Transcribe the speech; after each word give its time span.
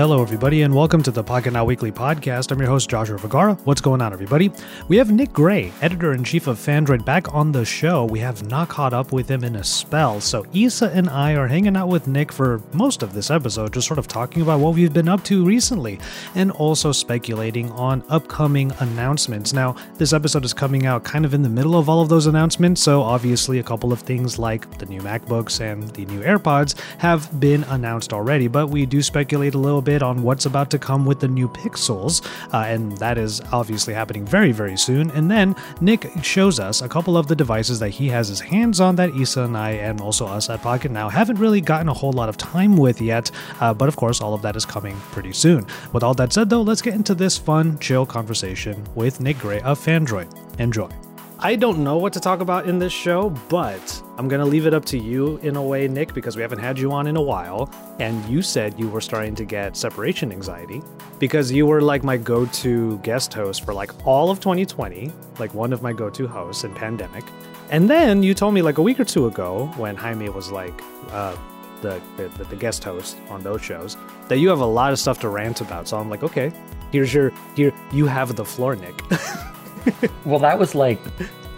Hello, 0.00 0.22
everybody, 0.22 0.62
and 0.62 0.74
welcome 0.74 1.02
to 1.02 1.10
the 1.10 1.22
Pocketnow 1.22 1.66
Weekly 1.66 1.92
podcast. 1.92 2.50
I'm 2.50 2.58
your 2.58 2.70
host, 2.70 2.88
Joshua 2.88 3.18
Vergara. 3.18 3.52
What's 3.64 3.82
going 3.82 4.00
on, 4.00 4.14
everybody? 4.14 4.50
We 4.88 4.96
have 4.96 5.12
Nick 5.12 5.30
Gray, 5.34 5.74
editor 5.82 6.14
in 6.14 6.24
chief 6.24 6.46
of 6.46 6.56
Phandroid, 6.56 7.04
back 7.04 7.34
on 7.34 7.52
the 7.52 7.66
show. 7.66 8.06
We 8.06 8.18
have 8.20 8.42
not 8.48 8.70
caught 8.70 8.94
up 8.94 9.12
with 9.12 9.30
him 9.30 9.44
in 9.44 9.56
a 9.56 9.62
spell, 9.62 10.22
so 10.22 10.46
Isa 10.54 10.90
and 10.94 11.10
I 11.10 11.34
are 11.34 11.46
hanging 11.46 11.76
out 11.76 11.88
with 11.88 12.08
Nick 12.08 12.32
for 12.32 12.62
most 12.72 13.02
of 13.02 13.12
this 13.12 13.30
episode, 13.30 13.74
just 13.74 13.86
sort 13.86 13.98
of 13.98 14.08
talking 14.08 14.40
about 14.40 14.60
what 14.60 14.72
we've 14.72 14.90
been 14.90 15.06
up 15.06 15.22
to 15.24 15.44
recently 15.44 16.00
and 16.34 16.50
also 16.52 16.92
speculating 16.92 17.70
on 17.72 18.02
upcoming 18.08 18.72
announcements. 18.78 19.52
Now, 19.52 19.76
this 19.98 20.14
episode 20.14 20.46
is 20.46 20.54
coming 20.54 20.86
out 20.86 21.04
kind 21.04 21.26
of 21.26 21.34
in 21.34 21.42
the 21.42 21.50
middle 21.50 21.76
of 21.76 21.90
all 21.90 22.00
of 22.00 22.08
those 22.08 22.24
announcements, 22.24 22.80
so 22.80 23.02
obviously, 23.02 23.58
a 23.58 23.62
couple 23.62 23.92
of 23.92 24.00
things 24.00 24.38
like 24.38 24.78
the 24.78 24.86
new 24.86 25.02
MacBooks 25.02 25.60
and 25.60 25.90
the 25.90 26.06
new 26.06 26.22
AirPods 26.22 26.80
have 26.96 27.38
been 27.38 27.64
announced 27.64 28.14
already, 28.14 28.48
but 28.48 28.68
we 28.68 28.86
do 28.86 29.02
speculate 29.02 29.54
a 29.54 29.58
little 29.58 29.82
bit 29.82 29.89
on 29.98 30.22
what's 30.22 30.46
about 30.46 30.70
to 30.70 30.78
come 30.78 31.04
with 31.04 31.20
the 31.20 31.28
new 31.28 31.48
Pixels, 31.48 32.24
uh, 32.52 32.58
and 32.58 32.96
that 32.98 33.18
is 33.18 33.40
obviously 33.52 33.92
happening 33.92 34.24
very, 34.24 34.52
very 34.52 34.76
soon. 34.76 35.10
And 35.10 35.30
then 35.30 35.56
Nick 35.80 36.10
shows 36.22 36.60
us 36.60 36.82
a 36.82 36.88
couple 36.88 37.16
of 37.16 37.26
the 37.26 37.36
devices 37.36 37.78
that 37.80 37.90
he 37.90 38.08
has 38.08 38.28
his 38.28 38.40
hands 38.40 38.80
on 38.80 38.96
that 38.96 39.14
Isa 39.14 39.42
and 39.42 39.56
I, 39.56 39.70
and 39.70 40.00
also 40.00 40.26
us 40.26 40.48
at 40.48 40.62
Pocketnow, 40.62 41.10
haven't 41.10 41.38
really 41.38 41.60
gotten 41.60 41.88
a 41.88 41.94
whole 41.94 42.12
lot 42.12 42.28
of 42.28 42.36
time 42.36 42.76
with 42.76 43.00
yet. 43.00 43.30
Uh, 43.60 43.74
but 43.74 43.88
of 43.88 43.96
course, 43.96 44.20
all 44.20 44.34
of 44.34 44.42
that 44.42 44.56
is 44.56 44.64
coming 44.64 44.96
pretty 45.12 45.32
soon. 45.32 45.66
With 45.92 46.02
all 46.02 46.14
that 46.14 46.32
said, 46.32 46.50
though, 46.50 46.62
let's 46.62 46.82
get 46.82 46.94
into 46.94 47.14
this 47.14 47.36
fun, 47.36 47.78
chill 47.78 48.06
conversation 48.06 48.82
with 48.94 49.20
Nick 49.20 49.38
Gray 49.38 49.60
of 49.60 49.78
Phandroid. 49.78 50.28
Enjoy. 50.60 51.09
I 51.42 51.56
don't 51.56 51.82
know 51.82 51.96
what 51.96 52.12
to 52.12 52.20
talk 52.20 52.40
about 52.40 52.66
in 52.66 52.78
this 52.78 52.92
show, 52.92 53.30
but 53.48 54.02
I'm 54.18 54.28
going 54.28 54.40
to 54.40 54.46
leave 54.46 54.66
it 54.66 54.74
up 54.74 54.84
to 54.86 54.98
you 54.98 55.38
in 55.38 55.56
a 55.56 55.62
way, 55.62 55.88
Nick, 55.88 56.12
because 56.12 56.36
we 56.36 56.42
haven't 56.42 56.58
had 56.58 56.78
you 56.78 56.92
on 56.92 57.06
in 57.06 57.16
a 57.16 57.22
while. 57.22 57.72
And 57.98 58.22
you 58.26 58.42
said 58.42 58.78
you 58.78 58.90
were 58.90 59.00
starting 59.00 59.34
to 59.36 59.46
get 59.46 59.74
separation 59.74 60.32
anxiety 60.32 60.82
because 61.18 61.50
you 61.50 61.64
were 61.64 61.80
like 61.80 62.04
my 62.04 62.18
go 62.18 62.44
to 62.44 62.98
guest 62.98 63.32
host 63.32 63.64
for 63.64 63.72
like 63.72 63.90
all 64.06 64.30
of 64.30 64.40
2020, 64.40 65.10
like 65.38 65.54
one 65.54 65.72
of 65.72 65.80
my 65.80 65.94
go 65.94 66.10
to 66.10 66.28
hosts 66.28 66.64
in 66.64 66.74
pandemic. 66.74 67.24
And 67.70 67.88
then 67.88 68.22
you 68.22 68.34
told 68.34 68.52
me 68.52 68.60
like 68.60 68.76
a 68.76 68.82
week 68.82 69.00
or 69.00 69.04
two 69.06 69.26
ago 69.26 69.72
when 69.78 69.96
Jaime 69.96 70.28
was 70.28 70.50
like, 70.50 70.78
uh, 71.08 71.34
the, 71.80 72.02
the, 72.18 72.28
the 72.44 72.56
guest 72.56 72.84
host 72.84 73.16
on 73.30 73.42
those 73.42 73.62
shows 73.62 73.96
that 74.28 74.36
you 74.36 74.50
have 74.50 74.60
a 74.60 74.66
lot 74.66 74.92
of 74.92 74.98
stuff 74.98 75.18
to 75.20 75.30
rant 75.30 75.62
about. 75.62 75.88
So 75.88 75.96
I'm 75.96 76.10
like, 76.10 76.22
okay, 76.22 76.52
here's 76.92 77.14
your 77.14 77.32
here 77.56 77.72
you 77.92 78.04
have 78.04 78.36
the 78.36 78.44
floor, 78.44 78.76
Nick. 78.76 79.00
well, 80.24 80.38
that 80.40 80.58
was 80.58 80.74
like 80.74 81.00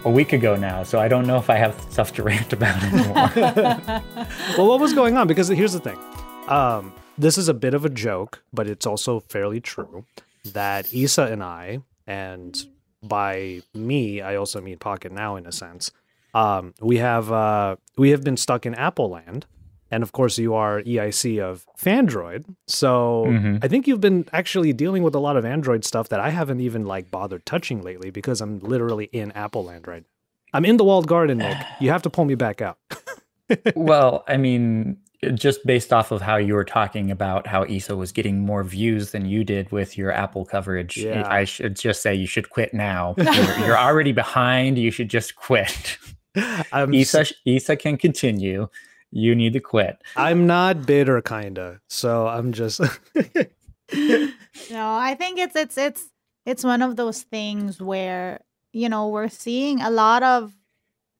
a 0.05 0.09
week 0.09 0.33
ago 0.33 0.55
now, 0.55 0.83
so 0.83 0.99
I 0.99 1.07
don't 1.07 1.25
know 1.25 1.37
if 1.37 1.49
I 1.49 1.55
have 1.55 1.79
stuff 1.89 2.13
to 2.13 2.23
rant 2.29 2.53
about 2.53 2.81
anymore. 2.83 3.31
well, 4.57 4.67
what 4.67 4.79
was 4.79 4.93
going 4.93 5.17
on? 5.17 5.27
Because 5.27 5.47
here's 5.47 5.73
the 5.73 5.79
thing. 5.79 5.99
Um, 6.47 6.93
this 7.17 7.37
is 7.37 7.47
a 7.47 7.53
bit 7.53 7.73
of 7.73 7.85
a 7.85 7.89
joke, 7.89 8.43
but 8.51 8.67
it's 8.67 8.85
also 8.85 9.19
fairly 9.19 9.61
true 9.61 10.05
that 10.45 10.93
Isa 10.93 11.23
and 11.23 11.43
I, 11.43 11.79
and 12.05 12.65
by 13.01 13.61
me, 13.73 14.21
I 14.21 14.35
also 14.35 14.59
mean 14.61 14.77
Pocketnow 14.77 15.37
in 15.37 15.45
a 15.45 15.51
sense. 15.51 15.91
Um, 16.33 16.73
we 16.81 16.97
have 16.97 17.31
uh, 17.31 17.75
we 17.97 18.09
have 18.09 18.23
been 18.23 18.37
stuck 18.37 18.65
in 18.65 18.73
Apple 18.73 19.09
land 19.09 19.45
and 19.93 20.01
of 20.01 20.11
course 20.11 20.37
you 20.39 20.55
are 20.55 20.81
EIC 20.81 21.39
of 21.39 21.65
Phandroid. 21.77 22.45
So 22.67 23.25
mm-hmm. 23.27 23.57
I 23.61 23.67
think 23.67 23.87
you've 23.87 24.01
been 24.01 24.27
actually 24.33 24.73
dealing 24.73 25.03
with 25.03 25.13
a 25.13 25.19
lot 25.19 25.37
of 25.37 25.45
Android 25.45 25.85
stuff 25.85 26.09
that 26.09 26.19
I 26.19 26.29
haven't 26.29 26.59
even 26.61 26.85
like 26.85 27.11
bothered 27.11 27.45
touching 27.45 27.81
lately 27.81 28.09
because 28.09 28.41
I'm 28.41 28.59
literally 28.59 29.05
in 29.05 29.31
Apple 29.33 29.65
land 29.65 29.87
right. 29.87 30.03
I'm 30.53 30.65
in 30.65 30.77
the 30.77 30.83
walled 30.83 31.07
garden, 31.07 31.37
Nick. 31.39 31.57
You 31.79 31.91
have 31.91 32.01
to 32.03 32.09
pull 32.09 32.25
me 32.25 32.35
back 32.35 32.61
out. 32.61 32.77
well, 33.75 34.23
I 34.27 34.37
mean, 34.37 34.97
just 35.33 35.65
based 35.65 35.93
off 35.93 36.11
of 36.11 36.21
how 36.21 36.37
you 36.37 36.53
were 36.53 36.65
talking 36.65 37.11
about 37.11 37.45
how 37.45 37.65
Isa 37.65 37.95
was 37.95 38.11
getting 38.11 38.39
more 38.39 38.63
views 38.63 39.11
than 39.11 39.25
you 39.25 39.43
did 39.43 39.71
with 39.71 39.97
your 39.97 40.11
Apple 40.11 40.45
coverage, 40.45 40.97
yeah. 40.97 41.27
I 41.29 41.43
should 41.43 41.75
just 41.75 42.01
say 42.01 42.15
you 42.15 42.27
should 42.27 42.49
quit 42.49 42.73
now. 42.73 43.15
you're, 43.17 43.59
you're 43.59 43.77
already 43.77 44.11
behind. 44.11 44.77
You 44.77 44.91
should 44.91 45.09
just 45.09 45.35
quit. 45.35 45.97
Isa, 46.91 47.25
Isa 47.45 47.75
can 47.75 47.97
continue 47.97 48.69
you 49.13 49.35
need 49.35 49.53
to 49.53 49.59
quit. 49.59 50.01
I'm 50.15 50.47
not 50.47 50.85
bitter, 50.85 51.21
kinda. 51.21 51.79
So 51.87 52.27
I'm 52.27 52.51
just. 52.51 52.81
no, 53.93 54.25
I 54.73 55.15
think 55.17 55.37
it's 55.37 55.55
it's 55.55 55.77
it's 55.77 56.09
it's 56.45 56.63
one 56.63 56.81
of 56.81 56.95
those 56.95 57.21
things 57.21 57.79
where 57.79 58.41
you 58.73 58.89
know 58.89 59.07
we're 59.07 59.29
seeing 59.29 59.81
a 59.81 59.91
lot 59.91 60.23
of 60.23 60.53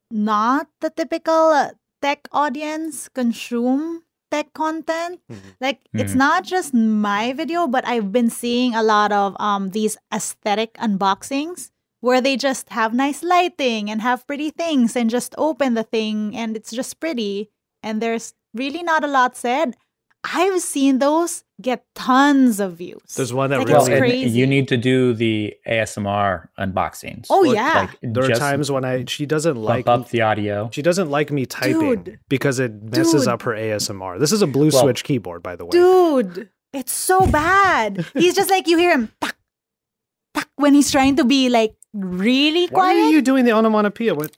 not 0.09 0.67
the 0.81 0.89
typical 0.89 1.71
tech 2.01 2.27
audience 2.31 3.07
consume 3.09 4.03
tech 4.31 4.51
content. 4.53 5.21
Mm-hmm. 5.31 5.49
Like 5.61 5.85
mm-hmm. 5.85 5.99
it's 5.99 6.15
not 6.15 6.43
just 6.43 6.73
my 6.73 7.33
video, 7.33 7.67
but 7.67 7.87
I've 7.87 8.11
been 8.11 8.31
seeing 8.31 8.73
a 8.73 8.81
lot 8.81 9.11
of 9.11 9.37
um 9.39 9.69
these 9.69 9.97
aesthetic 10.11 10.73
unboxings 10.81 11.69
where 12.01 12.19
they 12.19 12.35
just 12.35 12.67
have 12.69 12.93
nice 12.93 13.23
lighting 13.23 13.89
and 13.89 14.01
have 14.01 14.27
pretty 14.27 14.49
things 14.49 14.97
and 14.97 15.09
just 15.09 15.33
open 15.37 15.75
the 15.75 15.83
thing 15.85 16.35
and 16.35 16.57
it's 16.57 16.71
just 16.71 16.99
pretty 16.99 17.52
and 17.83 18.01
there's 18.01 18.33
really 18.53 18.81
not 18.81 19.03
a 19.03 19.07
lot 19.07 19.37
said. 19.37 19.75
I've 20.23 20.61
seen 20.61 20.99
those 20.99 21.43
get 21.61 21.85
tons 21.95 22.61
of 22.61 22.77
views. 22.77 23.01
There's 23.15 23.33
one 23.33 23.49
that 23.49 23.59
like 23.59 23.67
really 23.67 23.97
crazy. 23.97 24.39
you 24.39 24.47
need 24.47 24.69
to 24.69 24.77
do 24.77 25.13
the 25.13 25.53
ASMR 25.67 26.47
unboxings. 26.57 27.27
Oh 27.29 27.43
yeah. 27.43 27.89
Like, 27.91 28.13
there 28.13 28.31
are 28.31 28.35
times 28.35 28.71
when 28.71 28.85
I 28.85 29.03
she 29.05 29.25
doesn't 29.25 29.57
like 29.57 29.85
up 29.85 30.09
the 30.09 30.21
audio. 30.21 30.69
She 30.71 30.81
doesn't 30.81 31.09
like 31.09 31.29
me 31.29 31.45
typing 31.45 32.03
Dude. 32.03 32.19
because 32.29 32.59
it 32.59 32.71
messes 32.83 33.23
Dude. 33.23 33.27
up 33.27 33.41
her 33.41 33.51
ASMR. 33.51 34.17
This 34.17 34.31
is 34.31 34.41
a 34.41 34.47
blue 34.47 34.69
well, 34.71 34.83
switch 34.83 35.03
keyboard, 35.03 35.43
by 35.43 35.57
the 35.57 35.65
way. 35.65 35.71
Dude, 35.71 36.49
it's 36.71 36.93
so 36.93 37.27
bad. 37.27 38.05
he's 38.13 38.35
just 38.35 38.49
like 38.49 38.67
you 38.67 38.77
hear 38.77 38.91
him 38.91 39.11
tak, 39.19 39.35
tak, 40.33 40.47
when 40.55 40.73
he's 40.73 40.89
trying 40.89 41.17
to 41.17 41.25
be 41.25 41.49
like 41.49 41.75
really 41.93 42.67
quiet. 42.69 42.95
Why 42.95 43.07
are 43.07 43.11
you 43.11 43.21
doing 43.21 43.43
the 43.43 43.51
onomatopoeia? 43.51 44.15
What? 44.15 44.31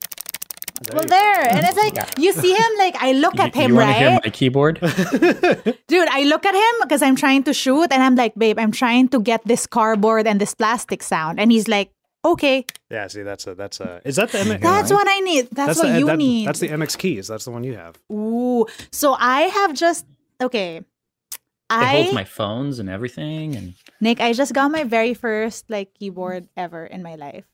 There 0.82 0.96
well, 0.98 1.06
there, 1.08 1.56
and 1.56 1.66
it's 1.66 1.78
like 1.78 1.96
yeah. 1.96 2.10
you 2.18 2.34
see 2.34 2.54
him. 2.54 2.72
Like 2.78 2.96
I 3.00 3.14
look 3.14 3.40
at 3.40 3.56
him, 3.56 3.72
you 3.72 3.80
right? 3.80 3.96
Hear 3.96 4.20
my 4.22 4.30
keyboard, 4.30 4.80
dude. 5.88 6.10
I 6.10 6.24
look 6.24 6.46
at 6.46 6.54
him 6.54 6.76
because 6.82 7.02
I'm 7.02 7.16
trying 7.16 7.44
to 7.44 7.54
shoot, 7.54 7.88
and 7.92 8.04
I'm 8.04 8.16
like, 8.16 8.36
babe, 8.36 8.60
I'm 8.60 8.74
trying 8.74 9.08
to 9.10 9.22
get 9.22 9.46
this 9.46 9.68
cardboard 9.68 10.28
and 10.28 10.42
this 10.42 10.54
plastic 10.54 11.02
sound, 11.02 11.40
and 11.40 11.50
he's 11.50 11.70
like, 11.70 11.92
okay. 12.26 12.66
Yeah, 12.90 13.08
see, 13.08 13.22
that's 13.22 13.48
a 13.48 13.56
that's 13.56 13.80
a 13.80 14.02
is 14.04 14.18
that 14.18 14.32
the 14.32 14.40
MX? 14.40 14.60
That's 14.60 14.92
what 14.92 15.08
I 15.08 15.20
need. 15.22 15.48
That's, 15.52 15.56
that's 15.56 15.80
what 15.80 15.94
the, 15.94 16.00
you 16.00 16.06
that, 16.08 16.18
need. 16.18 16.48
That's 16.48 16.60
the 16.60 16.68
MX 16.68 16.98
keys. 16.98 17.28
That's 17.30 17.46
the 17.46 17.52
one 17.52 17.64
you 17.64 17.78
have. 17.78 17.98
Ooh, 18.12 18.66
so 18.92 19.16
I 19.18 19.44
have 19.44 19.74
just 19.74 20.06
okay. 20.42 20.84
I 21.70 21.96
it 21.96 22.04
holds 22.04 22.14
my 22.14 22.26
phones 22.26 22.80
and 22.80 22.90
everything, 22.90 23.56
and 23.56 23.76
Nick, 24.02 24.20
I 24.20 24.34
just 24.34 24.54
got 24.54 24.72
my 24.72 24.84
very 24.84 25.14
first 25.14 25.70
like 25.70 25.94
keyboard 25.94 26.50
ever 26.58 26.86
in 26.86 27.02
my 27.02 27.16
life. 27.16 27.46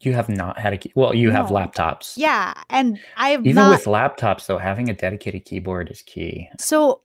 You 0.00 0.12
have 0.12 0.28
not 0.28 0.58
had 0.58 0.72
a 0.72 0.78
key. 0.78 0.92
Well, 0.94 1.14
you 1.14 1.28
no. 1.28 1.34
have 1.34 1.46
laptops. 1.46 2.14
Yeah, 2.16 2.52
and 2.68 2.98
I've 3.16 3.46
even 3.46 3.54
not... 3.54 3.70
with 3.70 3.84
laptops 3.84 4.46
though, 4.46 4.58
having 4.58 4.88
a 4.90 4.94
dedicated 4.94 5.44
keyboard 5.44 5.90
is 5.90 6.02
key. 6.02 6.48
So 6.58 7.02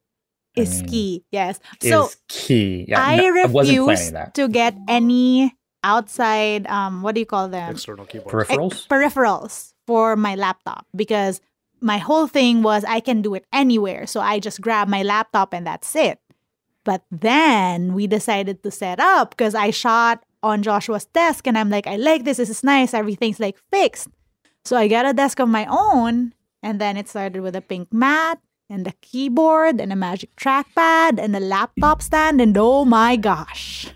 is 0.56 0.82
mean, 0.82 0.90
key. 0.90 1.26
Yes. 1.32 1.60
So 1.82 2.06
is 2.06 2.18
key. 2.28 2.86
Yeah, 2.88 3.02
I 3.02 3.18
no, 3.18 3.30
refuse 3.30 4.14
I 4.14 4.26
to 4.34 4.48
get 4.48 4.76
any 4.88 5.56
outside. 5.84 6.68
Um, 6.68 7.02
what 7.02 7.16
do 7.16 7.22
you 7.22 7.26
call 7.26 7.48
them? 7.48 7.72
External 7.72 8.06
keyboard 8.06 8.34
peripherals. 8.34 8.88
peripherals 8.88 9.74
for 9.88 10.16
my 10.16 10.36
laptop 10.36 10.86
because 10.96 11.42
my 11.82 11.98
whole 11.98 12.28
thing 12.28 12.62
was 12.62 12.84
I 12.84 13.00
can 13.00 13.22
do 13.22 13.34
it 13.36 13.46
anywhere. 13.54 14.08
So 14.08 14.20
I 14.20 14.40
just 14.40 14.62
grab 14.62 14.88
my 14.88 15.04
laptop 15.04 15.54
and 15.54 15.66
that's 15.66 15.96
it. 15.96 16.20
But 16.84 17.04
then 17.12 17.94
we 17.94 18.08
decided 18.08 18.64
to 18.64 18.72
set 18.72 19.00
up 19.00 19.32
because 19.32 19.56
I 19.56 19.70
shot 19.70 20.24
on 20.44 20.64
Joshua's 20.64 21.06
desk 21.06 21.48
and 21.48 21.58
I'm 21.58 21.70
like, 21.70 21.88
I 21.88 21.96
like 21.96 22.24
this, 22.24 22.38
this 22.38 22.50
is 22.50 22.64
nice, 22.64 22.94
everything's 22.94 23.40
like 23.40 23.58
fixed. 23.72 24.08
So 24.66 24.78
I 24.78 24.88
got 24.88 25.06
a 25.06 25.14
desk 25.14 25.40
of 25.40 25.50
my 25.50 25.66
own 25.70 26.34
and 26.62 26.80
then 26.80 26.98
it 26.98 27.08
started 27.08 27.42
with 27.42 27.56
a 27.56 27.62
pink 27.62 27.92
mat 27.94 28.40
and 28.70 28.86
the 28.86 28.94
keyboard 29.02 29.80
and 29.82 29.92
a 29.92 29.96
magic 29.96 30.36
trackpad 30.36 31.20
and 31.20 31.36
a 31.36 31.40
laptop 31.40 32.02
stand 32.02 32.40
and 32.40 32.56
oh 32.58 32.86
my 32.86 33.16
gosh. 33.16 33.88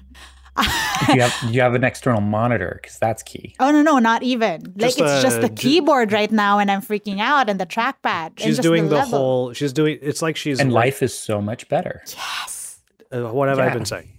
you 1.10 1.20
have 1.20 1.36
you 1.52 1.62
have 1.62 1.74
an 1.74 1.84
external 1.84 2.22
monitor 2.22 2.80
because 2.80 3.00
that's 3.00 3.24
key. 3.24 3.56
Oh 3.60 3.72
no 3.72 3.82
no 3.82 3.98
not 3.98 4.22
even 4.22 4.62
just 4.78 5.00
like 5.00 5.10
it's 5.10 5.24
just 5.24 5.42
the 5.42 5.50
keyboard 5.50 6.12
right 6.12 6.32
now 6.32 6.60
and 6.60 6.70
I'm 6.70 6.82
freaking 6.82 7.20
out 7.20 7.50
and 7.50 7.60
the 7.60 7.66
trackpad. 7.66 8.40
She's 8.40 8.60
doing 8.60 8.90
the, 8.90 8.98
the 8.98 9.06
whole. 9.06 9.54
She's 9.54 9.74
doing. 9.74 9.98
It's 10.02 10.22
like 10.22 10.36
she's 10.36 10.60
and 10.60 10.72
life 10.72 11.02
is 11.02 11.18
so 11.18 11.42
much 11.42 11.68
better. 11.70 12.04
Yes. 12.06 12.80
Uh, 13.12 13.34
what 13.34 13.50
have 13.50 13.58
yeah. 13.58 13.66
I 13.66 13.74
been 13.74 13.86
saying? 13.86 14.10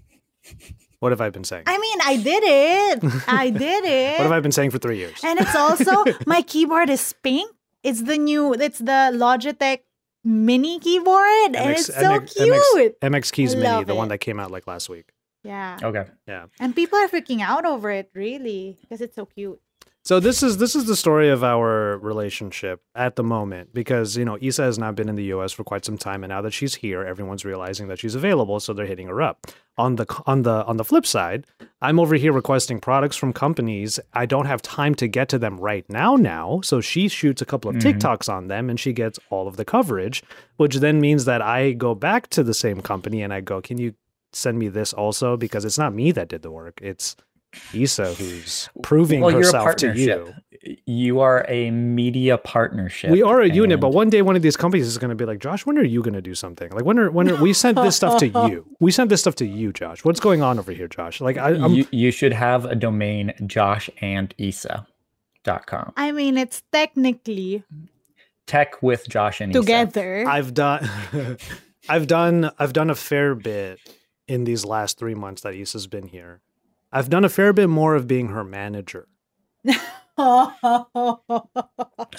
What 1.05 1.12
have 1.12 1.21
I 1.21 1.29
been 1.29 1.45
saying? 1.45 1.65
I 1.67 1.77
mean, 1.77 1.99
I 2.03 2.17
did 2.17 2.43
it. 2.47 3.25
I 3.29 3.51
did 3.65 3.85
it. 3.85 4.19
what 4.19 4.23
have 4.23 4.33
I 4.33 4.41
been 4.41 4.53
saying 4.53 4.71
for 4.71 4.79
three 4.79 4.97
years? 4.97 5.21
And 5.23 5.39
it's 5.39 5.55
also 5.55 6.03
my 6.27 6.41
keyboard 6.41 6.89
is 6.89 7.12
pink. 7.23 7.53
It's 7.83 8.01
the 8.05 8.17
new. 8.17 8.55
It's 8.55 8.79
the 8.79 9.12
Logitech 9.12 9.81
mini 10.25 10.79
keyboard, 10.79 11.53
MX, 11.53 11.56
and 11.61 11.71
it's 11.73 11.87
so 11.89 11.93
MX, 11.93 12.35
cute. 12.35 13.01
MX, 13.03 13.11
MX 13.11 13.33
Keys 13.33 13.55
Mini, 13.55 13.85
the 13.85 13.93
it. 13.93 13.97
one 13.97 14.09
that 14.09 14.19
came 14.25 14.41
out 14.41 14.51
like 14.51 14.67
last 14.67 14.89
week. 14.89 15.12
Yeah. 15.43 15.77
Okay. 15.83 16.06
Yeah. 16.27 16.47
And 16.59 16.75
people 16.75 16.99
are 16.99 17.09
freaking 17.09 17.43
out 17.43 17.67
over 17.67 17.91
it, 17.91 18.11
really, 18.15 18.79
because 18.81 19.03
it's 19.03 19.15
so 19.15 19.27
cute. 19.27 19.61
So 20.06 20.21
this 20.21 20.43
is 20.43 20.59
this 20.59 20.77
is 20.77 20.85
the 20.85 20.97
story 20.97 21.31
of 21.31 21.43
our 21.43 21.97
relationship 21.97 22.83
at 22.95 23.17
the 23.17 23.25
moment 23.25 23.73
because 23.73 24.19
you 24.19 24.25
know 24.27 24.37
Isa 24.39 24.62
has 24.62 24.79
not 24.79 24.97
been 24.97 25.09
in 25.09 25.15
the 25.15 25.25
U.S. 25.37 25.51
for 25.51 25.65
quite 25.65 25.83
some 25.83 25.97
time, 25.97 26.23
and 26.23 26.29
now 26.29 26.43
that 26.43 26.53
she's 26.53 26.75
here, 26.75 27.03
everyone's 27.03 27.43
realizing 27.43 27.89
that 27.89 27.99
she's 27.99 28.15
available, 28.15 28.61
so 28.61 28.75
they're 28.75 28.85
hitting 28.85 29.06
her 29.06 29.23
up. 29.23 29.47
On 29.79 29.97
the 29.97 30.05
on 30.27 30.43
the 30.43 30.62
on 30.67 30.77
the 30.77 30.85
flip 30.85 31.06
side, 31.06 31.47
I'm 31.81 31.99
over 31.99 32.17
here 32.17 32.35
requesting 32.35 32.81
products 32.81 33.17
from 33.17 33.33
companies. 33.33 33.99
I 34.12 34.27
don't 34.27 34.45
have 34.45 34.61
time 34.61 34.95
to 34.97 35.09
get 35.09 35.31
to 35.31 35.39
them 35.39 35.59
right 35.59 35.89
now. 35.89 36.17
Now, 36.17 36.61
so 36.61 36.83
she 36.83 37.09
shoots 37.09 37.41
a 37.41 37.47
couple 37.47 37.71
of 37.71 37.77
mm-hmm. 37.77 37.99
TikToks 37.99 38.31
on 38.31 38.49
them, 38.49 38.69
and 38.69 38.79
she 38.79 38.93
gets 38.93 39.19
all 39.31 39.49
of 39.49 39.56
the 39.56 39.65
coverage, 39.65 40.23
which 40.59 40.77
then 40.77 41.01
means 41.01 41.25
that 41.25 41.41
I 41.41 41.73
go 41.73 41.95
back 41.95 42.29
to 42.29 42.43
the 42.43 42.53
same 42.53 42.83
company 42.83 43.23
and 43.23 43.33
I 43.33 43.41
go, 43.41 43.62
"Can 43.62 43.79
you 43.79 43.95
send 44.35 44.59
me 44.59 44.69
this 44.69 44.93
also?" 44.93 45.39
Because 45.39 45.65
it's 45.65 45.79
not 45.79 45.95
me 45.95 46.12
that 46.12 46.29
did 46.29 46.43
the 46.43 46.51
work; 46.51 46.79
it's 46.83 47.17
Isa 47.73 48.15
who's 48.15 48.69
proving 48.83 49.21
well, 49.21 49.35
herself 49.35 49.77
to 49.77 49.97
you. 49.97 50.35
You 50.87 51.21
are 51.21 51.45
a 51.49 51.71
media 51.71 52.39
partnership. 52.39 53.11
We 53.11 53.23
are 53.23 53.41
a 53.41 53.45
and... 53.45 53.55
unit, 53.55 53.81
but 53.81 53.91
one 53.91 54.09
day 54.09 54.23
one 54.23 54.35
of 54.35 54.43
these 54.43 54.56
companies 54.56 54.87
is 54.87 54.97
going 54.97 55.11
to 55.11 55.15
be 55.15 55.27
like, 55.27 55.39
Josh, 55.39 55.67
when 55.67 55.77
are 55.79 55.85
you 55.85 56.03
going 56.03 56.15
to 56.15 56.23
do 56.23 56.35
something? 56.35 56.71
Like 56.71 56.85
when 56.85 56.99
are 56.99 57.11
when 57.11 57.31
are 57.31 57.37
we 57.37 57.53
sent 57.53 57.77
this 57.77 57.97
stuff 57.97 58.19
to 58.21 58.29
you? 58.29 58.67
We 58.81 58.91
sent 58.91 59.11
this 59.11 59.21
stuff 59.21 59.37
to 59.37 59.47
you, 59.47 59.73
Josh. 59.73 60.05
What's 60.05 60.21
going 60.21 60.43
on 60.43 60.59
over 60.59 60.73
here, 60.73 60.89
Josh? 60.89 61.21
Like 61.21 61.39
I, 61.39 61.51
you, 61.51 61.87
you 61.91 62.11
should 62.11 62.33
have 62.33 62.65
a 62.65 62.75
domain, 62.75 63.33
joshandisa.com. 63.41 65.93
I 65.97 66.12
mean, 66.12 66.37
it's 66.37 66.62
technically 66.73 67.62
tech 68.47 68.83
with 68.83 69.09
Josh 69.09 69.41
and 69.41 69.53
together. 69.53 70.23
Isa. 70.23 70.31
I've 70.31 70.55
done, 70.55 70.91
I've 71.89 72.06
done, 72.06 72.51
I've 72.59 72.73
done 72.73 72.91
a 72.91 72.95
fair 72.95 73.35
bit 73.35 73.79
in 74.27 74.45
these 74.45 74.65
last 74.65 74.99
three 74.99 75.15
months 75.15 75.43
that 75.43 75.55
Isa's 75.55 75.87
been 75.87 76.09
here 76.09 76.41
I've 76.94 77.11
done 77.11 77.25
a 77.25 77.29
fair 77.29 77.52
bit 77.52 77.69
more 77.69 77.96
of 77.96 78.06
being 78.06 78.29
her 78.29 78.44
manager. 78.44 79.08
so 80.17 80.52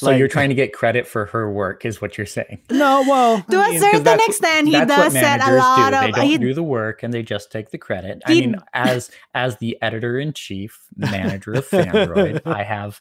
like, 0.02 0.20
you're 0.20 0.28
trying 0.28 0.50
to 0.50 0.56
get 0.56 0.74
credit 0.74 1.08
for 1.08 1.28
her 1.28 1.50
work, 1.50 1.86
is 1.86 2.02
what 2.02 2.18
you're 2.18 2.28
saying? 2.28 2.60
No, 2.70 3.06
well, 3.08 3.42
to 3.50 3.58
I 3.58 3.70
mean, 3.70 3.78
a 3.78 3.80
certain 3.80 4.20
extent, 4.20 4.68
he 4.68 4.74
does 4.74 5.14
set 5.14 5.42
a 5.48 5.56
lot 5.56 5.92
do. 5.92 5.96
of. 5.96 6.02
They 6.04 6.12
don't 6.12 6.26
he, 6.26 6.38
do 6.38 6.54
the 6.54 6.62
work, 6.62 7.04
and 7.04 7.14
they 7.14 7.24
just 7.24 7.54
take 7.54 7.72
the 7.72 7.78
credit. 7.78 8.22
He, 8.28 8.44
I 8.44 8.48
mean, 8.48 8.56
as 8.74 9.12
as 9.34 9.58
the 9.58 9.78
editor 9.82 10.20
in 10.20 10.34
chief, 10.34 10.88
manager 10.98 11.54
of 11.54 11.70
Phandroid, 11.70 12.42
I 12.46 12.64
have 12.64 13.00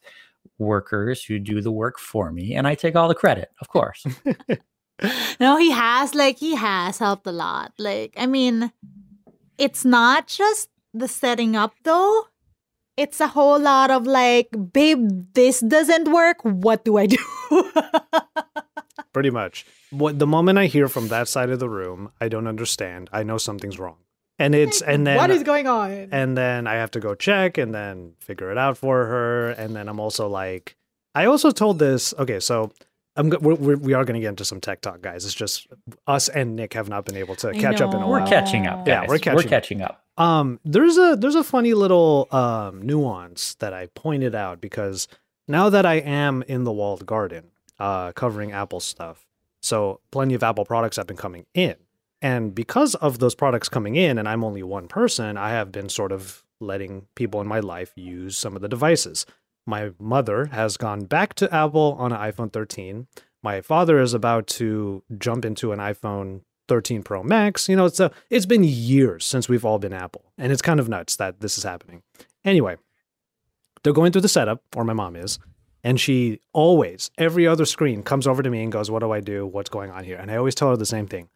workers 0.59 1.25
who 1.25 1.41
do 1.41 1.61
the 1.61 1.73
work 1.73 1.99
for 1.99 2.31
me, 2.31 2.55
and 2.55 2.69
I 2.69 2.77
take 2.77 2.95
all 2.95 3.09
the 3.09 3.17
credit, 3.17 3.51
of 3.61 3.67
course. 3.67 4.07
no, 5.41 5.57
he 5.57 5.73
has 5.73 6.15
like 6.15 6.39
he 6.39 6.55
has 6.55 6.99
helped 6.99 7.27
a 7.27 7.33
lot. 7.33 7.73
Like, 7.79 8.15
I 8.17 8.27
mean, 8.27 8.71
it's 9.59 9.85
not 9.85 10.29
just 10.29 10.69
the 10.95 11.09
setting 11.09 11.57
up 11.57 11.75
though, 11.83 12.29
it's 12.97 13.21
a 13.21 13.29
whole 13.29 13.59
lot 13.59 13.91
of 13.91 14.07
like, 14.07 14.49
babe, 14.73 15.09
this 15.35 15.61
doesn't 15.61 16.11
work. 16.11 16.39
What 16.43 16.85
do 16.85 16.97
I 16.97 17.07
do? 17.07 17.19
Pretty 19.13 19.31
much. 19.31 19.67
What 19.91 20.19
the 20.19 20.27
moment 20.27 20.59
I 20.59 20.67
hear 20.67 20.89
from 20.89 21.09
that 21.09 21.29
side 21.29 21.51
of 21.51 21.59
the 21.59 21.69
room, 21.69 22.11
I 22.21 22.29
don't 22.29 22.47
understand. 22.47 23.11
I 23.13 23.23
know 23.23 23.39
something's 23.39 23.79
wrong. 23.79 23.97
And 24.39 24.55
it's 24.55 24.81
and 24.81 25.07
then 25.07 25.17
what 25.17 25.31
is 25.31 25.43
going 25.43 25.67
on? 25.67 26.09
And 26.11 26.37
then 26.37 26.67
I 26.67 26.75
have 26.75 26.91
to 26.93 27.01
go 27.01 27.15
check 27.15 27.59
and 27.59 27.75
then 27.75 28.15
figure 28.21 28.51
it 28.51 28.59
out 28.59 28.79
for 28.79 29.07
her. 29.07 29.51
And 29.51 29.75
then 29.75 29.89
I'm 29.89 30.01
also 30.01 30.29
like, 30.29 30.77
I 31.15 31.27
also 31.27 31.51
told 31.51 31.79
this. 31.79 32.15
Okay, 32.19 32.41
so 32.41 32.73
I'm 33.17 33.31
we're, 33.31 33.55
we're, 33.55 33.77
we 33.77 33.93
are 33.95 34.05
going 34.05 34.15
to 34.15 34.21
get 34.21 34.31
into 34.31 34.45
some 34.45 34.61
tech 34.61 34.81
talk, 34.81 35.01
guys. 35.01 35.25
It's 35.25 35.35
just 35.35 35.69
us 36.07 36.29
and 36.29 36.57
Nick 36.57 36.75
have 36.75 36.89
not 36.89 37.05
been 37.05 37.17
able 37.17 37.37
to 37.37 37.53
catch 37.53 37.81
up 37.81 37.95
in 37.95 38.03
a 38.03 38.09
while. 38.09 38.23
We're 38.23 38.27
catching 38.27 38.67
up. 38.67 38.85
Guys. 38.85 38.87
Yeah, 38.89 39.07
we're 39.09 39.19
catching. 39.19 39.37
We're 39.37 39.43
catching 39.49 39.83
up. 39.83 40.03
Um, 40.17 40.61
there's 40.65 40.97
a 40.99 41.17
there's 41.19 41.35
a 41.35 41.45
funny 41.45 41.75
little 41.75 42.29
um 42.31 42.83
nuance 42.83 43.55
that 43.57 43.73
I 43.73 43.87
pointed 43.87 44.35
out 44.35 44.61
because 44.61 45.09
now 45.47 45.69
that 45.71 45.87
I 45.87 45.95
am 45.95 46.43
in 46.49 46.65
the 46.65 46.73
walled 46.73 47.07
garden, 47.07 47.51
uh, 47.79 48.13
covering 48.13 48.53
Apple 48.53 48.81
stuff, 48.81 49.27
so 49.61 50.01
plenty 50.11 50.35
of 50.35 50.43
Apple 50.43 50.65
products 50.65 50.97
have 50.97 51.07
been 51.07 51.17
coming 51.17 51.47
in, 51.55 51.77
and 52.23 52.55
because 52.55 52.95
of 52.97 53.19
those 53.19 53.35
products 53.35 53.69
coming 53.69 53.97
in, 53.97 54.19
and 54.19 54.29
I'm 54.29 54.43
only 54.45 54.63
one 54.63 54.89
person, 54.89 55.37
I 55.37 55.51
have 55.51 55.71
been 55.71 55.89
sort 55.89 56.13
of 56.13 56.43
letting 56.61 57.07
people 57.15 57.41
in 57.41 57.47
my 57.47 57.61
life 57.61 57.93
use 57.97 58.37
some 58.37 58.57
of 58.57 58.63
the 58.63 58.69
devices. 58.69 59.27
My 59.67 59.93
mother 59.99 60.47
has 60.47 60.77
gone 60.77 61.05
back 61.05 61.35
to 61.35 61.53
Apple 61.55 61.97
on 61.99 62.13
an 62.13 62.19
iPhone 62.19 62.53
13. 62.53 63.07
My 63.43 63.61
father 63.61 64.01
is 64.01 64.15
about 64.15 64.47
to 64.49 65.03
jump 65.19 65.45
into 65.45 65.73
an 65.73 65.79
iPhone 65.79 66.43
13 66.69 67.03
Pro 67.03 67.23
Max. 67.23 67.69
You 67.69 67.77
know, 67.77 67.87
it's 67.87 68.01
a, 68.01 68.11
it's 68.31 68.47
been 68.47 68.65
years 68.65 69.25
since 69.25 69.49
we've 69.49 69.65
all 69.65 69.79
been 69.79 69.93
Apple, 69.93 70.33
and 70.39 70.53
it's 70.53 70.63
kind 70.63 70.81
of 70.81 70.89
nuts 70.89 71.17
that 71.17 71.41
this 71.41 71.59
is 71.59 71.65
happening. 71.65 72.03
Anyway, 72.45 72.77
they're 73.83 73.93
going 73.93 74.13
through 74.13 74.23
the 74.23 74.29
setup, 74.29 74.63
or 74.75 74.85
my 74.85 74.93
mom 74.93 75.17
is, 75.17 75.39
and 75.83 76.01
she 76.01 76.41
always, 76.53 77.11
every 77.19 77.47
other 77.47 77.67
screen, 77.67 78.03
comes 78.03 78.27
over 78.27 78.43
to 78.43 78.51
me 78.51 78.63
and 78.63 78.73
goes, 78.73 78.91
"What 78.91 79.01
do 79.01 79.13
I 79.13 79.21
do? 79.21 79.47
What's 79.47 79.71
going 79.71 79.91
on 79.91 80.05
here?" 80.05 80.17
And 80.17 80.31
I 80.31 80.37
always 80.37 80.55
tell 80.55 80.71
her 80.71 80.77
the 80.77 80.87
same 80.87 81.07
thing. 81.07 81.29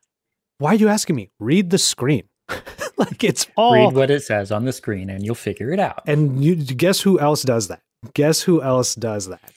Why 0.59 0.73
are 0.73 0.77
you 0.77 0.89
asking 0.89 1.17
me? 1.17 1.31
Read 1.39 1.71
the 1.71 1.79
screen. 1.79 2.25
like 2.97 3.23
it's 3.23 3.47
all 3.57 3.75
read 3.75 3.95
what 3.95 4.11
it 4.11 4.23
says 4.23 4.51
on 4.51 4.65
the 4.65 4.73
screen, 4.73 5.11
and 5.11 5.25
you'll 5.25 5.35
figure 5.35 5.71
it 5.71 5.79
out. 5.81 6.03
And 6.07 6.43
you 6.43 6.57
guess 6.57 7.01
who 7.03 7.21
else 7.21 7.43
does 7.43 7.69
that? 7.69 7.83
Guess 8.15 8.43
who 8.43 8.63
else 8.63 8.95
does 8.95 9.27
that? 9.27 9.53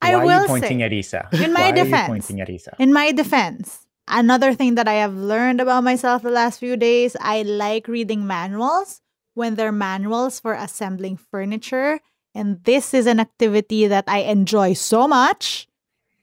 I 0.00 0.16
Why 0.16 0.24
will 0.24 0.30
are 0.30 0.40
you 0.42 0.46
pointing 0.46 0.78
say, 0.78 0.84
at 0.84 0.92
Isa? 0.92 1.28
In 1.32 1.52
my 1.52 1.70
Why 1.70 1.72
defense, 1.72 2.08
pointing 2.08 2.40
at 2.40 2.50
Isa? 2.50 2.76
In 2.78 2.92
my 2.92 3.12
defense, 3.12 3.84
Another 4.06 4.52
thing 4.52 4.74
that 4.74 4.86
I 4.86 4.94
have 4.94 5.14
learned 5.16 5.60
about 5.60 5.84
myself 5.84 6.22
the 6.22 6.30
last 6.30 6.60
few 6.60 6.76
days, 6.76 7.16
I 7.20 7.42
like 7.42 7.88
reading 7.88 8.26
manuals 8.26 9.00
when 9.32 9.54
they're 9.54 9.72
manuals 9.72 10.38
for 10.40 10.52
assembling 10.52 11.16
furniture. 11.16 12.00
And 12.34 12.62
this 12.64 12.92
is 12.92 13.06
an 13.06 13.18
activity 13.18 13.86
that 13.86 14.04
I 14.06 14.18
enjoy 14.18 14.74
so 14.74 15.08
much. 15.08 15.68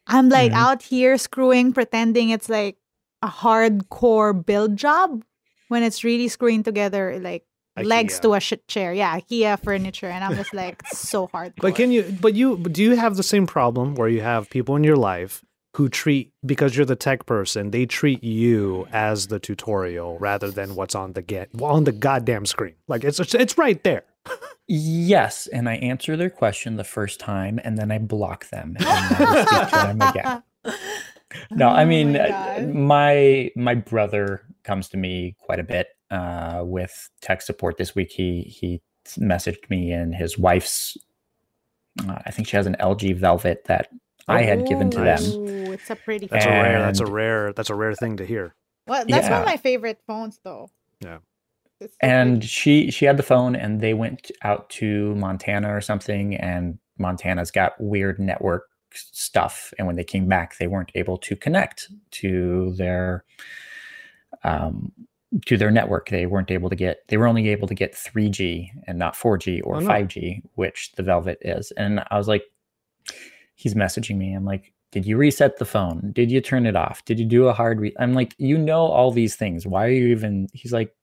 I'm 0.05 0.29
like 0.29 0.51
mm-hmm. 0.51 0.61
out 0.61 0.83
here 0.83 1.17
screwing, 1.17 1.73
pretending 1.73 2.29
it's 2.29 2.49
like 2.49 2.77
a 3.23 3.29
hardcore 3.29 4.45
build 4.45 4.77
job 4.77 5.23
when 5.69 5.81
it's 5.81 6.03
really 6.03 6.27
screwing 6.27 6.63
together 6.63 7.17
like 7.19 7.45
Ikea. 7.77 7.85
legs 7.85 8.19
to 8.19 8.33
a 8.33 8.39
shit 8.39 8.67
chair. 8.67 8.93
Yeah, 8.93 9.17
IKEA 9.19 9.61
furniture. 9.63 10.07
And 10.07 10.23
I'm 10.23 10.35
just 10.35 10.53
like 10.53 10.81
so 10.91 11.27
hard. 11.27 11.53
But 11.57 11.75
can 11.75 11.91
you, 11.91 12.15
but 12.19 12.33
you, 12.35 12.57
do 12.57 12.83
you 12.83 12.95
have 12.95 13.15
the 13.15 13.23
same 13.23 13.47
problem 13.47 13.95
where 13.95 14.09
you 14.09 14.21
have 14.21 14.49
people 14.49 14.75
in 14.75 14.83
your 14.83 14.97
life 14.97 15.43
who 15.75 15.87
treat 15.87 16.33
because 16.45 16.75
you're 16.75 16.85
the 16.85 16.95
tech 16.95 17.25
person, 17.25 17.71
they 17.71 17.85
treat 17.85 18.23
you 18.23 18.87
as 18.91 19.27
the 19.27 19.39
tutorial 19.39 20.17
rather 20.19 20.51
than 20.51 20.75
what's 20.75 20.95
on 20.95 21.13
the 21.13 21.21
get 21.21 21.49
on 21.61 21.85
the 21.85 21.91
goddamn 21.91 22.45
screen. 22.45 22.75
Like 22.87 23.03
it's 23.03 23.19
it's 23.33 23.57
right 23.57 23.81
there. 23.83 24.03
yes, 24.67 25.47
and 25.47 25.69
I 25.69 25.75
answer 25.75 26.17
their 26.17 26.29
question 26.29 26.75
the 26.75 26.83
first 26.83 27.19
time, 27.19 27.59
and 27.63 27.77
then 27.77 27.91
I 27.91 27.97
block 27.97 28.49
them 28.49 28.75
and 28.79 29.19
never 29.19 29.43
speak 29.43 29.69
to 29.69 29.75
them 29.75 30.01
again. 30.01 30.43
No, 31.49 31.69
I 31.69 31.83
oh 31.83 31.87
mean 31.87 32.11
my, 32.11 32.59
my, 32.59 33.51
my 33.55 33.75
brother 33.75 34.41
comes 34.65 34.89
to 34.89 34.97
me 34.97 35.37
quite 35.39 35.59
a 35.59 35.63
bit 35.63 35.87
uh, 36.11 36.61
with 36.63 37.09
tech 37.21 37.41
support. 37.41 37.77
This 37.77 37.95
week, 37.95 38.11
he 38.11 38.41
he 38.41 38.81
messaged 39.17 39.69
me, 39.69 39.91
and 39.91 40.13
his 40.13 40.37
wife's 40.37 40.97
uh, 42.07 42.19
I 42.25 42.31
think 42.31 42.47
she 42.47 42.55
has 42.55 42.67
an 42.67 42.75
LG 42.79 43.15
Velvet 43.17 43.65
that 43.65 43.89
I 44.27 44.43
had 44.43 44.67
given 44.67 44.89
to 44.91 45.03
nice. 45.03 45.31
them. 45.31 45.47
It's 45.73 45.89
a 45.89 45.95
pretty. 45.95 46.27
That's 46.27 46.45
phone. 46.45 46.53
a 46.53 46.61
rare. 46.61 46.79
That's 46.79 46.99
a 46.99 47.05
rare. 47.05 47.53
That's 47.53 47.69
a 47.69 47.75
rare 47.75 47.95
thing 47.95 48.17
to 48.17 48.25
hear. 48.25 48.55
Well, 48.87 49.03
that's 49.07 49.27
yeah. 49.27 49.31
one 49.31 49.41
of 49.41 49.45
my 49.45 49.57
favorite 49.57 49.99
phones, 50.07 50.39
though. 50.43 50.69
Yeah. 51.01 51.19
So 51.81 51.87
and 52.01 52.43
she 52.43 52.91
she 52.91 53.05
had 53.05 53.17
the 53.17 53.23
phone, 53.23 53.55
and 53.55 53.81
they 53.81 53.93
went 53.93 54.31
out 54.43 54.69
to 54.71 55.15
Montana 55.15 55.75
or 55.75 55.81
something, 55.81 56.35
and 56.35 56.77
Montana's 56.97 57.51
got 57.51 57.73
weird 57.79 58.19
network 58.19 58.67
stuff, 58.93 59.73
and 59.77 59.87
when 59.87 59.95
they 59.95 60.03
came 60.03 60.27
back, 60.27 60.57
they 60.57 60.67
weren't 60.67 60.91
able 60.95 61.17
to 61.17 61.35
connect 61.35 61.89
to 62.11 62.73
their 62.75 63.23
um 64.43 64.91
to 65.45 65.57
their 65.57 65.71
network. 65.71 66.09
They 66.09 66.25
weren't 66.25 66.51
able 66.51 66.69
to 66.69 66.75
get. 66.75 67.07
They 67.07 67.17
were 67.17 67.27
only 67.27 67.49
able 67.49 67.67
to 67.67 67.75
get 67.75 67.93
3G 67.93 68.69
and 68.87 68.97
not 68.97 69.15
4G 69.15 69.61
or 69.63 69.77
oh, 69.77 69.79
no. 69.79 69.89
5G, 69.89 70.41
which 70.55 70.91
the 70.93 71.03
Velvet 71.03 71.39
is. 71.41 71.71
And 71.71 72.03
I 72.11 72.17
was 72.17 72.27
like, 72.27 72.43
he's 73.55 73.75
messaging 73.75 74.17
me. 74.17 74.33
I'm 74.33 74.45
like, 74.45 74.73
did 74.91 75.05
you 75.05 75.17
reset 75.17 75.57
the 75.57 75.65
phone? 75.65 76.11
Did 76.13 76.29
you 76.31 76.41
turn 76.41 76.65
it 76.65 76.75
off? 76.75 77.03
Did 77.05 77.17
you 77.17 77.25
do 77.25 77.47
a 77.47 77.53
hard 77.53 77.79
re-? 77.79 77.95
I'm 77.99 78.13
like, 78.13 78.35
you 78.37 78.57
know 78.57 78.81
all 78.87 79.11
these 79.11 79.35
things. 79.35 79.65
Why 79.65 79.85
are 79.85 79.91
you 79.91 80.07
even? 80.07 80.47
He's 80.53 80.73
like, 80.73 80.93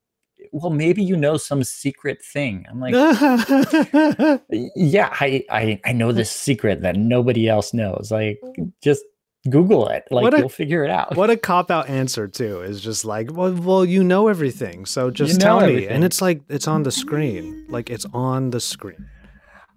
well, 0.53 0.71
maybe 0.71 1.03
you 1.03 1.17
know 1.17 1.37
some 1.37 1.65
secret 1.65 2.23
thing. 2.23 2.67
I'm 2.71 2.81
like, 2.81 2.93
yeah, 4.77 5.15
I, 5.21 5.45
I 5.51 5.81
I 5.85 5.93
know 5.93 6.13
this 6.13 6.31
secret 6.49 6.83
that 6.83 6.97
nobody 6.97 7.49
else 7.49 7.73
knows. 7.73 8.11
Like, 8.11 8.41
mm. 8.45 8.73
just 8.83 9.03
Google 9.49 9.89
it. 9.89 10.05
Like, 10.11 10.35
a, 10.35 10.39
you'll 10.39 10.49
figure 10.49 10.85
it 10.85 10.91
out. 10.91 11.17
What 11.17 11.31
a 11.31 11.37
cop 11.37 11.71
out 11.71 11.89
answer 11.89 12.29
too 12.29 12.61
is 12.61 12.81
just 12.81 13.05
like, 13.05 13.33
well, 13.33 13.53
well, 13.53 13.85
you 13.85 14.03
know 14.05 14.29
everything, 14.29 14.87
so 14.87 15.11
just 15.11 15.35
you 15.35 15.39
tell 15.39 15.61
me. 15.61 15.67
Everything. 15.67 15.91
And 15.91 16.05
it's 16.05 16.21
like 16.21 16.43
it's 16.49 16.69
on 16.69 16.83
the 16.83 16.93
screen. 16.93 17.67
Like 17.69 17.91
it's 17.91 18.07
on 18.13 18.51
the 18.51 18.61
screen. 18.61 19.09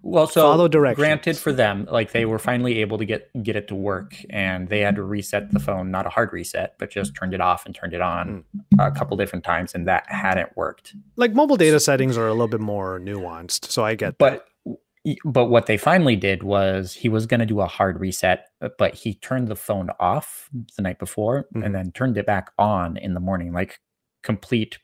Well, 0.04 0.26
so 0.26 0.42
follow 0.42 0.66
directions. 0.66 1.04
Granted, 1.04 1.36
for 1.36 1.52
them, 1.52 1.86
like 1.90 2.10
they 2.10 2.24
were 2.24 2.40
finally 2.40 2.80
able 2.80 2.98
to 2.98 3.04
get 3.04 3.30
get 3.42 3.54
it 3.54 3.68
to 3.68 3.76
work, 3.76 4.16
and 4.30 4.68
they 4.68 4.80
had 4.80 4.96
to 4.96 5.02
reset 5.04 5.52
the 5.52 5.60
phone, 5.60 5.92
not 5.92 6.06
a 6.06 6.08
hard 6.08 6.32
reset, 6.32 6.74
but 6.78 6.90
just 6.90 7.14
turned 7.14 7.34
it 7.34 7.40
off 7.40 7.66
and 7.66 7.74
turned 7.74 7.94
it 7.94 8.00
on 8.00 8.44
mm. 8.56 8.86
a 8.86 8.90
couple 8.90 9.16
different 9.16 9.44
times, 9.44 9.74
and 9.74 9.86
that 9.86 10.04
hadn't 10.08 10.56
worked. 10.56 10.94
Like 11.14 11.34
mobile 11.34 11.56
data 11.56 11.78
settings 11.78 12.16
are 12.16 12.26
a 12.26 12.32
little 12.32 12.48
bit 12.48 12.60
more 12.60 12.98
nuanced, 12.98 13.70
so 13.70 13.84
I 13.84 13.94
get. 13.94 14.18
But 14.18 14.30
that. 14.30 14.46
But 15.24 15.46
what 15.46 15.66
they 15.66 15.76
finally 15.76 16.16
did 16.16 16.42
was 16.42 16.94
he 16.94 17.08
was 17.08 17.26
going 17.26 17.40
to 17.40 17.46
do 17.46 17.60
a 17.60 17.66
hard 17.66 17.98
reset, 17.98 18.46
uh, 18.60 18.68
but 18.78 18.94
he 18.94 19.14
turned 19.14 19.48
the 19.48 19.56
phone 19.56 19.90
off 19.98 20.48
the 20.76 20.82
night 20.82 20.98
before 20.98 21.46
mm-hmm. 21.54 21.64
and 21.64 21.74
then 21.74 21.90
turned 21.92 22.16
it 22.16 22.26
back 22.26 22.52
on 22.58 22.96
in 22.96 23.14
the 23.14 23.20
morning, 23.20 23.52
like 23.52 23.80
complete 24.22 24.78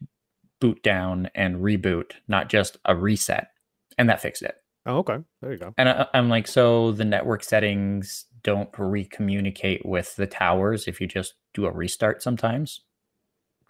boot 0.60 0.82
down 0.82 1.30
and 1.34 1.56
reboot, 1.56 2.12
not 2.26 2.48
just 2.48 2.78
a 2.84 2.96
reset. 2.96 3.48
And 3.96 4.08
that 4.08 4.20
fixed 4.20 4.42
it. 4.42 4.56
Oh, 4.86 4.98
okay. 4.98 5.18
There 5.40 5.52
you 5.52 5.58
go. 5.58 5.74
And 5.78 5.88
I, 5.88 6.06
I'm 6.14 6.28
like, 6.28 6.48
so 6.48 6.92
the 6.92 7.04
network 7.04 7.44
settings 7.44 8.26
don't 8.42 8.70
recommunicate 8.72 9.84
with 9.84 10.16
the 10.16 10.26
towers 10.26 10.88
if 10.88 11.00
you 11.00 11.06
just 11.06 11.34
do 11.54 11.66
a 11.66 11.70
restart 11.70 12.22
sometimes 12.22 12.80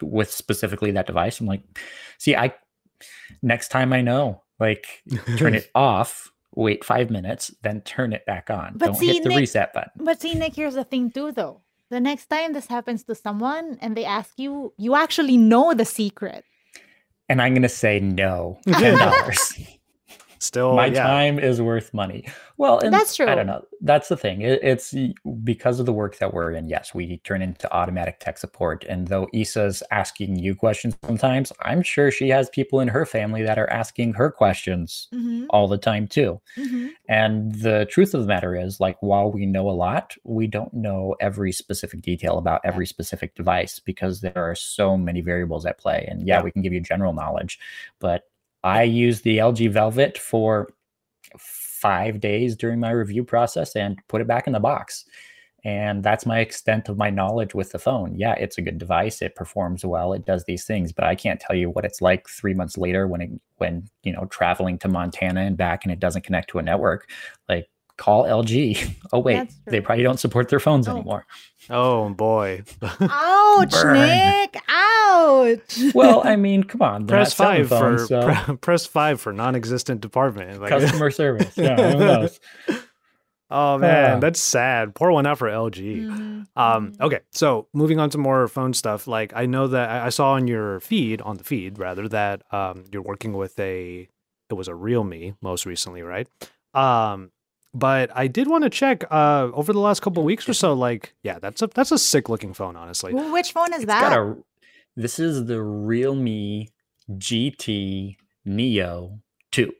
with 0.01 0.31
specifically 0.31 0.91
that 0.91 1.07
device. 1.07 1.39
I'm 1.39 1.47
like, 1.47 1.61
see, 2.17 2.35
I 2.35 2.53
next 3.41 3.69
time 3.69 3.93
I 3.93 4.01
know, 4.01 4.41
like 4.59 5.03
turn 5.37 5.55
it 5.55 5.69
off 5.75 6.31
wait 6.55 6.83
five 6.83 7.09
minutes, 7.09 7.53
then 7.63 7.81
turn 7.81 8.13
it 8.13 8.25
back 8.25 8.49
on. 8.49 8.73
But 8.75 8.85
Don't 8.87 8.95
see, 8.95 9.13
hit 9.13 9.23
the 9.23 9.29
Nick, 9.29 9.37
reset 9.39 9.73
button. 9.73 9.91
But 9.97 10.21
see, 10.21 10.33
Nick, 10.35 10.55
here's 10.55 10.75
the 10.75 10.83
thing 10.83 11.11
too, 11.11 11.31
though. 11.31 11.61
The 11.89 11.99
next 11.99 12.27
time 12.27 12.53
this 12.53 12.67
happens 12.67 13.03
to 13.05 13.15
someone 13.15 13.77
and 13.81 13.97
they 13.97 14.05
ask 14.05 14.37
you, 14.37 14.73
you 14.77 14.95
actually 14.95 15.37
know 15.37 15.73
the 15.73 15.85
secret. 15.85 16.45
And 17.27 17.41
I'm 17.41 17.53
gonna 17.53 17.69
say 17.69 17.99
no, 17.99 18.59
ten 18.67 18.97
dollars. 18.97 19.53
Still, 20.39 20.73
my 20.73 20.87
yeah. 20.87 21.03
time 21.03 21.37
is 21.37 21.61
worth 21.61 21.93
money. 21.93 22.25
Well, 22.57 22.79
that's 22.81 23.15
true. 23.15 23.27
I 23.27 23.35
don't 23.35 23.47
know. 23.47 23.65
That's 23.81 24.07
the 24.07 24.17
thing. 24.17 24.41
It, 24.41 24.59
it's 24.63 24.93
because 25.43 25.79
of 25.79 25.85
the 25.85 25.93
work 25.93 26.17
that 26.17 26.33
we're 26.33 26.51
in. 26.51 26.67
Yes, 26.67 26.93
we 26.93 27.17
turn 27.19 27.41
into 27.41 27.71
automatic 27.73 28.19
tech 28.19 28.37
support. 28.37 28.85
And 28.87 29.07
though 29.07 29.27
Isa's 29.33 29.83
asking 29.91 30.39
you 30.39 30.55
questions 30.55 30.97
sometimes, 31.05 31.51
I'm 31.61 31.81
sure 31.81 32.09
she 32.09 32.29
has 32.29 32.49
people 32.49 32.79
in 32.79 32.87
her 32.87 33.05
family 33.05 33.43
that 33.43 33.59
are 33.59 33.69
asking 33.69 34.13
her 34.13 34.31
questions 34.31 35.07
mm-hmm. 35.13 35.45
all 35.49 35.67
the 35.67 35.77
time 35.77 36.07
too. 36.07 36.39
Mm-hmm. 36.57 36.87
And 37.07 37.55
the 37.55 37.85
truth 37.89 38.13
of 38.13 38.21
the 38.21 38.27
matter 38.27 38.55
is, 38.55 38.79
like, 38.79 38.97
while 39.01 39.31
we 39.31 39.45
know 39.45 39.69
a 39.69 39.71
lot, 39.71 40.15
we 40.23 40.47
don't 40.47 40.73
know 40.73 41.15
every 41.19 41.51
specific 41.51 42.01
detail 42.01 42.37
about 42.37 42.61
every 42.63 42.85
specific 42.85 43.35
device 43.35 43.79
because 43.79 44.21
there 44.21 44.33
are 44.35 44.55
so 44.55 44.95
many 44.95 45.21
variables 45.21 45.65
at 45.65 45.77
play. 45.77 46.07
And 46.09 46.25
yeah, 46.25 46.37
yeah. 46.37 46.43
we 46.43 46.51
can 46.51 46.61
give 46.61 46.71
you 46.71 46.79
general 46.79 47.13
knowledge, 47.13 47.59
but 47.99 48.28
I 48.63 48.83
used 48.83 49.23
the 49.23 49.37
LG 49.37 49.71
Velvet 49.71 50.17
for 50.17 50.69
five 51.37 52.19
days 52.19 52.55
during 52.55 52.79
my 52.79 52.91
review 52.91 53.23
process 53.23 53.75
and 53.75 53.97
put 54.07 54.21
it 54.21 54.27
back 54.27 54.47
in 54.47 54.53
the 54.53 54.59
box. 54.59 55.05
And 55.65 56.03
that's 56.03 56.25
my 56.25 56.39
extent 56.39 56.87
of 56.87 56.97
my 56.97 57.09
knowledge 57.09 57.53
with 57.53 57.71
the 57.71 57.79
phone. 57.79 58.15
Yeah, 58.15 58.33
it's 58.33 58.57
a 58.57 58.61
good 58.61 58.77
device. 58.77 59.21
It 59.21 59.35
performs 59.35 59.83
well. 59.83 60.13
It 60.13 60.25
does 60.25 60.45
these 60.45 60.63
things, 60.63 60.93
but 60.93 61.03
I 61.03 61.15
can't 61.15 61.39
tell 61.39 61.55
you 61.55 61.69
what 61.69 61.83
it's 61.83 62.01
like 62.01 62.29
three 62.29 62.53
months 62.53 62.77
later 62.77 63.07
when 63.07 63.21
it 63.21 63.29
when 63.57 63.89
you 64.03 64.13
know 64.13 64.25
traveling 64.25 64.77
to 64.79 64.87
Montana 64.87 65.41
and 65.41 65.57
back 65.57 65.83
and 65.83 65.91
it 65.91 65.99
doesn't 65.99 66.23
connect 66.23 66.49
to 66.51 66.59
a 66.59 66.63
network. 66.63 67.09
Like 67.49 67.67
call 67.99 68.23
LG. 68.23 68.95
Oh 69.11 69.17
wait, 69.17 69.49
they 69.65 69.81
probably 69.81 70.03
don't 70.03 70.19
support 70.19 70.49
their 70.49 70.59
phones 70.59 70.87
oh. 70.87 70.91
anymore. 70.91 71.25
Oh 71.67 72.09
boy. 72.09 72.61
Ouch, 72.83 73.83
Nick. 73.83 74.55
Ouch. 74.69 75.79
well, 75.95 76.21
I 76.23 76.35
mean, 76.35 76.63
come 76.63 76.83
on. 76.83 77.07
Press 77.07 77.33
five 77.33 77.69
phones, 77.69 78.01
for 78.01 78.07
so. 78.07 78.45
pre- 78.45 78.57
press 78.61 78.85
five 78.85 79.19
for 79.19 79.33
non-existent 79.33 80.01
department. 80.01 80.61
Like, 80.61 80.69
Customer 80.69 81.09
service. 81.23 81.57
Yeah, 81.57 81.93
who 81.93 81.97
knows? 81.97 82.39
Oh 83.49 83.79
man, 83.79 84.17
uh, 84.17 84.19
that's 84.19 84.39
sad. 84.39 84.93
Pour 84.93 85.11
one 85.11 85.25
out 85.25 85.39
for 85.39 85.49
LG. 85.49 86.05
Mm-hmm. 86.05 86.21
Um, 86.21 86.45
mm-hmm. 86.91 87.03
okay, 87.03 87.21
so 87.31 87.67
moving 87.73 87.99
on 87.99 88.11
to 88.11 88.19
more 88.19 88.47
phone 88.47 88.75
stuff. 88.75 89.07
Like 89.07 89.33
I 89.35 89.47
know 89.47 89.65
that 89.67 89.89
I 89.89 90.09
saw 90.09 90.33
on 90.33 90.47
your 90.47 90.79
feed, 90.81 91.19
on 91.21 91.37
the 91.37 91.43
feed 91.43 91.79
rather, 91.79 92.07
that 92.09 92.43
um, 92.53 92.85
you're 92.91 93.01
working 93.01 93.33
with 93.33 93.59
a 93.59 94.07
it 94.51 94.53
was 94.53 94.67
a 94.67 94.75
Realme 94.75 95.35
most 95.41 95.65
recently, 95.65 96.03
right? 96.03 96.27
Um, 96.75 97.31
but 97.79 98.11
I 98.15 98.27
did 98.27 98.47
want 98.47 98.63
to 98.65 98.69
check 98.69 99.03
uh, 99.11 99.49
over 99.53 99.73
the 99.73 99.79
last 99.79 100.01
couple 100.01 100.23
weeks 100.23 100.47
or 100.47 100.53
so. 100.53 100.73
Like, 100.73 101.13
yeah, 101.23 101.39
that's 101.39 101.61
a 101.61 101.67
that's 101.67 101.91
a 101.91 101.97
sick 101.97 102.29
looking 102.29 102.53
phone, 102.53 102.75
honestly. 102.75 103.13
Which 103.13 103.51
phone 103.51 103.73
is 103.73 103.83
it's 103.83 103.85
that? 103.87 104.13
A, 104.13 104.35
this 104.95 105.19
is 105.19 105.45
the 105.45 105.61
Realme 105.61 106.67
GT 107.09 108.15
Neo 108.45 109.19
Two. 109.51 109.73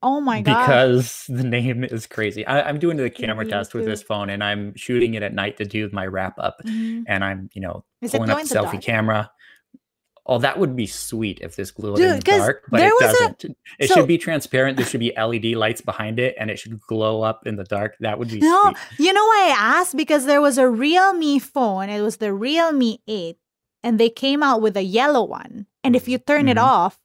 Oh 0.00 0.20
my 0.20 0.42
god! 0.42 0.66
Because 0.66 1.24
the 1.28 1.42
name 1.42 1.82
is 1.82 2.06
crazy. 2.06 2.46
I, 2.46 2.68
am 2.68 2.78
doing 2.78 2.96
the 2.96 3.10
camera 3.10 3.44
test 3.44 3.74
with 3.74 3.84
this 3.84 4.02
phone, 4.02 4.30
and 4.30 4.44
I'm 4.44 4.76
shooting 4.76 5.14
it 5.14 5.24
at 5.24 5.34
night 5.34 5.56
to 5.56 5.64
do 5.64 5.88
my 5.92 6.06
wrap 6.06 6.38
up, 6.38 6.58
mm-hmm. 6.64 7.02
and 7.08 7.24
I'm 7.24 7.50
you 7.52 7.60
know 7.60 7.84
is 8.00 8.12
pulling 8.12 8.30
up 8.30 8.38
the 8.38 8.44
selfie 8.44 8.72
dark? 8.72 8.82
camera. 8.82 9.30
Oh, 10.28 10.38
that 10.38 10.58
would 10.58 10.76
be 10.76 10.86
sweet 10.86 11.38
if 11.40 11.56
this 11.56 11.70
glowed 11.70 11.96
Dude, 11.96 12.10
in 12.10 12.16
the 12.16 12.22
dark, 12.22 12.64
but 12.70 12.80
it 12.80 12.92
doesn't. 13.00 13.44
A, 13.44 13.56
it 13.78 13.88
so, 13.88 13.94
should 13.94 14.08
be 14.08 14.18
transparent. 14.18 14.76
There 14.76 14.84
should 14.84 15.00
be 15.00 15.12
LED 15.16 15.56
lights 15.56 15.80
behind 15.80 16.18
it, 16.18 16.36
and 16.38 16.50
it 16.50 16.58
should 16.58 16.78
glow 16.82 17.22
up 17.22 17.46
in 17.46 17.56
the 17.56 17.64
dark. 17.64 17.96
That 18.00 18.18
would 18.18 18.28
be 18.28 18.40
no. 18.40 18.74
Sweet. 18.74 19.06
You 19.06 19.12
know 19.14 19.24
why 19.24 19.54
I 19.56 19.78
asked? 19.80 19.96
Because 19.96 20.26
there 20.26 20.42
was 20.42 20.58
a 20.58 20.68
Realme 20.68 21.40
phone. 21.40 21.88
It 21.88 22.02
was 22.02 22.18
the 22.18 22.34
Realme 22.34 22.98
Eight, 23.08 23.38
and 23.82 23.98
they 23.98 24.10
came 24.10 24.42
out 24.42 24.60
with 24.60 24.76
a 24.76 24.82
yellow 24.82 25.24
one. 25.24 25.66
And 25.82 25.96
if 25.96 26.06
you 26.06 26.18
turn 26.18 26.40
mm-hmm. 26.40 26.48
it 26.50 26.58
off, 26.58 26.98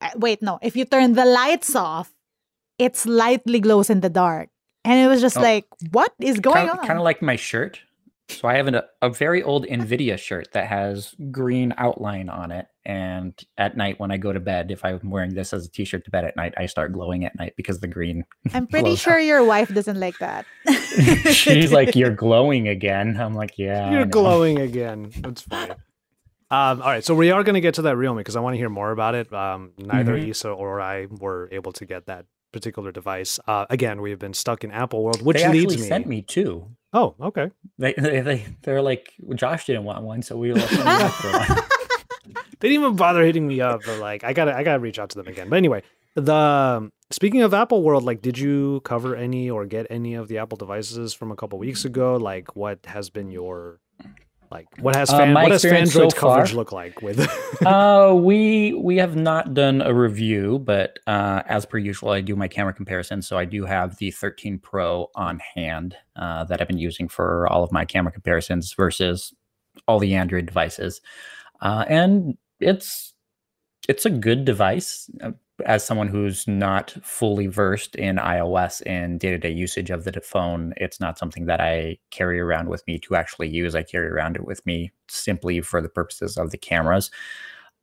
uh, 0.00 0.10
wait, 0.16 0.40
no, 0.40 0.58
if 0.62 0.74
you 0.74 0.86
turn 0.86 1.12
the 1.12 1.26
lights 1.26 1.76
off, 1.76 2.10
it 2.78 2.96
slightly 2.96 3.60
glows 3.60 3.90
in 3.90 4.00
the 4.00 4.08
dark. 4.08 4.48
And 4.84 4.98
it 4.98 5.08
was 5.08 5.20
just 5.20 5.36
oh. 5.36 5.42
like, 5.42 5.66
what 5.90 6.14
is 6.18 6.40
going 6.40 6.66
kind, 6.66 6.70
on? 6.70 6.86
Kind 6.86 6.98
of 6.98 7.04
like 7.04 7.20
my 7.20 7.36
shirt. 7.36 7.80
So 8.30 8.48
I 8.48 8.56
have 8.56 8.68
an, 8.68 8.80
a 9.02 9.10
very 9.10 9.42
old 9.42 9.66
Nvidia 9.66 10.16
shirt 10.16 10.52
that 10.52 10.68
has 10.68 11.14
green 11.30 11.74
outline 11.76 12.28
on 12.28 12.52
it, 12.52 12.66
and 12.84 13.38
at 13.58 13.76
night 13.76 14.00
when 14.00 14.10
I 14.10 14.16
go 14.16 14.32
to 14.32 14.40
bed, 14.40 14.70
if 14.70 14.84
I'm 14.84 15.10
wearing 15.10 15.34
this 15.34 15.52
as 15.52 15.66
a 15.66 15.70
t-shirt 15.70 16.04
to 16.04 16.10
bed 16.10 16.24
at 16.24 16.36
night, 16.36 16.54
I 16.56 16.66
start 16.66 16.92
glowing 16.92 17.24
at 17.24 17.36
night 17.38 17.54
because 17.56 17.80
the 17.80 17.88
green. 17.88 18.24
I'm 18.54 18.66
pretty 18.66 18.96
sure 18.96 19.14
out. 19.14 19.24
your 19.24 19.44
wife 19.44 19.72
doesn't 19.72 20.00
like 20.00 20.18
that. 20.18 20.46
She's 21.30 21.72
like, 21.72 21.94
"You're 21.94 22.14
glowing 22.14 22.68
again." 22.68 23.20
I'm 23.20 23.34
like, 23.34 23.58
"Yeah." 23.58 23.90
You're 23.90 24.06
glowing 24.06 24.58
again. 24.58 25.12
That's 25.20 25.42
fine. 25.42 25.72
Um, 26.52 26.82
all 26.82 26.88
right, 26.88 27.04
so 27.04 27.14
we 27.14 27.30
are 27.30 27.44
going 27.44 27.54
to 27.54 27.60
get 27.60 27.74
to 27.74 27.82
that 27.82 27.96
Realme 27.96 28.16
because 28.16 28.34
I 28.34 28.40
want 28.40 28.54
to 28.54 28.58
hear 28.58 28.68
more 28.68 28.90
about 28.90 29.14
it. 29.14 29.32
Um, 29.32 29.70
neither 29.78 30.14
mm-hmm. 30.14 30.30
Isa 30.30 30.50
or 30.50 30.80
I 30.80 31.06
were 31.06 31.48
able 31.52 31.70
to 31.72 31.86
get 31.86 32.06
that 32.06 32.26
particular 32.50 32.90
device. 32.90 33.38
Uh, 33.46 33.66
again, 33.70 34.00
we 34.00 34.10
have 34.10 34.18
been 34.18 34.34
stuck 34.34 34.64
in 34.64 34.72
Apple 34.72 35.04
world, 35.04 35.22
which 35.22 35.36
they 35.36 35.48
leads 35.48 35.76
me. 35.76 35.82
sent 35.82 36.08
me 36.08 36.22
two. 36.22 36.68
Oh, 36.92 37.14
okay. 37.20 37.52
They 37.78 37.94
they, 37.96 38.20
they 38.20 38.46
they're 38.62 38.82
like 38.82 39.12
Josh 39.36 39.66
didn't 39.66 39.84
want 39.84 40.02
one, 40.02 40.22
so 40.22 40.36
we 40.36 40.52
left 40.52 41.69
they 42.60 42.68
didn't 42.68 42.84
even 42.84 42.96
bother 42.96 43.24
hitting 43.24 43.46
me 43.46 43.60
up, 43.60 43.80
but 43.84 43.98
like 43.98 44.24
I 44.24 44.32
gotta 44.32 44.54
I 44.54 44.62
gotta 44.62 44.80
reach 44.80 44.98
out 44.98 45.10
to 45.10 45.18
them 45.18 45.28
again. 45.28 45.48
But 45.48 45.56
anyway, 45.56 45.82
the 46.14 46.34
um, 46.34 46.92
speaking 47.10 47.42
of 47.42 47.54
Apple 47.54 47.82
World, 47.82 48.04
like, 48.04 48.22
did 48.22 48.38
you 48.38 48.80
cover 48.84 49.16
any 49.16 49.50
or 49.50 49.66
get 49.66 49.86
any 49.90 50.14
of 50.14 50.28
the 50.28 50.38
Apple 50.38 50.56
devices 50.56 51.14
from 51.14 51.30
a 51.30 51.36
couple 51.36 51.58
weeks 51.58 51.84
ago? 51.84 52.16
Like, 52.16 52.56
what 52.56 52.80
has 52.86 53.10
been 53.10 53.30
your 53.30 53.80
like 54.50 54.66
what 54.80 54.96
has 54.96 55.10
uh, 55.10 55.18
fan, 55.18 55.36
uh, 55.36 55.42
what 55.42 55.52
has 55.52 55.62
Phandroid's 55.62 55.92
so 55.92 56.10
coverage 56.10 56.54
look 56.54 56.72
like 56.72 57.02
with? 57.02 57.20
uh, 57.66 58.12
we 58.16 58.74
we 58.74 58.96
have 58.96 59.16
not 59.16 59.54
done 59.54 59.80
a 59.80 59.94
review, 59.94 60.58
but 60.58 60.98
uh, 61.06 61.42
as 61.46 61.64
per 61.64 61.78
usual, 61.78 62.10
I 62.10 62.20
do 62.20 62.34
my 62.34 62.48
camera 62.48 62.74
comparison. 62.74 63.22
So 63.22 63.38
I 63.38 63.44
do 63.44 63.64
have 63.64 63.96
the 63.98 64.10
13 64.10 64.58
Pro 64.58 65.08
on 65.14 65.40
hand 65.54 65.96
uh, 66.16 66.44
that 66.44 66.60
I've 66.60 66.68
been 66.68 66.78
using 66.78 67.08
for 67.08 67.46
all 67.46 67.62
of 67.62 67.70
my 67.70 67.84
camera 67.84 68.12
comparisons 68.12 68.72
versus 68.72 69.32
all 69.86 70.00
the 70.00 70.14
Android 70.14 70.46
devices, 70.46 71.00
uh, 71.60 71.84
and 71.88 72.36
it's 72.60 73.14
it's 73.88 74.06
a 74.06 74.10
good 74.10 74.44
device 74.44 75.10
as 75.66 75.84
someone 75.84 76.08
who's 76.08 76.46
not 76.46 76.94
fully 77.02 77.46
versed 77.46 77.96
in 77.96 78.16
iOS 78.16 78.82
and 78.86 79.20
day 79.20 79.30
to 79.30 79.38
day 79.38 79.50
usage 79.50 79.90
of 79.90 80.04
the 80.04 80.20
phone, 80.20 80.72
it's 80.76 81.00
not 81.00 81.18
something 81.18 81.46
that 81.46 81.60
I 81.60 81.98
carry 82.10 82.40
around 82.40 82.68
with 82.68 82.86
me 82.86 82.98
to 83.00 83.16
actually 83.16 83.48
use. 83.48 83.74
I 83.74 83.82
carry 83.82 84.08
around 84.08 84.36
it 84.36 84.44
with 84.44 84.64
me 84.66 84.92
simply 85.08 85.60
for 85.60 85.80
the 85.80 85.88
purposes 85.88 86.36
of 86.36 86.50
the 86.50 86.58
cameras. 86.58 87.10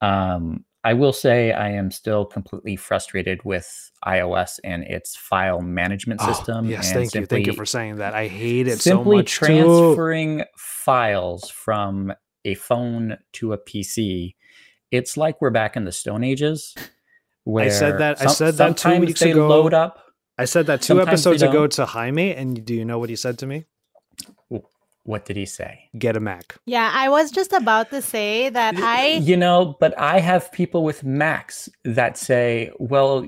Um, 0.01 0.65
I 0.84 0.93
will 0.93 1.13
say 1.13 1.51
I 1.51 1.69
am 1.69 1.91
still 1.91 2.25
completely 2.25 2.75
frustrated 2.75 3.43
with 3.43 3.91
iOS 4.05 4.60
and 4.63 4.84
its 4.84 5.15
file 5.15 5.62
management 5.62 6.22
oh, 6.24 6.31
system. 6.31 6.67
Oh, 6.67 6.69
yes, 6.69 6.93
thank 6.93 7.13
you. 7.13 7.25
Thank 7.25 7.48
you 7.48 7.53
for 7.53 7.65
saying 7.65 7.98
that. 7.98 8.13
I 8.13 8.27
hate 8.27 8.67
it 8.67 8.79
simply 8.79 9.17
so 9.17 9.17
much. 9.17 9.29
Simply 9.39 9.55
transferring 9.57 10.38
too. 10.39 10.46
files 10.55 11.50
from 11.50 12.13
a 12.46 12.53
phone 12.55 13.17
to 13.34 13.53
a 13.53 13.57
PC. 13.57 14.36
It's 14.91 15.17
like 15.17 15.41
we're 15.41 15.50
back 15.50 15.75
in 15.75 15.86
the 15.86 15.91
Stone 15.91 16.24
Ages 16.24 16.75
I 17.56 17.70
said 17.70 18.00
that. 18.00 18.20
Some, 18.20 18.27
I 18.27 18.32
said 18.32 18.53
that 18.56 18.77
two 18.77 19.00
weeks 19.00 19.20
they 19.20 19.32
ago. 19.32 19.48
Load 19.48 19.74
up. 19.74 20.03
I 20.38 20.46
said 20.46 20.67
that 20.67 20.82
two 20.82 21.01
episodes 21.01 21.41
ago 21.41 21.67
to 21.67 21.86
Jaime, 21.86 22.34
and 22.34 22.63
do 22.63 22.74
you 22.74 22.86
know 22.86 23.00
what 23.00 23.10
he 23.10 23.15
said 23.15 23.38
to 23.39 23.48
me? 23.48 23.65
What 25.03 25.24
did 25.24 25.38
he 25.38 25.46
say? 25.46 25.89
Get 25.98 26.17
a 26.17 26.20
Mac. 26.20 26.58
Yeah, 26.65 26.91
I 26.94 27.08
was 27.08 27.32
just 27.32 27.53
about 27.53 27.91
to 27.91 28.01
say 28.01 28.50
that 28.50 28.75
I. 28.75 29.13
You 29.13 29.38
know, 29.38 29.77
but 29.79 29.98
I 29.98 30.20
have 30.20 30.51
people 30.51 30.84
with 30.84 31.03
Macs 31.03 31.70
that 31.86 32.17
say, 32.17 32.72
well, 32.77 33.25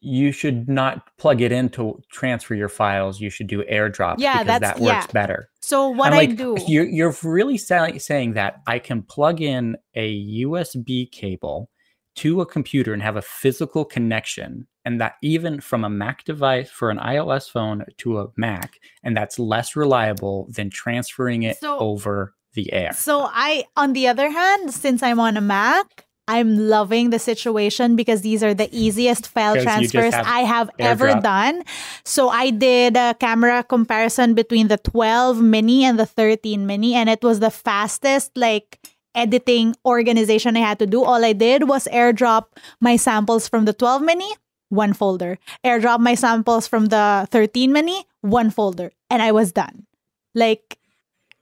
you 0.00 0.32
should 0.32 0.68
not 0.68 1.16
plug 1.18 1.40
it 1.40 1.52
in 1.52 1.68
to 1.70 2.00
transfer 2.10 2.54
your 2.54 2.68
files. 2.68 3.20
You 3.20 3.30
should 3.30 3.46
do 3.46 3.62
AirDrop 3.64 4.16
yeah, 4.18 4.42
because 4.42 4.60
that 4.60 4.80
works 4.80 5.06
yeah. 5.06 5.06
better. 5.12 5.50
So 5.60 5.88
what 5.88 6.12
like, 6.12 6.30
I 6.30 6.32
do, 6.32 6.56
you're, 6.66 6.86
you're 6.86 7.14
really 7.22 7.58
saying 7.58 8.32
that 8.34 8.62
I 8.66 8.78
can 8.78 9.02
plug 9.02 9.40
in 9.40 9.76
a 9.94 10.42
USB 10.42 11.10
cable 11.10 11.70
to 12.16 12.40
a 12.40 12.46
computer 12.46 12.92
and 12.92 13.02
have 13.02 13.16
a 13.16 13.22
physical 13.22 13.84
connection 13.84 14.66
and 14.84 15.00
that 15.00 15.14
even 15.22 15.60
from 15.60 15.84
a 15.84 15.90
mac 15.90 16.24
device 16.24 16.70
for 16.70 16.90
an 16.90 16.98
ios 16.98 17.48
phone 17.48 17.84
to 17.98 18.18
a 18.18 18.26
mac 18.36 18.78
and 19.02 19.16
that's 19.16 19.38
less 19.38 19.76
reliable 19.76 20.48
than 20.50 20.70
transferring 20.70 21.42
it 21.42 21.58
so, 21.58 21.78
over 21.78 22.34
the 22.54 22.72
air 22.72 22.92
so 22.92 23.28
i 23.32 23.64
on 23.76 23.92
the 23.92 24.08
other 24.08 24.28
hand 24.30 24.72
since 24.72 25.02
i'm 25.02 25.20
on 25.20 25.36
a 25.36 25.40
mac 25.40 26.06
I'm 26.30 26.68
loving 26.70 27.10
the 27.10 27.18
situation 27.18 27.96
because 27.96 28.22
these 28.22 28.44
are 28.46 28.54
the 28.54 28.68
easiest 28.70 29.26
file 29.26 29.60
transfers 29.60 30.14
have 30.14 30.26
I 30.26 30.40
have 30.46 30.70
ever 30.78 31.18
done. 31.20 31.64
So 32.04 32.28
I 32.28 32.50
did 32.50 32.96
a 32.96 33.14
camera 33.18 33.64
comparison 33.64 34.34
between 34.34 34.68
the 34.68 34.78
12 34.78 35.42
mini 35.42 35.84
and 35.84 35.98
the 35.98 36.06
13 36.06 36.66
mini, 36.66 36.94
and 36.94 37.10
it 37.10 37.22
was 37.22 37.40
the 37.40 37.50
fastest, 37.50 38.30
like, 38.36 38.78
editing 39.14 39.74
organization 39.84 40.56
I 40.56 40.60
had 40.60 40.78
to 40.78 40.86
do. 40.86 41.02
All 41.02 41.24
I 41.24 41.32
did 41.32 41.68
was 41.68 41.88
airdrop 41.90 42.54
my 42.80 42.94
samples 42.94 43.48
from 43.48 43.64
the 43.64 43.72
12 43.72 44.02
mini, 44.02 44.30
one 44.68 44.94
folder. 44.94 45.38
Airdrop 45.64 45.98
my 45.98 46.14
samples 46.14 46.68
from 46.68 46.86
the 46.86 47.26
13 47.32 47.72
mini, 47.72 48.06
one 48.20 48.50
folder. 48.50 48.92
And 49.10 49.20
I 49.20 49.32
was 49.32 49.50
done. 49.50 49.86
Like, 50.32 50.78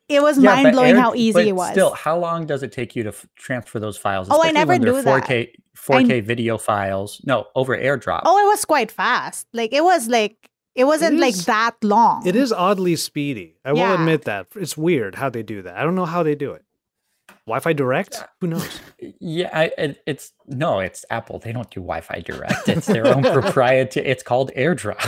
it 0.08 0.22
was 0.22 0.38
yeah, 0.38 0.54
mind 0.54 0.72
blowing 0.72 0.96
how 0.96 1.14
easy 1.14 1.48
it 1.48 1.56
was. 1.56 1.72
Still, 1.72 1.92
how 1.92 2.18
long 2.18 2.46
does 2.46 2.62
it 2.62 2.72
take 2.72 2.96
you 2.96 3.02
to 3.02 3.10
f- 3.10 3.26
transfer 3.36 3.78
those 3.78 3.96
files? 3.96 4.28
oh, 4.30 4.42
I 4.42 4.52
never 4.52 4.78
do 4.78 4.94
4K, 4.94 5.26
that. 5.26 5.48
4K 5.76 6.12
I, 6.12 6.20
video 6.20 6.58
files. 6.58 7.20
No, 7.24 7.46
over 7.54 7.76
AirDrop. 7.76 8.22
Oh, 8.24 8.38
it 8.38 8.48
was 8.48 8.64
quite 8.64 8.90
fast. 8.90 9.46
Like 9.52 9.72
it 9.72 9.84
was 9.84 10.08
like 10.08 10.50
it 10.74 10.84
wasn't 10.84 11.14
it 11.14 11.16
is, 11.16 11.20
like 11.20 11.34
that 11.46 11.76
long. 11.82 12.26
It 12.26 12.36
is 12.36 12.52
oddly 12.52 12.96
speedy. 12.96 13.56
I 13.64 13.72
yeah. 13.72 13.88
will 13.88 13.94
admit 13.96 14.24
that. 14.24 14.46
It's 14.54 14.76
weird 14.76 15.16
how 15.16 15.28
they 15.28 15.42
do 15.42 15.60
that. 15.62 15.76
I 15.76 15.82
don't 15.82 15.94
know 15.94 16.06
how 16.06 16.22
they 16.22 16.34
do 16.34 16.52
it. 16.52 16.64
Wi-Fi 17.48 17.72
Direct? 17.72 18.24
Who 18.40 18.48
knows? 18.48 18.80
Yeah, 19.20 19.50
I, 19.52 19.64
it, 19.78 20.02
it's 20.06 20.32
no, 20.46 20.80
it's 20.80 21.04
Apple. 21.10 21.38
They 21.38 21.52
don't 21.52 21.70
do 21.70 21.80
Wi-Fi 21.80 22.20
Direct. 22.20 22.68
It's 22.68 22.86
their 22.86 23.06
own 23.06 23.22
proprietary. 23.32 24.06
It's 24.06 24.22
called 24.22 24.52
AirDrop. 24.56 25.00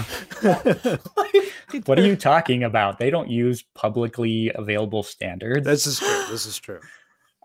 what 1.86 1.98
are 1.98 2.06
you 2.06 2.16
talking 2.16 2.64
about? 2.64 2.98
They 2.98 3.10
don't 3.10 3.30
use 3.30 3.62
publicly 3.74 4.50
available 4.54 5.02
standards. 5.02 5.66
This 5.66 5.86
is 5.86 5.98
true. 5.98 6.24
This 6.30 6.46
is 6.46 6.58
true. 6.58 6.80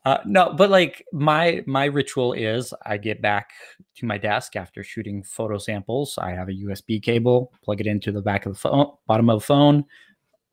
Uh, 0.05 0.19
no, 0.23 0.53
but 0.53 0.69
like 0.69 1.03
my 1.11 1.63
my 1.65 1.85
ritual 1.85 2.33
is 2.33 2.73
I 2.85 2.97
get 2.97 3.21
back 3.21 3.49
to 3.95 4.05
my 4.05 4.19
desk 4.19 4.55
after 4.55 4.83
shooting 4.83 5.23
photo 5.23 5.57
samples. 5.57 6.17
I 6.19 6.31
have 6.31 6.47
a 6.47 6.53
USB 6.53 7.01
cable, 7.01 7.51
plug 7.63 7.81
it 7.81 7.87
into 7.87 8.11
the 8.11 8.21
back 8.21 8.45
of 8.45 8.53
the 8.53 8.59
phone, 8.59 8.91
bottom 9.07 9.29
of 9.29 9.39
the 9.39 9.45
phone, 9.45 9.83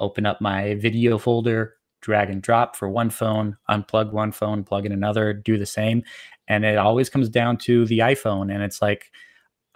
open 0.00 0.24
up 0.24 0.40
my 0.40 0.74
video 0.76 1.18
folder, 1.18 1.74
drag 2.02 2.28
and 2.28 2.42
drop 2.42 2.76
for 2.76 2.88
one 2.88 3.08
phone, 3.08 3.56
unplug 3.70 4.12
one 4.12 4.32
phone, 4.32 4.64
plug 4.64 4.84
in 4.84 4.92
another, 4.92 5.32
do 5.32 5.56
the 5.56 5.66
same. 5.66 6.02
And 6.48 6.64
it 6.64 6.76
always 6.76 7.08
comes 7.08 7.30
down 7.30 7.56
to 7.58 7.86
the 7.86 8.00
iPhone. 8.00 8.52
And 8.52 8.62
it's 8.62 8.82
like, 8.82 9.10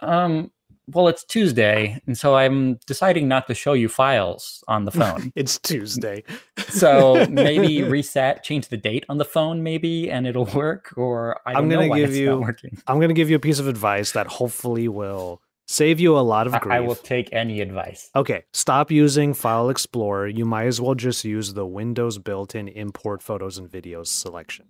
um, 0.01 0.51
well, 0.89 1.09
it's 1.09 1.25
Tuesday, 1.25 2.01
and 2.07 2.17
so 2.17 2.35
I'm 2.35 2.75
deciding 2.85 3.27
not 3.27 3.47
to 3.47 3.53
show 3.53 3.73
you 3.73 3.89
files 3.89 4.63
on 4.69 4.85
the 4.85 4.91
phone. 4.91 5.33
it's 5.35 5.59
Tuesday. 5.59 6.23
so 6.69 7.25
maybe 7.29 7.83
reset, 7.89 8.43
change 8.43 8.69
the 8.69 8.77
date 8.77 9.05
on 9.09 9.17
the 9.17 9.25
phone, 9.25 9.63
maybe, 9.63 10.09
and 10.09 10.25
it'll 10.25 10.45
work. 10.45 10.93
Or 10.95 11.41
I 11.45 11.57
am 11.57 11.67
gonna 11.67 11.89
give 11.89 12.15
you, 12.15 12.45
I'm 12.87 13.01
gonna 13.01 13.13
give 13.13 13.29
you 13.29 13.35
a 13.35 13.39
piece 13.39 13.59
of 13.59 13.67
advice 13.67 14.13
that 14.13 14.27
hopefully 14.27 14.87
will 14.87 15.41
Save 15.67 15.99
you 15.99 16.17
a 16.17 16.21
lot 16.21 16.47
of 16.47 16.53
grief. 16.61 16.73
I 16.73 16.79
will 16.79 16.95
take 16.95 17.29
any 17.33 17.59
advice. 17.59 18.09
Okay, 18.15 18.45
stop 18.53 18.89
using 18.89 19.33
File 19.33 19.69
Explorer. 19.69 20.27
You 20.27 20.45
might 20.45 20.65
as 20.65 20.79
well 20.79 20.95
just 20.95 21.25
use 21.25 21.53
the 21.53 21.65
Windows 21.65 22.17
built-in 22.17 22.69
import 22.69 23.21
photos 23.21 23.57
and 23.57 23.69
videos 23.69 24.07
selection. 24.07 24.65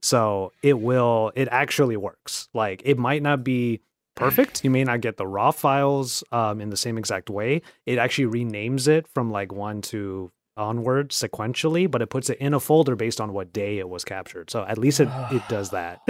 So 0.00 0.52
it 0.62 0.80
will, 0.80 1.32
it 1.34 1.48
actually 1.50 1.98
works. 1.98 2.48
Like 2.54 2.80
it 2.84 2.96
might 2.96 3.22
not 3.22 3.44
be 3.44 3.82
perfect. 4.14 4.64
You 4.64 4.70
may 4.70 4.84
not 4.84 5.00
get 5.02 5.18
the 5.18 5.26
raw 5.26 5.50
files 5.50 6.24
um, 6.32 6.60
in 6.60 6.70
the 6.70 6.76
same 6.76 6.96
exact 6.96 7.28
way. 7.28 7.62
It 7.84 7.98
actually 7.98 8.44
renames 8.44 8.88
it 8.88 9.06
from 9.06 9.30
like 9.30 9.52
one 9.52 9.82
to 9.82 10.32
onward 10.58 11.10
sequentially, 11.10 11.90
but 11.90 12.02
it 12.02 12.10
puts 12.10 12.28
it 12.28 12.38
in 12.38 12.52
a 12.52 12.60
folder 12.60 12.96
based 12.96 13.20
on 13.20 13.32
what 13.32 13.52
day 13.52 13.78
it 13.78 13.88
was 13.88 14.04
captured. 14.04 14.50
So 14.50 14.64
at 14.64 14.78
least 14.78 15.00
it, 15.00 15.08
it 15.30 15.42
does 15.48 15.70
that. 15.70 16.00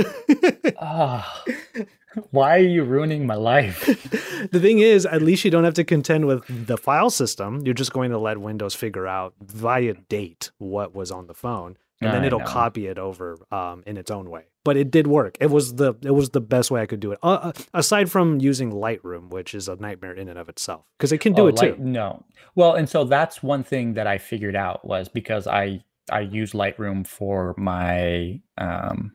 oh. 0.81 1.43
Why 2.31 2.57
are 2.57 2.63
you 2.63 2.85
ruining 2.85 3.27
my 3.27 3.35
life? 3.35 3.85
the 4.51 4.59
thing 4.61 4.81
is, 4.81 5.07
at 5.07 5.23
least 5.23 5.45
you 5.45 5.51
don't 5.51 5.65
have 5.65 5.75
to 5.75 5.85
contend 5.85 6.27
with 6.27 6.43
the 6.67 6.79
file 6.79 7.11
system. 7.11 7.61
You're 7.65 7.75
just 7.75 7.93
going 7.93 8.11
to 8.11 8.19
let 8.19 8.39
Windows 8.39 8.75
figure 8.75 9.07
out 9.07 9.35
via 9.41 9.95
date 9.95 10.51
what 10.59 10.95
was 10.95 11.11
on 11.13 11.27
the 11.27 11.35
phone, 11.35 11.77
and 12.01 12.13
then 12.13 12.25
it'll 12.25 12.41
copy 12.41 12.87
it 12.87 12.99
over 12.99 13.39
um, 13.51 13.83
in 13.87 13.97
its 13.97 14.11
own 14.11 14.31
way. 14.31 14.45
But 14.65 14.77
it 14.77 14.91
did 14.91 15.07
work. 15.07 15.37
It 15.41 15.51
was 15.51 15.75
the 15.77 15.95
it 16.03 16.11
was 16.11 16.31
the 16.31 16.41
best 16.41 16.71
way 16.71 16.81
I 16.81 16.87
could 16.87 17.01
do 17.01 17.13
it. 17.13 17.19
Uh, 17.23 17.29
uh 17.29 17.53
aside 17.75 18.11
from 18.11 18.41
using 18.41 18.71
Lightroom, 18.71 19.31
which 19.31 19.55
is 19.55 19.69
a 19.69 19.77
nightmare 19.77 20.13
in 20.13 20.29
and 20.29 20.39
of 20.39 20.49
itself, 20.49 20.85
because 20.99 21.13
it 21.13 21.19
can 21.19 21.33
do 21.33 21.43
oh, 21.43 21.47
it 21.49 21.57
too. 21.57 21.77
no, 21.79 22.25
well, 22.55 22.75
and 22.75 22.89
so 22.89 23.05
that's 23.05 23.43
one 23.43 23.65
thing 23.65 23.95
that 23.95 24.07
I 24.07 24.19
figured 24.19 24.57
out 24.57 24.87
was 24.87 25.09
because 25.09 25.47
I 25.47 25.83
I 26.11 26.21
use 26.21 26.53
Lightroom 26.53 27.07
for 27.07 27.55
my 27.57 28.41
um, 28.59 29.13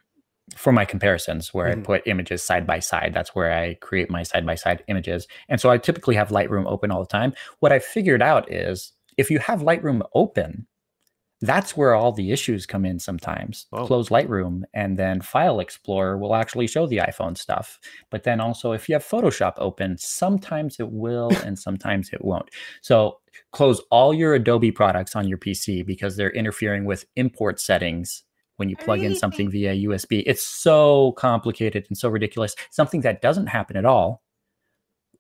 for 0.56 0.72
my 0.72 0.86
comparisons 0.86 1.54
where 1.54 1.68
mm. 1.68 1.72
I 1.72 1.74
mm-hmm. 1.74 1.84
put 1.84 2.08
images 2.08 2.44
side 2.44 2.68
by 2.68 2.80
side. 2.80 3.14
That's 3.14 3.36
where 3.36 3.54
I 3.54 3.76
create 3.76 4.10
my 4.10 4.24
side 4.24 4.46
by 4.46 4.56
side 4.56 4.84
images. 4.88 5.28
And 5.50 5.60
so 5.60 5.70
I 5.70 5.78
typically 5.78 6.16
have 6.16 6.30
Lightroom 6.30 6.66
open 6.68 6.92
all 6.92 7.02
the 7.02 7.08
time. 7.08 7.34
What 7.60 7.72
I 7.72 7.80
figured 7.80 8.22
out 8.22 8.52
is 8.52 8.94
if 9.18 9.30
you 9.32 9.40
have 9.40 9.62
Lightroom 9.62 10.02
open, 10.14 10.68
that's 11.44 11.76
where 11.76 11.94
all 11.94 12.14
the 12.14 12.32
issues 12.32 12.66
come 12.66 12.86
in 12.86 13.00
sometimes. 13.00 13.68
Whoa. 13.70 13.86
Close 13.86 14.08
Lightroom 14.08 14.64
and 14.74 14.98
then 14.98 15.20
File 15.20 15.60
Explorer 15.60 16.18
will 16.18 16.36
actually 16.36 16.68
show 16.68 16.88
the 16.88 16.98
iPhone 16.98 17.38
stuff. 17.38 17.80
But 18.10 18.24
then 18.24 18.40
also, 18.40 18.72
if 18.72 18.88
you 18.88 18.96
have 18.96 19.06
Photoshop 19.06 19.54
open, 19.58 19.98
sometimes 19.98 20.80
it 20.80 20.90
will 20.90 21.32
and 21.46 21.60
sometimes 21.60 22.12
it 22.14 22.24
won't. 22.24 22.50
So 22.82 23.20
close 23.52 23.82
all 23.92 24.14
your 24.14 24.34
Adobe 24.36 24.72
products 24.72 25.18
on 25.18 25.28
your 25.28 25.38
PC 25.38 25.86
because 25.86 26.16
they're 26.16 26.32
interfering 26.32 26.86
with 26.86 27.06
import 27.18 27.60
settings 27.60 28.24
when 28.56 28.70
you 28.70 28.78
plug 28.78 29.02
in 29.02 29.16
something 29.16 29.52
via 29.52 29.74
USB. 29.88 30.24
It's 30.26 30.48
so 30.48 31.12
complicated 31.14 31.86
and 31.90 31.98
so 31.98 32.08
ridiculous. 32.08 32.56
Something 32.72 33.02
that 33.02 33.22
doesn't 33.22 33.48
happen 33.48 33.76
at 33.76 33.86
all 33.86 34.24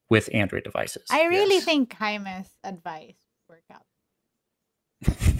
with 0.09 0.29
Android 0.33 0.63
devices. 0.63 1.03
I 1.11 1.25
really 1.25 1.55
yes. 1.55 1.65
think 1.65 1.93
Jaime's 1.93 2.47
advice 2.63 3.15
work 3.49 3.63
out. 3.73 3.81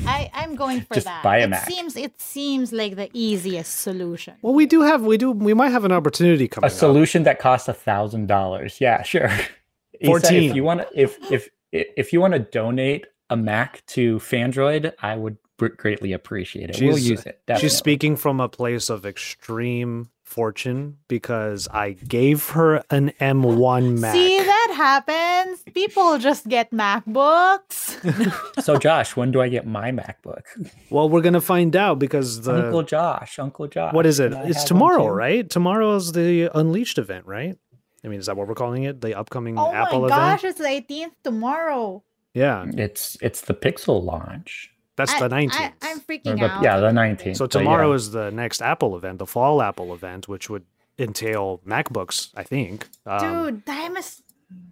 I 0.06 0.30
I'm 0.34 0.56
going 0.56 0.82
for 0.82 0.95
Just 0.95 1.06
that. 1.06 1.23
Buy 1.23 1.38
a 1.39 1.43
it 1.45 1.49
Mac. 1.49 1.67
seems 1.67 1.95
it 1.95 2.19
seems 2.19 2.71
like 2.71 2.95
the 2.95 3.10
easiest 3.13 3.80
solution. 3.82 4.36
Well, 4.41 4.54
we 4.54 4.65
do 4.65 4.82
have 4.82 5.04
we 5.04 5.17
do 5.17 5.32
we 5.32 5.54
might 5.54 5.69
have 5.69 5.86
an 5.86 5.91
opportunity 5.91 6.47
coming. 6.47 6.67
A 6.67 6.71
solution 6.71 7.21
up. 7.21 7.26
that 7.26 7.39
costs 7.39 7.67
a 7.67 7.73
thousand 7.73 8.28
dollars. 8.28 8.80
Yeah, 8.80 9.02
sure. 9.04 9.30
Fourteen. 10.06 10.49
if 10.49 10.56
you 10.56 10.63
want 10.63 10.82
to, 10.82 10.88
if 10.93 11.17
if 11.32 11.49
if 11.71 12.13
you 12.13 12.19
want 12.21 12.34
to 12.34 12.39
donate 12.39 13.08
a 13.30 13.38
Mac 13.38 13.86
to 13.88 14.17
Phandroid, 14.19 14.93
I 15.02 15.15
would 15.15 15.38
greatly 15.58 16.13
appreciate 16.13 16.69
it. 16.69 16.76
She's, 16.76 16.84
we'll 16.88 16.97
use 16.97 17.26
it. 17.26 17.41
Definitely. 17.47 17.69
She's 17.69 17.78
speaking 17.78 18.15
from 18.15 18.39
a 18.39 18.49
place 18.49 18.89
of 18.89 19.06
extreme 19.06 20.10
fortune 20.34 20.98
because 21.08 21.67
I 21.72 21.91
gave 21.91 22.50
her 22.50 22.84
an 22.89 23.12
M1 23.22 24.00
Mac. 24.00 24.13
See, 24.13 24.38
that 24.39 24.74
happens. 24.76 25.63
People 25.74 26.17
just 26.17 26.48
get 26.48 26.72
MacBooks. 26.72 28.63
so, 28.63 28.78
Josh, 28.78 29.15
when 29.15 29.32
do 29.32 29.41
I 29.41 29.50
get 29.50 29.67
my 29.67 29.91
MacBook? 29.91 30.41
Well, 30.89 31.08
we're 31.08 31.22
gonna 31.22 31.41
find 31.41 31.76
out 31.76 32.00
because 32.00 32.41
the 32.41 32.65
Uncle 32.65 32.84
Josh, 32.84 33.38
Uncle 33.38 33.67
Josh. 33.67 33.93
What 33.93 34.06
is 34.06 34.19
it? 34.19 34.34
It's 34.34 34.63
tomorrow, 34.63 35.08
right? 35.08 35.48
Tomorrow's 35.50 36.12
the 36.13 36.50
Unleashed 36.54 36.98
event, 36.98 37.26
right? 37.26 37.56
I 38.04 38.08
mean, 38.08 38.19
is 38.19 38.26
that 38.26 38.36
what 38.36 38.48
we're 38.48 38.56
calling 38.56 38.84
it? 38.84 39.02
The 39.02 39.15
upcoming 39.17 39.58
oh 39.58 39.72
Apple 39.72 40.06
event? 40.06 40.19
Oh 40.19 40.26
my 40.26 40.32
gosh, 40.32 40.43
it's 40.43 40.60
the 40.60 40.65
18th 40.65 41.12
tomorrow. 41.24 42.04
Yeah, 42.34 42.65
it's 42.76 43.17
it's 43.22 43.41
the 43.41 43.54
Pixel 43.54 44.04
launch. 44.04 44.72
That's 44.95 45.13
I, 45.13 45.27
the 45.27 45.36
19th. 45.36 45.53
I, 45.53 45.73
am 45.89 45.99
freaking 46.01 46.39
the, 46.39 46.45
out. 46.45 46.63
Yeah, 46.63 46.79
the 46.79 46.88
19th. 46.88 47.38
So 47.38 47.47
tomorrow 47.47 47.89
yeah. 47.89 47.95
is 47.95 48.12
the 48.12 48.32
next 48.32 48.62
Apple 48.62 48.95
event, 48.95 49.19
the 49.19 49.25
fall 49.25 49.62
Apple 49.62 49.93
event, 49.93 50.27
which 50.27 50.49
would 50.49 50.65
entail 50.99 51.62
MacBooks, 51.65 52.29
I 52.36 52.43
think. 52.43 52.88
Um, 53.06 53.45
Dude, 53.45 53.65
that 53.65 53.91
must. 53.91 54.23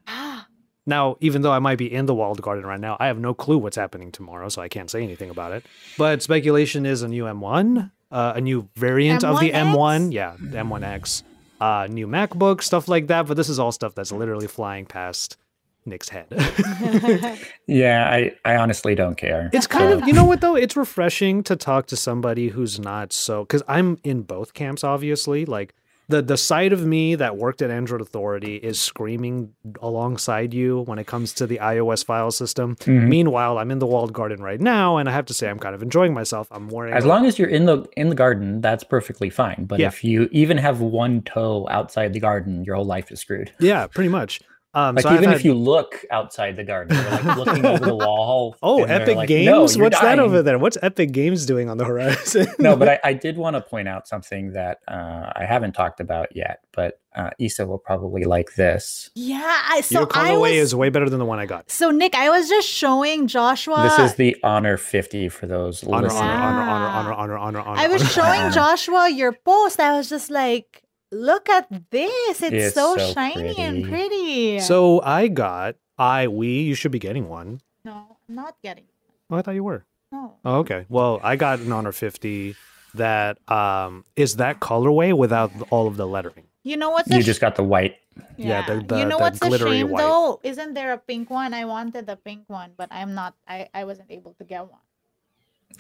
Ah. 0.08 0.48
Now, 0.86 1.18
even 1.20 1.42
though 1.42 1.52
I 1.52 1.60
might 1.60 1.78
be 1.78 1.92
in 1.92 2.06
the 2.06 2.14
walled 2.14 2.42
garden 2.42 2.66
right 2.66 2.80
now, 2.80 2.98
I 3.00 3.08
have 3.08 3.20
no 3.20 3.34
clue 3.34 3.58
what's 3.58 3.78
happening 3.78 4.12
tomorrow, 4.12 4.50
so 4.50 4.62
I 4.62 4.68
can't 4.68 4.90
say 4.90 5.04
anything 5.04 5.30
about 5.30 5.54
it. 5.54 5.66
But 5.98 6.24
speculation 6.24 6.86
is 6.86 7.02
a 7.04 7.08
new 7.08 7.26
M1, 7.26 7.92
uh, 8.12 8.34
a 8.36 8.42
new 8.42 8.68
variant 8.76 9.24
M1X? 9.24 9.34
of 9.34 9.40
the 9.40 9.52
M1. 9.52 10.12
Yeah, 10.12 10.36
M1X. 10.40 11.24
Uh, 11.60 11.88
new 11.90 12.08
MacBook, 12.08 12.64
stuff 12.64 12.88
like 12.88 13.08
that. 13.08 13.28
But 13.28 13.38
this 13.38 13.48
is 13.48 13.60
all 13.60 13.72
stuff 13.72 13.94
that's 13.94 14.12
literally 14.12 14.48
flying 14.48 14.86
past 14.86 15.38
Nick's 15.86 16.10
head. 16.10 16.28
yeah, 17.68 18.10
I, 18.10 18.34
I 18.46 18.56
honestly 18.56 18.96
don't 18.96 19.16
care. 19.16 19.50
It's 19.54 19.68
kind 19.68 19.92
so. 19.92 19.98
of, 19.98 20.08
you 20.08 20.14
know 20.14 20.26
what 20.26 20.42
though? 20.42 20.56
It's 20.56 20.76
refreshing 20.76 21.44
to 21.44 21.56
talk 21.56 21.88
to 21.88 21.98
somebody 21.98 22.50
who's 22.50 22.80
not 22.80 23.14
so, 23.14 23.44
because 23.44 23.64
I'm 23.68 23.98
in 24.04 24.22
both 24.22 24.54
camps, 24.54 24.84
obviously. 24.84 25.46
Like, 25.46 25.74
the 26.12 26.22
the 26.22 26.38
side 26.38 26.74
of 26.74 26.86
me 26.86 27.16
that 27.16 27.38
worked 27.38 27.62
at 27.62 27.72
Android 27.72 28.02
Authority 28.02 28.58
is 28.58 28.80
screaming 28.80 29.54
alongside 29.82 30.54
you 30.54 30.82
when 30.82 31.00
it 31.00 31.08
comes 31.08 31.34
to 31.34 31.48
the 31.48 31.58
iOS 31.58 32.06
file 32.06 32.32
system. 32.32 32.76
Mm-hmm. 32.76 33.10
Meanwhile, 33.10 33.58
I'm 33.58 33.72
in 33.72 33.80
the 33.80 33.88
walled 33.88 34.14
garden 34.14 34.44
right 34.44 34.60
now, 34.60 34.98
and 34.98 35.10
I 35.10 35.14
have 35.14 35.26
to 35.28 35.34
say 35.34 35.50
I'm 35.50 35.58
kind 35.58 35.74
of 35.74 35.82
enjoying 35.82 36.14
myself. 36.14 36.48
I'm 36.52 36.70
wearing 36.70 36.94
as 36.94 37.06
long 37.06 37.26
as 37.26 37.40
you're 37.40 37.50
in 37.50 37.66
the 37.66 37.86
in 37.98 38.10
the 38.10 38.16
garden, 38.16 38.62
that's 38.62 38.84
perfectly 38.84 39.30
fine. 39.30 39.66
But 39.66 39.80
yeah. 39.80 39.88
if 39.88 40.04
you 40.04 40.30
even 40.32 40.58
have 40.58 40.82
one 40.82 41.24
toe 41.24 41.68
outside 41.72 42.14
the 42.14 42.20
garden, 42.20 42.64
your 42.66 42.76
whole 42.76 42.86
life 42.86 43.12
is 43.12 43.20
screwed. 43.20 43.52
Yeah, 43.60 43.88
pretty 43.88 44.10
much. 44.10 44.42
Um, 44.74 44.96
like 44.96 45.04
so 45.04 45.14
even 45.14 45.26
had... 45.26 45.36
if 45.36 45.44
you 45.44 45.54
look 45.54 46.06
outside 46.12 46.56
the 46.56 46.64
garden, 46.64 46.96
like 46.98 47.38
looking 47.38 47.66
over 47.66 47.86
the 47.86 47.96
wall. 48.06 48.56
Oh, 48.64 48.84
Epic 48.84 49.18
like, 49.18 49.28
Games! 49.28 49.46
No, 49.46 49.62
What's 49.62 49.76
dying. 49.76 50.18
that 50.18 50.20
over 50.20 50.42
there? 50.42 50.58
What's 50.58 50.78
Epic 50.82 51.12
Games 51.12 51.46
doing 51.46 51.70
on 51.70 51.78
the 51.78 51.84
horizon? 51.84 52.48
no, 52.58 52.78
but 52.78 52.88
I, 52.88 53.00
I, 53.10 53.14
did 53.14 53.38
want 53.38 53.56
to 53.58 53.62
point 53.62 53.90
out 53.90 54.08
something 54.08 54.54
that 54.54 54.80
uh, 54.88 55.32
I 55.36 55.46
haven't 55.46 55.74
talked 55.74 56.00
about 56.00 56.34
yet, 56.36 56.62
but 56.72 57.02
uh, 57.14 57.32
Isa 57.38 57.66
will 57.66 57.80
probably 57.80 58.24
like 58.24 58.56
this. 58.56 59.10
Yeah, 59.14 59.62
I, 59.70 59.82
so 59.82 60.00
your 60.00 60.08
colorway 60.08 60.54
is 60.54 60.74
way 60.74 60.88
better 60.88 61.10
than 61.10 61.20
the 61.20 61.26
one 61.26 61.40
I 61.40 61.46
got. 61.46 61.70
So 61.70 61.92
Nick, 61.92 62.16
I 62.16 62.30
was 62.30 62.48
just 62.48 62.70
showing 62.70 63.28
Joshua. 63.28 63.84
This 63.84 64.12
is 64.12 64.16
the 64.16 64.38
Honor 64.42 64.78
50 64.78 65.28
for 65.28 65.48
those 65.48 65.84
honor, 65.84 66.04
listening. 66.04 66.24
Honor, 66.24 66.62
honor, 66.62 66.62
honor, 66.62 66.88
honor, 66.92 67.14
honor, 67.14 67.38
honor, 67.38 67.60
honor. 67.60 67.80
I 67.82 67.88
was 67.88 68.10
showing 68.10 68.52
Joshua 68.54 69.10
your 69.10 69.34
post. 69.34 69.82
I 69.82 69.98
was 69.98 70.08
just 70.08 70.32
like 70.32 70.84
Look 71.12 71.50
at 71.50 71.68
this. 71.92 72.42
It's, 72.42 72.54
it's 72.54 72.76
so, 72.76 72.98
so, 72.98 73.14
shiny 73.14 73.54
pretty. 73.54 73.62
and 73.62 73.90
pretty. 73.90 74.60
So 74.60 75.02
I 75.02 75.28
got 75.28 75.76
I 75.98 76.28
we 76.28 76.62
you 76.62 76.76
should 76.76 76.92
be 76.92 77.00
getting 77.00 77.28
one. 77.30 77.62
No, 77.84 78.18
I'm 78.28 78.36
not 78.36 78.56
getting. 78.64 78.86
Oh, 79.30 79.38
I 79.38 79.42
thought 79.42 79.56
you 79.56 79.64
were. 79.64 79.86
No. 80.12 80.34
Oh, 80.44 80.56
okay. 80.60 80.86
Well, 80.90 81.20
I 81.24 81.36
got 81.36 81.60
an 81.60 81.72
Honor 81.72 81.92
50 81.92 82.56
that 82.94 83.38
um 83.50 84.04
is 84.16 84.36
that 84.38 84.60
colorway 84.60 85.16
without 85.16 85.52
all 85.70 85.88
of 85.88 85.98
the 85.98 86.08
lettering. 86.08 86.46
You 86.64 86.78
know 86.78 86.92
what's 86.92 87.10
You 87.10 87.22
sh- 87.22 87.26
just 87.26 87.42
got 87.42 87.56
the 87.56 87.64
white. 87.64 87.98
Yeah, 88.38 88.48
yeah 88.48 88.68
the, 88.68 88.86
the, 88.86 89.00
you 89.00 89.06
know 89.06 89.18
the 89.18 89.24
what's 89.24 89.42
a 89.42 89.58
shame 89.58 89.90
white. 89.90 90.02
though? 90.02 90.40
Isn't 90.44 90.74
there 90.74 90.94
a 90.94 90.98
pink 90.98 91.30
one? 91.30 91.54
I 91.54 91.66
wanted 91.66 92.08
the 92.08 92.16
pink 92.18 92.44
one, 92.48 92.72
but 92.78 92.90
I'm 92.92 93.14
not 93.16 93.36
I 93.48 93.70
I 93.74 93.84
wasn't 93.84 94.12
able 94.12 94.34
to 94.36 94.44
get 94.44 94.62
one. 94.62 94.80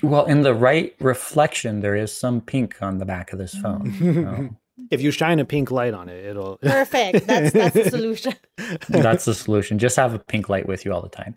Well, 0.03 0.25
in 0.25 0.41
the 0.41 0.53
right 0.55 0.95
reflection, 0.99 1.81
there 1.81 1.95
is 1.95 2.15
some 2.15 2.41
pink 2.41 2.81
on 2.81 2.97
the 2.97 3.05
back 3.05 3.33
of 3.33 3.39
this 3.39 3.53
phone. 3.53 4.57
so 4.77 4.85
if 4.89 5.01
you 5.01 5.11
shine 5.11 5.39
a 5.39 5.45
pink 5.45 5.71
light 5.71 5.93
on 5.93 6.09
it, 6.09 6.25
it'll 6.25 6.57
perfect. 6.61 7.27
That's 7.27 7.51
that's 7.51 7.75
the 7.75 7.89
solution. 7.89 8.33
that's 8.89 9.25
the 9.25 9.33
solution. 9.33 9.79
Just 9.79 9.95
have 9.95 10.13
a 10.13 10.19
pink 10.19 10.49
light 10.49 10.67
with 10.67 10.85
you 10.85 10.93
all 10.93 11.01
the 11.01 11.09
time. 11.09 11.35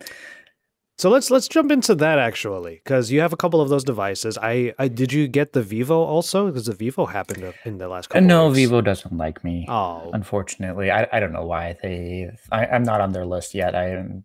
So 0.97 1.09
let's 1.09 1.29
let's 1.29 1.49
jump 1.49 1.71
into 1.71 1.93
that 1.95 2.19
actually, 2.19 2.81
because 2.83 3.11
you 3.11 3.19
have 3.19 3.33
a 3.33 3.37
couple 3.37 3.59
of 3.59 3.67
those 3.67 3.83
devices. 3.83 4.37
I, 4.41 4.73
I 4.79 4.87
did 4.87 5.11
you 5.11 5.27
get 5.27 5.51
the 5.51 5.61
Vivo 5.61 6.01
also? 6.01 6.47
Because 6.47 6.67
the 6.67 6.73
Vivo 6.73 7.05
happened 7.05 7.53
in 7.65 7.79
the 7.79 7.89
last 7.89 8.07
couple. 8.07 8.25
no, 8.25 8.47
weeks. 8.47 8.59
Vivo 8.59 8.79
doesn't 8.81 9.17
like 9.17 9.43
me. 9.43 9.65
Oh, 9.67 10.09
unfortunately, 10.13 10.91
I, 10.91 11.07
I 11.11 11.19
don't 11.19 11.33
know 11.33 11.45
why 11.45 11.75
they. 11.81 12.29
I, 12.49 12.67
I'm 12.67 12.83
not 12.83 13.01
on 13.01 13.11
their 13.11 13.25
list 13.25 13.53
yet. 13.53 13.75
I 13.75 13.89
am 13.89 14.23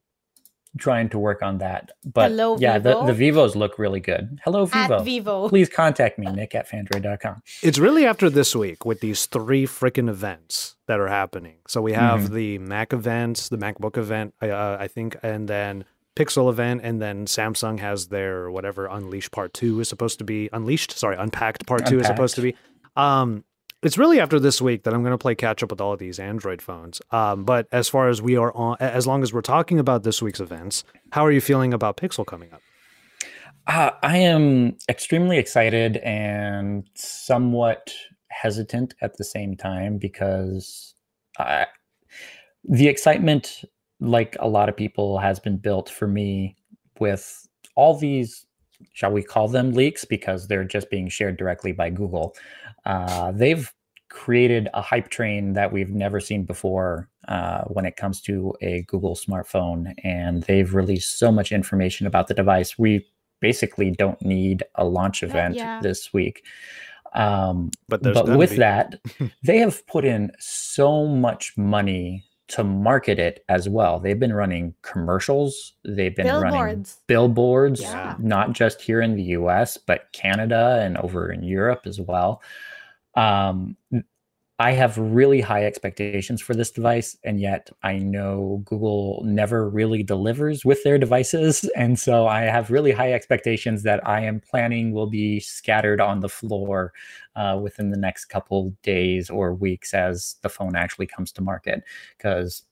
trying 0.79 1.09
to 1.11 1.19
work 1.19 1.43
on 1.43 1.59
that. 1.59 1.91
But 2.05 2.31
Hello, 2.31 2.57
yeah, 2.59 2.79
Vivo? 2.79 3.01
the, 3.01 3.07
the 3.07 3.15
Vivos 3.15 3.57
look 3.57 3.79
really 3.79 4.01
good. 4.01 4.39
Hello, 4.45 4.67
Vivo. 4.67 4.99
At 4.99 5.05
Vivo. 5.05 5.49
Please 5.49 5.69
contact 5.69 6.19
me, 6.19 6.31
Nick 6.31 6.55
at 6.55 6.69
Phandroid.com. 6.69 7.43
It's 7.63 7.79
really 7.79 8.07
after 8.07 8.31
this 8.31 8.55
week 8.55 8.85
with 8.85 9.01
these 9.01 9.27
three 9.27 9.67
freaking 9.67 10.09
events 10.09 10.77
that 10.87 11.01
are 11.01 11.09
happening. 11.09 11.57
So 11.67 11.83
we 11.83 11.93
have 11.93 12.21
mm-hmm. 12.21 12.35
the 12.35 12.59
Mac 12.59 12.93
events, 12.93 13.49
the 13.49 13.59
MacBook 13.59 13.97
event, 13.97 14.35
uh, 14.43 14.77
I 14.79 14.89
think, 14.89 15.17
and 15.23 15.49
then 15.49 15.85
Pixel 16.17 16.51
event, 16.51 16.81
and 16.85 17.01
then 17.01 17.27
Samsung 17.27 17.79
has 17.79 18.09
their 18.09 18.51
whatever 18.51 18.87
Unleashed 18.87 19.31
Part 19.33 19.55
Two 19.55 19.81
is 19.81 19.89
supposed 19.89 20.19
to 20.19 20.25
be 20.25 20.49
Unleashed. 20.53 20.93
Sorry, 20.93 21.17
Unpacked 21.17 21.67
Part 21.67 21.87
Two 21.87 22.01
is 22.01 22.07
supposed 22.07 22.35
to 22.35 22.43
be. 22.43 22.55
Um, 22.97 23.45
it's 23.83 23.97
really 23.97 24.21
after 24.21 24.39
this 24.39 24.61
week 24.61 24.83
that 24.85 24.93
I'm 24.93 25.03
going 25.03 25.13
to 25.13 25.19
play 25.19 25.35
catch 25.35 25.63
up 25.63 25.71
with 25.71 25.81
all 25.81 25.93
of 25.93 25.99
these 25.99 26.19
Android 26.19 26.61
phones. 26.61 27.01
Um, 27.11 27.45
but 27.45 27.67
as 27.73 27.89
far 27.89 28.09
as 28.09 28.21
we 28.21 28.37
are 28.37 28.53
on, 28.55 28.77
as 28.81 29.07
long 29.07 29.23
as 29.23 29.33
we're 29.33 29.41
talking 29.41 29.79
about 29.79 30.03
this 30.03 30.21
week's 30.21 30.41
events, 30.41 30.85
how 31.13 31.25
are 31.25 31.33
you 31.33 31.41
feeling 31.41 31.73
about 31.73 31.97
Pixel 31.97 32.27
coming 32.27 32.53
up? 32.53 32.61
Uh, 33.67 33.91
I 34.03 34.17
am 34.19 34.77
extremely 34.89 35.39
excited 35.39 35.99
and 35.99 36.89
somewhat 36.95 37.93
hesitant 38.29 38.95
at 39.01 39.17
the 39.17 39.25
same 39.25 39.57
time 39.57 39.99
because 39.99 40.95
I, 41.39 41.67
the 42.65 42.89
excitement, 42.89 43.63
like 44.01 44.37
a 44.41 44.49
lot 44.49 44.69
of 44.69 44.77
people, 44.77 45.19
has 45.19 45.39
been 45.41 45.57
built 45.57 45.89
for 45.89 46.07
me 46.07 46.57
with 46.99 47.47
all 47.77 47.97
these, 47.97 48.45
shall 48.93 49.13
we 49.13 49.23
call 49.23 49.49
them 49.49 49.73
leaks, 49.73 50.05
because 50.05 50.49
they're 50.49 50.65
just 50.65 50.91
being 50.91 51.09
shared 51.09 51.37
directly 51.37 51.73
by 51.73 51.91
Google. 51.91 52.35
Uh, 52.85 53.33
they've 53.33 53.73
created 54.09 54.69
a 54.75 54.83
hype 54.83 55.09
train 55.09 55.53
that 55.55 55.73
we've 55.73 55.91
never 55.91 56.21
seen 56.21 56.45
before 56.45 57.09
uh, 57.29 57.63
when 57.65 57.85
it 57.85 57.97
comes 57.97 58.21
to 58.23 58.55
a 58.61 58.83
Google 58.83 59.15
smartphone, 59.15 59.95
and 60.03 60.43
they've 60.45 60.75
released 60.75 61.19
so 61.19 61.31
much 61.31 61.53
information 61.53 62.07
about 62.07 62.29
the 62.29 62.35
device. 62.35 62.79
We 62.79 63.07
basically 63.41 63.91
don't 63.91 64.21
need 64.23 64.65
a 64.75 64.85
launch 64.85 65.23
event 65.23 65.55
yeah. 65.55 65.81
this 65.81 66.13
week. 66.13 66.45
Um, 67.15 67.71
but 67.89 68.03
but 68.03 68.37
with 68.37 68.51
be. 68.51 68.57
that, 68.57 69.01
they 69.43 69.59
have 69.59 69.87
put 69.87 70.05
in 70.05 70.31
so 70.39 71.07
much 71.07 71.57
money 71.57 72.25
to 72.51 72.65
market 72.65 73.19
it 73.19 73.45
as 73.49 73.69
well. 73.69 74.01
They've 74.01 74.19
been 74.19 74.33
running 74.33 74.75
commercials, 74.83 75.75
they've 75.85 76.15
been 76.15 76.27
billboards. 76.27 76.53
running 76.53 76.87
billboards, 77.07 77.81
yeah. 77.81 78.17
not 78.19 78.53
just 78.53 78.81
here 78.81 79.01
in 79.01 79.17
the 79.17 79.23
US, 79.23 79.77
but 79.77 80.13
Canada 80.13 80.81
and 80.83 80.97
over 80.99 81.31
in 81.31 81.43
Europe 81.43 81.83
as 81.87 82.01
well. 82.01 82.43
Um, 83.15 83.77
I 84.61 84.73
have 84.73 84.99
really 84.99 85.41
high 85.41 85.65
expectations 85.65 86.43
for 86.43 86.53
this 86.53 86.71
device, 86.71 87.17
and 87.25 87.41
yet 87.41 87.71
I 87.83 87.97
know 87.97 88.61
Google 88.67 89.23
never 89.25 89.67
really 89.67 90.03
delivers 90.03 90.67
with 90.67 90.85
their 90.85 90.99
devices. 90.99 91.69
And 91.77 91.99
so 91.99 92.27
I 92.27 92.43
have 92.43 92.71
really 92.71 92.93
high 92.93 93.15
expectations 93.15 93.85
that 93.85 94.07
I 94.07 94.21
am 94.21 94.39
planning 94.39 94.93
will 94.93 95.07
be 95.07 95.41
scattered 95.41 95.99
on 95.99 96.21
the 96.21 96.29
floor 96.29 96.93
uh, 97.37 97.59
within 97.63 97.91
the 97.91 97.97
next 97.97 98.27
couple 98.27 98.77
days 98.83 99.31
or 99.31 99.55
weeks 99.55 99.95
as 99.95 100.37
the 100.43 100.51
phone 100.51 100.77
actually 100.77 101.07
comes 101.07 101.33
to 101.33 101.43
market. 101.43 101.83
Because 102.19 102.63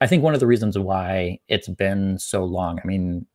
I 0.00 0.06
think 0.06 0.22
one 0.22 0.32
of 0.32 0.40
the 0.40 0.46
reasons 0.46 0.78
why 0.78 1.38
it's 1.48 1.68
been 1.68 2.18
so 2.18 2.44
long, 2.44 2.80
I 2.82 2.86
mean, 2.86 3.26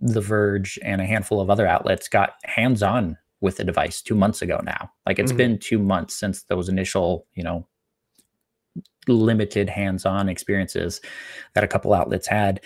The 0.00 0.20
Verge 0.20 0.78
and 0.82 1.00
a 1.00 1.06
handful 1.06 1.40
of 1.40 1.48
other 1.48 1.66
outlets 1.66 2.06
got 2.06 2.34
hands 2.44 2.82
on 2.82 3.16
with 3.40 3.56
the 3.56 3.64
device 3.64 4.02
two 4.02 4.14
months 4.14 4.42
ago 4.42 4.60
now. 4.64 4.90
Like 5.06 5.18
it's 5.18 5.32
mm-hmm. 5.32 5.38
been 5.38 5.58
two 5.58 5.78
months 5.78 6.14
since 6.14 6.42
those 6.44 6.68
initial, 6.68 7.26
you 7.34 7.42
know, 7.42 7.66
limited 9.08 9.68
hands-on 9.68 10.28
experiences 10.28 11.00
that 11.54 11.64
a 11.64 11.68
couple 11.68 11.94
outlets 11.94 12.26
had. 12.26 12.60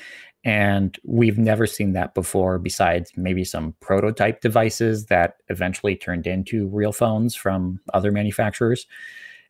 And 0.45 0.99
we've 1.05 1.39
never 1.39 1.67
seen 1.67 1.95
that 1.95 2.15
before, 2.15 2.59
besides 2.59 3.13
maybe 3.17 3.45
some 3.45 3.75
prototype 3.81 4.43
devices 4.43 5.07
that 5.07 5.37
eventually 5.49 5.97
turned 5.97 6.27
into 6.27 6.69
real 6.69 6.93
phones 6.93 7.35
from 7.35 7.81
other 7.95 8.13
manufacturers. 8.13 8.87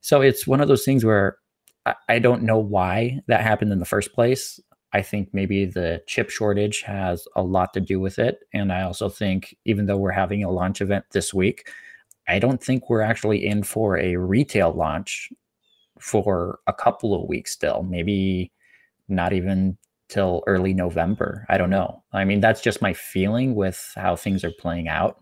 So 0.02 0.20
it's 0.20 0.46
one 0.46 0.60
of 0.60 0.68
those 0.68 0.84
things 0.84 1.04
where 1.04 1.38
I, 1.84 1.94
I 2.08 2.18
don't 2.20 2.42
know 2.42 2.58
why 2.58 3.20
that 3.26 3.40
happened 3.40 3.72
in 3.72 3.80
the 3.80 3.84
first 3.84 4.12
place. 4.12 4.60
I 4.94 5.02
think 5.02 5.30
maybe 5.32 5.66
the 5.66 6.02
chip 6.06 6.30
shortage 6.30 6.82
has 6.82 7.26
a 7.34 7.42
lot 7.42 7.74
to 7.74 7.80
do 7.80 7.98
with 7.98 8.20
it. 8.20 8.38
And 8.54 8.72
I 8.72 8.82
also 8.82 9.08
think, 9.08 9.54
even 9.64 9.86
though 9.86 9.96
we're 9.96 10.12
having 10.12 10.44
a 10.44 10.50
launch 10.50 10.80
event 10.80 11.04
this 11.10 11.34
week, 11.34 11.68
I 12.28 12.38
don't 12.38 12.62
think 12.62 12.88
we're 12.88 13.02
actually 13.02 13.44
in 13.44 13.64
for 13.64 13.98
a 13.98 14.16
retail 14.16 14.72
launch 14.72 15.30
for 15.98 16.60
a 16.68 16.72
couple 16.72 17.12
of 17.12 17.28
weeks 17.28 17.50
still, 17.50 17.82
maybe 17.82 18.52
not 19.08 19.32
even 19.32 19.76
till 20.08 20.44
early 20.46 20.72
November. 20.72 21.44
I 21.48 21.58
don't 21.58 21.70
know. 21.70 22.04
I 22.12 22.24
mean, 22.24 22.38
that's 22.38 22.60
just 22.60 22.80
my 22.80 22.94
feeling 22.94 23.56
with 23.56 23.92
how 23.96 24.14
things 24.14 24.44
are 24.44 24.52
playing 24.60 24.86
out. 24.86 25.20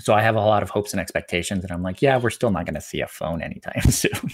So 0.00 0.14
I 0.14 0.22
have 0.22 0.34
a 0.34 0.40
lot 0.40 0.64
of 0.64 0.70
hopes 0.70 0.92
and 0.92 1.00
expectations, 1.00 1.62
and 1.62 1.72
I'm 1.72 1.82
like, 1.82 2.02
yeah, 2.02 2.16
we're 2.18 2.30
still 2.30 2.50
not 2.50 2.66
going 2.66 2.74
to 2.74 2.80
see 2.80 3.00
a 3.00 3.06
phone 3.06 3.40
anytime 3.40 3.80
soon 3.90 4.32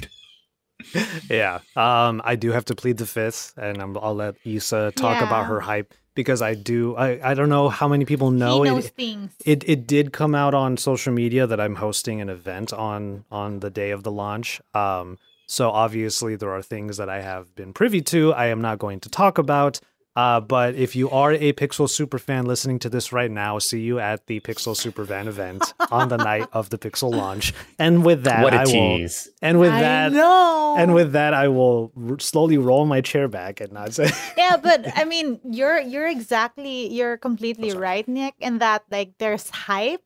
yeah. 1.31 1.61
Um, 1.77 2.23
I 2.25 2.37
do 2.37 2.53
have 2.53 2.65
to 2.67 2.75
plead 2.75 2.97
the 2.99 3.07
fifth, 3.07 3.55
and 3.57 3.81
i 3.81 3.85
will 3.85 4.15
let 4.15 4.37
Isa 4.45 4.93
talk 4.97 5.21
yeah. 5.21 5.27
about 5.27 5.47
her 5.47 5.61
hype 5.61 5.95
because 6.15 6.43
I 6.43 6.55
do. 6.55 6.97
I, 6.97 7.31
I 7.31 7.35
don't 7.35 7.49
know 7.49 7.69
how 7.69 7.89
many 7.89 8.05
people 8.05 8.31
know, 8.31 8.65
it, 8.65 8.85
things. 8.97 9.33
It 9.45 9.69
it 9.69 9.87
did 9.87 10.13
come 10.13 10.35
out 10.35 10.55
on 10.55 10.77
social 10.77 11.13
media 11.13 11.47
that 11.47 11.61
I'm 11.61 11.77
hosting 11.77 12.21
an 12.21 12.29
event 12.29 12.73
on 12.73 13.25
on 13.31 13.61
the 13.61 13.71
day 13.71 13.91
of 13.91 14.03
the 14.03 14.13
launch. 14.13 14.61
Um, 14.75 15.19
so 15.47 15.71
obviously 15.71 16.37
there 16.37 16.51
are 16.51 16.63
things 16.63 16.97
that 16.97 17.09
I 17.09 17.21
have 17.21 17.55
been 17.55 17.73
privy 17.73 18.01
to. 18.03 18.33
I 18.33 18.47
am 18.47 18.61
not 18.61 18.79
going 18.79 19.01
to 19.01 19.09
talk 19.09 19.39
about. 19.39 19.81
Uh, 20.15 20.41
but 20.41 20.75
if 20.75 20.95
you 20.95 21.09
are 21.09 21.33
a 21.33 21.53
Pixel 21.55 21.89
Super 21.89 22.19
fan 22.19 22.45
listening 22.45 22.79
to 22.81 22.91
this 22.91 23.13
right 23.13 23.31
now, 23.31 23.59
see 23.59 23.81
you 23.81 23.99
at 23.99 24.27
the 24.27 24.41
Pixel 24.41 24.77
Super 24.77 25.07
Fan 25.07 25.27
event 25.27 25.73
on 25.91 26.09
the 26.09 26.19
night 26.19 26.47
of 26.53 26.69
the 26.69 26.77
Pixel 26.77 27.11
launch. 27.11 27.55
And 27.79 28.05
with 28.05 28.25
that, 28.25 28.43
what 28.43 28.53
a 28.53 28.61
I 28.61 28.65
tease. 28.65 29.27
will. 29.27 29.49
And 29.49 29.59
with 29.59 29.73
I 29.73 29.81
that, 29.81 30.13
know. 30.13 30.77
and 30.79 30.93
with 30.93 31.13
that, 31.13 31.33
I 31.33 31.49
will 31.49 31.93
r- 31.97 32.19
slowly 32.19 32.59
roll 32.59 32.85
my 32.85 33.01
chair 33.01 33.27
back 33.27 33.61
and 33.63 33.73
not 33.73 33.95
say. 33.95 34.11
yeah, 34.37 34.59
but 34.59 34.87
I 34.99 35.05
mean, 35.05 35.41
you're 35.45 35.81
you're 35.81 36.09
exactly 36.09 36.93
you're 36.93 37.17
completely 37.17 37.73
right, 37.73 38.07
Nick, 38.07 38.35
in 38.39 38.59
that 38.59 38.85
like 38.91 39.15
there's 39.19 39.49
hype. 39.49 40.03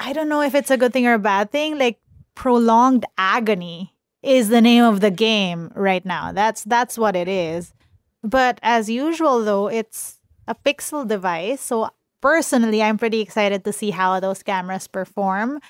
I 0.00 0.14
don't 0.14 0.30
know 0.30 0.40
if 0.42 0.54
it's 0.54 0.70
a 0.70 0.78
good 0.78 0.94
thing 0.94 1.06
or 1.06 1.14
a 1.14 1.18
bad 1.18 1.50
thing. 1.50 1.76
Like 1.78 1.98
prolonged 2.34 3.04
agony 3.18 3.94
is 4.22 4.48
the 4.48 4.60
name 4.62 4.84
of 4.84 5.00
the 5.00 5.10
game 5.10 5.72
right 5.74 6.06
now. 6.06 6.32
That's 6.32 6.64
that's 6.64 6.96
what 6.96 7.16
it 7.16 7.28
is. 7.28 7.74
But 8.22 8.58
as 8.62 8.90
usual 8.90 9.44
though, 9.44 9.68
it's 9.68 10.20
a 10.46 10.54
pixel 10.54 11.06
device. 11.06 11.60
So 11.60 11.90
personally, 12.20 12.82
I'm 12.82 12.98
pretty 12.98 13.20
excited 13.20 13.64
to 13.64 13.72
see 13.72 13.90
how 13.90 14.18
those 14.20 14.42
cameras 14.42 14.88
perform. 14.88 15.60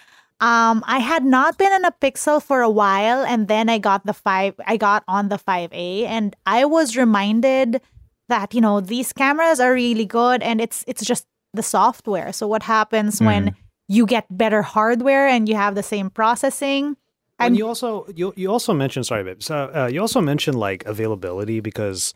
Um, 0.40 0.84
I 0.86 1.00
had 1.00 1.24
not 1.24 1.58
been 1.58 1.72
in 1.72 1.84
a 1.84 1.90
Pixel 1.90 2.40
for 2.40 2.62
a 2.62 2.70
while, 2.70 3.24
and 3.24 3.48
then 3.48 3.68
I 3.68 3.78
got 3.78 4.06
the 4.06 4.12
five. 4.12 4.54
I 4.66 4.76
got 4.76 5.02
on 5.08 5.30
the 5.30 5.36
5A, 5.36 6.04
and 6.06 6.36
I 6.46 6.64
was 6.64 6.96
reminded 6.96 7.80
that 8.28 8.54
you 8.54 8.60
know 8.60 8.80
these 8.80 9.12
cameras 9.12 9.58
are 9.58 9.72
really 9.72 10.06
good, 10.06 10.42
and 10.44 10.60
it's 10.60 10.84
it's 10.86 11.04
just 11.04 11.26
the 11.54 11.62
software. 11.62 12.32
So 12.32 12.46
what 12.46 12.62
happens 12.62 13.18
mm. 13.18 13.26
when 13.26 13.56
you 13.88 14.06
get 14.06 14.26
better 14.30 14.62
hardware 14.62 15.26
and 15.26 15.48
you 15.48 15.56
have 15.56 15.74
the 15.74 15.82
same 15.82 16.08
processing? 16.08 16.96
And 17.40 17.56
you 17.56 17.66
also 17.66 18.06
you 18.14 18.32
you 18.36 18.48
also 18.48 18.72
mentioned 18.72 19.06
sorry, 19.06 19.24
babe. 19.24 19.42
So 19.42 19.72
uh, 19.74 19.88
you 19.92 20.00
also 20.00 20.20
mentioned 20.20 20.56
like 20.56 20.84
availability 20.86 21.58
because 21.58 22.14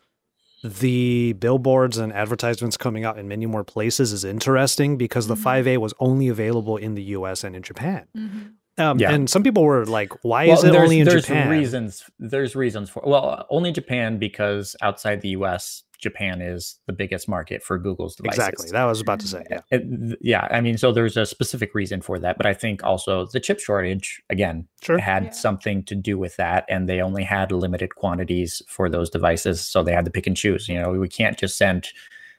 the 0.62 1.33
billboards 1.35 1.98
and 1.98 2.12
advertisements 2.12 2.77
coming 2.77 3.05
out 3.05 3.18
in 3.18 3.27
many 3.27 3.46
more 3.46 3.64
places 3.64 4.12
is 4.12 4.25
interesting 4.25 4.96
because 4.96 5.27
mm-hmm. 5.27 5.42
the 5.42 5.72
5A 5.75 5.79
was 5.79 5.92
only 5.98 6.29
available 6.29 6.77
in 6.77 6.94
the 6.94 7.03
US 7.03 7.44
and 7.44 7.57
in 7.57 7.62
Japan. 7.62 8.07
Mm-hmm. 8.16 8.42
Um, 8.79 8.98
yeah. 8.98 9.12
And 9.12 9.29
some 9.29 9.42
people 9.42 9.64
were 9.64 9.85
like, 9.85 10.12
why 10.25 10.46
well, 10.46 10.59
is 10.59 10.64
it 10.64 10.75
only 10.75 11.01
in 11.01 11.07
there's 11.07 11.22
Japan? 11.22 11.48
There's 11.48 11.59
reasons. 11.59 12.11
There's 12.18 12.57
reasons 12.57 12.88
for 12.88 13.03
Well, 13.05 13.46
only 13.51 13.72
Japan 13.72 14.18
because 14.18 14.77
outside 14.81 15.20
the 15.20 15.31
US, 15.31 15.83
Japan 16.03 16.43
is 16.43 16.81
the 16.87 16.93
biggest 16.93 17.29
market 17.29 17.62
for 17.62 17.79
Google's 17.79 18.17
devices. 18.17 18.38
Exactly. 18.38 18.71
That 18.71 18.85
was 18.85 19.01
about 19.01 19.21
to 19.21 19.29
say. 19.29 19.45
Yeah. 19.49 19.61
It, 19.71 20.19
yeah. 20.21 20.49
I 20.51 20.61
mean, 20.61 20.77
so 20.77 20.93
there's 20.93 21.17
a 21.17 21.25
specific 21.25 21.75
reason 21.75 22.03
for 22.03 22.19
that. 22.19 22.37
But 22.37 22.47
I 22.47 22.55
think 22.55 22.83
also 22.83 23.27
the 23.27 23.41
chip 23.41 23.61
shortage, 23.61 24.21
again, 24.29 24.67
sure. 24.83 24.99
had 24.99 25.25
yeah. 25.25 25.31
something 25.31 25.85
to 25.85 25.95
do 25.95 26.19
with 26.19 26.37
that. 26.37 26.65
And 26.69 26.88
they 26.88 27.01
only 27.01 27.23
had 27.23 27.53
limited 27.53 27.95
quantities 27.95 28.61
for 28.67 28.88
those 28.88 29.09
devices. 29.09 29.61
So 29.61 29.83
they 29.83 29.93
had 29.93 30.05
to 30.05 30.11
pick 30.11 30.27
and 30.27 30.37
choose. 30.37 30.69
You 30.69 30.83
know, 30.83 30.91
we 30.91 31.09
can't 31.09 31.38
just 31.38 31.57
send 31.57 31.88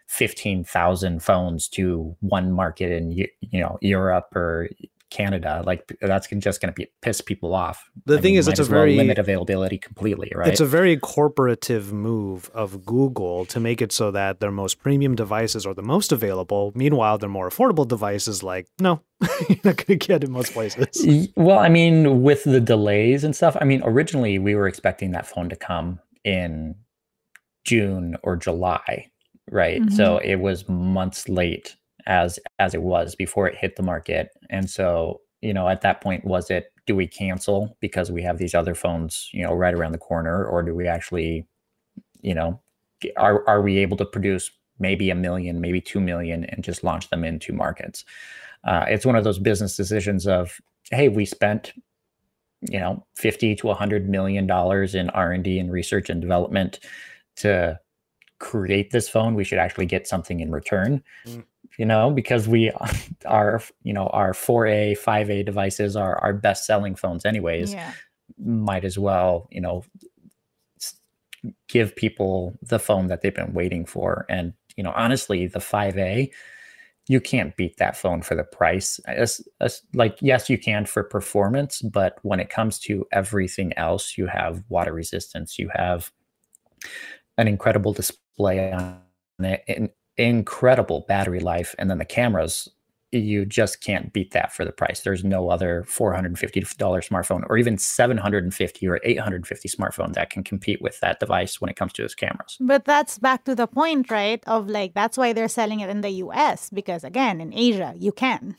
15,000 0.08 1.24
phones 1.24 1.68
to 1.70 2.16
one 2.20 2.52
market 2.52 2.92
in, 2.92 3.12
you 3.12 3.28
know, 3.62 3.78
Europe 3.82 4.36
or 4.36 4.70
Canada, 5.14 5.62
like 5.64 5.96
that's 6.02 6.28
just 6.28 6.60
going 6.60 6.74
to 6.74 6.76
be 6.76 6.88
piss 7.04 7.22
people 7.22 7.54
off. 7.54 7.88
The 8.06 8.18
I 8.18 8.22
thing 8.22 8.34
mean, 8.34 8.40
is, 8.40 8.48
it's 8.48 8.60
a 8.60 8.64
very 8.64 8.98
limit 8.98 9.20
availability 9.20 9.78
completely, 9.78 10.32
right? 10.36 10.48
It's 10.48 10.60
a 10.60 10.66
very 10.66 10.98
corporative 10.98 11.92
move 11.92 12.50
of 12.54 12.84
Google 12.84 13.46
to 13.46 13.60
make 13.60 13.80
it 13.80 13.92
so 13.92 14.10
that 14.10 14.40
their 14.40 14.50
most 14.50 14.82
premium 14.82 15.14
devices 15.14 15.68
are 15.68 15.76
the 15.76 15.84
most 15.84 16.12
available. 16.12 16.72
Meanwhile, 16.74 17.20
their 17.20 17.30
more 17.30 17.48
affordable 17.48 17.88
devices, 17.88 18.42
like 18.42 18.68
no, 18.80 19.02
you're 19.50 19.60
not 19.64 19.78
going 19.78 20.00
to 20.00 20.08
get 20.08 20.24
in 20.24 20.32
most 20.32 20.52
places. 20.52 21.30
Well, 21.38 21.60
I 21.60 21.70
mean, 21.70 22.24
with 22.24 22.44
the 22.44 22.60
delays 22.60 23.24
and 23.24 23.36
stuff. 23.36 23.56
I 23.62 23.66
mean, 23.66 23.84
originally 23.86 24.40
we 24.40 24.56
were 24.56 24.68
expecting 24.68 25.12
that 25.12 25.28
phone 25.28 25.48
to 25.50 25.56
come 25.56 26.00
in 26.24 26.74
June 27.66 28.18
or 28.24 28.36
July, 28.36 29.12
right? 29.52 29.80
Mm-hmm. 29.80 29.96
So 29.96 30.18
it 30.18 30.38
was 30.38 30.68
months 30.68 31.30
late 31.30 31.76
as 32.06 32.40
as 32.60 32.74
it 32.74 32.82
was 32.82 33.16
before 33.16 33.48
it 33.48 33.56
hit 33.56 33.76
the 33.76 33.84
market. 33.84 34.30
And 34.50 34.70
so, 34.70 35.22
you 35.42 35.54
know, 35.54 35.68
at 35.70 35.82
that 35.82 36.02
point, 36.02 36.26
was 36.26 36.50
it 36.50 36.72
do 36.86 36.96
we 36.96 37.08
cancel 37.08 37.78
because 37.80 38.12
we 38.12 38.22
have 38.24 38.38
these 38.38 38.54
other 38.54 38.76
phones, 38.76 39.30
you 39.32 39.44
know, 39.44 39.54
right 39.54 39.74
around 39.74 39.94
the 39.94 39.98
corner, 39.98 40.46
or 40.46 40.64
do 40.64 40.76
we 40.76 40.88
actually, 40.88 41.48
you 42.22 42.34
know, 42.34 42.62
are 43.18 43.48
are 43.48 43.62
we 43.62 43.78
able 43.78 43.98
to 43.98 44.06
produce 44.06 44.52
maybe 44.80 45.10
a 45.10 45.16
million, 45.16 45.62
maybe 45.62 45.80
two 45.80 46.02
million, 46.02 46.46
and 46.46 46.64
just 46.64 46.84
launch 46.84 47.10
them 47.10 47.24
into 47.24 47.54
markets? 47.54 48.04
Uh, 48.64 48.86
it's 48.88 49.06
one 49.06 49.16
of 49.16 49.24
those 49.24 49.40
business 49.40 49.76
decisions 49.76 50.26
of, 50.26 50.60
hey, 50.92 51.10
we 51.10 51.26
spent, 51.26 51.74
you 52.62 52.80
know, 52.80 53.06
fifty 53.16 53.56
to 53.56 53.70
a 53.70 53.76
hundred 53.76 54.10
million 54.10 54.48
dollars 54.48 54.96
in 54.96 55.10
R 55.12 55.32
and 55.32 55.44
D 55.44 55.60
and 55.60 55.72
research 55.72 56.10
and 56.10 56.22
development 56.22 56.80
to 57.38 57.80
create 58.40 58.92
this 58.92 59.08
phone. 59.08 59.36
We 59.36 59.44
should 59.46 59.60
actually 59.60 59.86
get 59.86 60.08
something 60.08 60.42
in 60.42 60.52
return. 60.52 61.02
Mm 61.26 61.44
you 61.78 61.86
know, 61.86 62.12
because 62.12 62.48
we 62.48 62.72
are, 63.26 63.62
you 63.84 63.94
know, 63.94 64.08
our 64.08 64.34
4A, 64.34 64.98
5A 65.00 65.46
devices 65.46 65.96
are 65.96 66.18
our 66.18 66.34
best 66.34 66.66
selling 66.66 66.96
phones, 66.96 67.26
anyways. 67.26 67.74
Yeah. 67.74 67.94
Might 68.38 68.86
as 68.86 68.98
well, 68.98 69.48
you 69.52 69.62
know, 69.62 69.84
give 71.68 71.96
people 71.96 72.58
the 72.62 72.80
phone 72.80 73.08
that 73.08 73.22
they've 73.22 73.36
been 73.36 73.54
waiting 73.54 73.86
for. 73.86 74.26
And, 74.30 74.54
you 74.78 74.84
know, 74.84 74.94
honestly, 74.96 75.48
the 75.48 75.60
5A, 75.60 76.32
you 77.08 77.20
can't 77.20 77.56
beat 77.58 77.78
that 77.78 77.98
phone 77.98 78.22
for 78.22 78.36
the 78.36 78.46
price. 78.46 79.00
As, 79.08 79.46
as, 79.60 79.82
like, 79.94 80.18
yes, 80.22 80.50
you 80.50 80.58
can 80.58 80.86
for 80.86 81.04
performance, 81.04 81.82
but 81.82 82.18
when 82.22 82.40
it 82.40 82.50
comes 82.50 82.80
to 82.80 83.06
everything 83.12 83.74
else, 83.78 84.18
you 84.18 84.28
have 84.28 84.64
water 84.70 84.94
resistance, 84.94 85.60
you 85.60 85.70
have 85.74 86.12
an 87.38 87.48
incredible 87.48 87.92
display 87.92 88.72
on 88.72 89.02
it, 89.40 89.64
and 89.68 89.90
incredible 90.18 91.06
battery 91.08 91.40
life 91.40 91.76
and 91.78 91.90
then 91.90 91.98
the 91.98 92.06
cameras 92.06 92.70
you 93.14 93.46
just 93.46 93.82
can't 93.82 94.12
beat 94.12 94.32
that 94.32 94.52
for 94.52 94.66
the 94.66 94.72
price. 94.72 95.02
There's 95.02 95.24
no 95.24 95.50
other 95.50 95.86
$450 95.88 96.76
smartphone 96.78 97.44
or 97.50 97.58
even 97.58 97.78
750 97.78 98.88
or 98.88 99.00
850 99.04 99.70
smartphone 99.70 100.14
that 100.14 100.30
can 100.30 100.44
compete 100.44 100.82
with 100.82 101.00
that 101.02 101.20
device 101.20 101.62
when 101.62 101.70
it 101.70 101.76
comes 101.76 101.94
to 101.94 102.04
its 102.04 102.16
cameras. 102.16 102.58
But 102.60 102.86
that's 102.86 103.20
back 103.20 103.46
to 103.46 103.56
the 103.56 103.68
point 103.68 104.10
right 104.10 104.44
of 104.48 104.68
like 104.68 104.94
that's 104.94 105.18
why 105.18 105.34
they're 105.34 105.48
selling 105.48 105.80
it 105.80 105.90
in 105.90 106.02
the 106.02 106.10
us 106.10 106.70
because 106.72 107.04
again 107.04 107.40
in 107.40 107.54
asia 107.54 107.94
you 107.98 108.12
can 108.12 108.56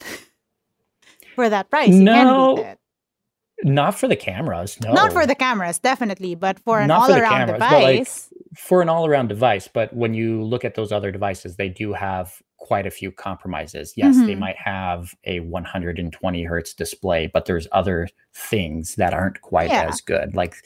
for 1.35 1.49
that 1.49 1.71
price 1.71 1.91
you 1.91 2.03
no. 2.03 2.77
not 3.63 3.99
for 3.99 4.09
the 4.09 4.17
cameras 4.17 4.79
no. 4.83 4.93
Not 4.93 5.13
for 5.13 5.27
the 5.27 5.35
cameras 5.35 5.79
definitely 5.79 6.35
but 6.35 6.59
for 6.61 6.81
an 6.81 6.91
all-around 6.91 7.49
device 7.49 8.31
for 8.57 8.83
an 8.83 8.89
all 8.89 9.07
around 9.07 9.29
device, 9.29 9.69
but 9.73 9.95
when 9.95 10.15
you 10.15 10.43
look 10.43 10.65
at 10.65 10.75
those 10.75 10.93
other 10.93 11.11
devices, 11.11 11.57
they 11.57 11.69
do 11.69 11.93
have 11.93 12.43
quite 12.59 12.87
a 12.87 12.91
few 12.91 13.13
compromises. 13.13 13.93
Yes, 13.97 14.17
mm-hmm. 14.17 14.27
they 14.27 14.35
might 14.35 14.57
have 14.57 15.15
a 15.25 15.41
120 15.41 16.45
hertz 16.45 16.73
display, 16.73 17.27
but 17.27 17.45
there's 17.45 17.69
other 17.73 18.09
things 18.35 18.95
that 18.95 19.13
aren't 19.13 19.41
quite 19.43 19.69
yeah. 19.69 19.87
as 19.89 20.01
good. 20.01 20.35
Like 20.35 20.57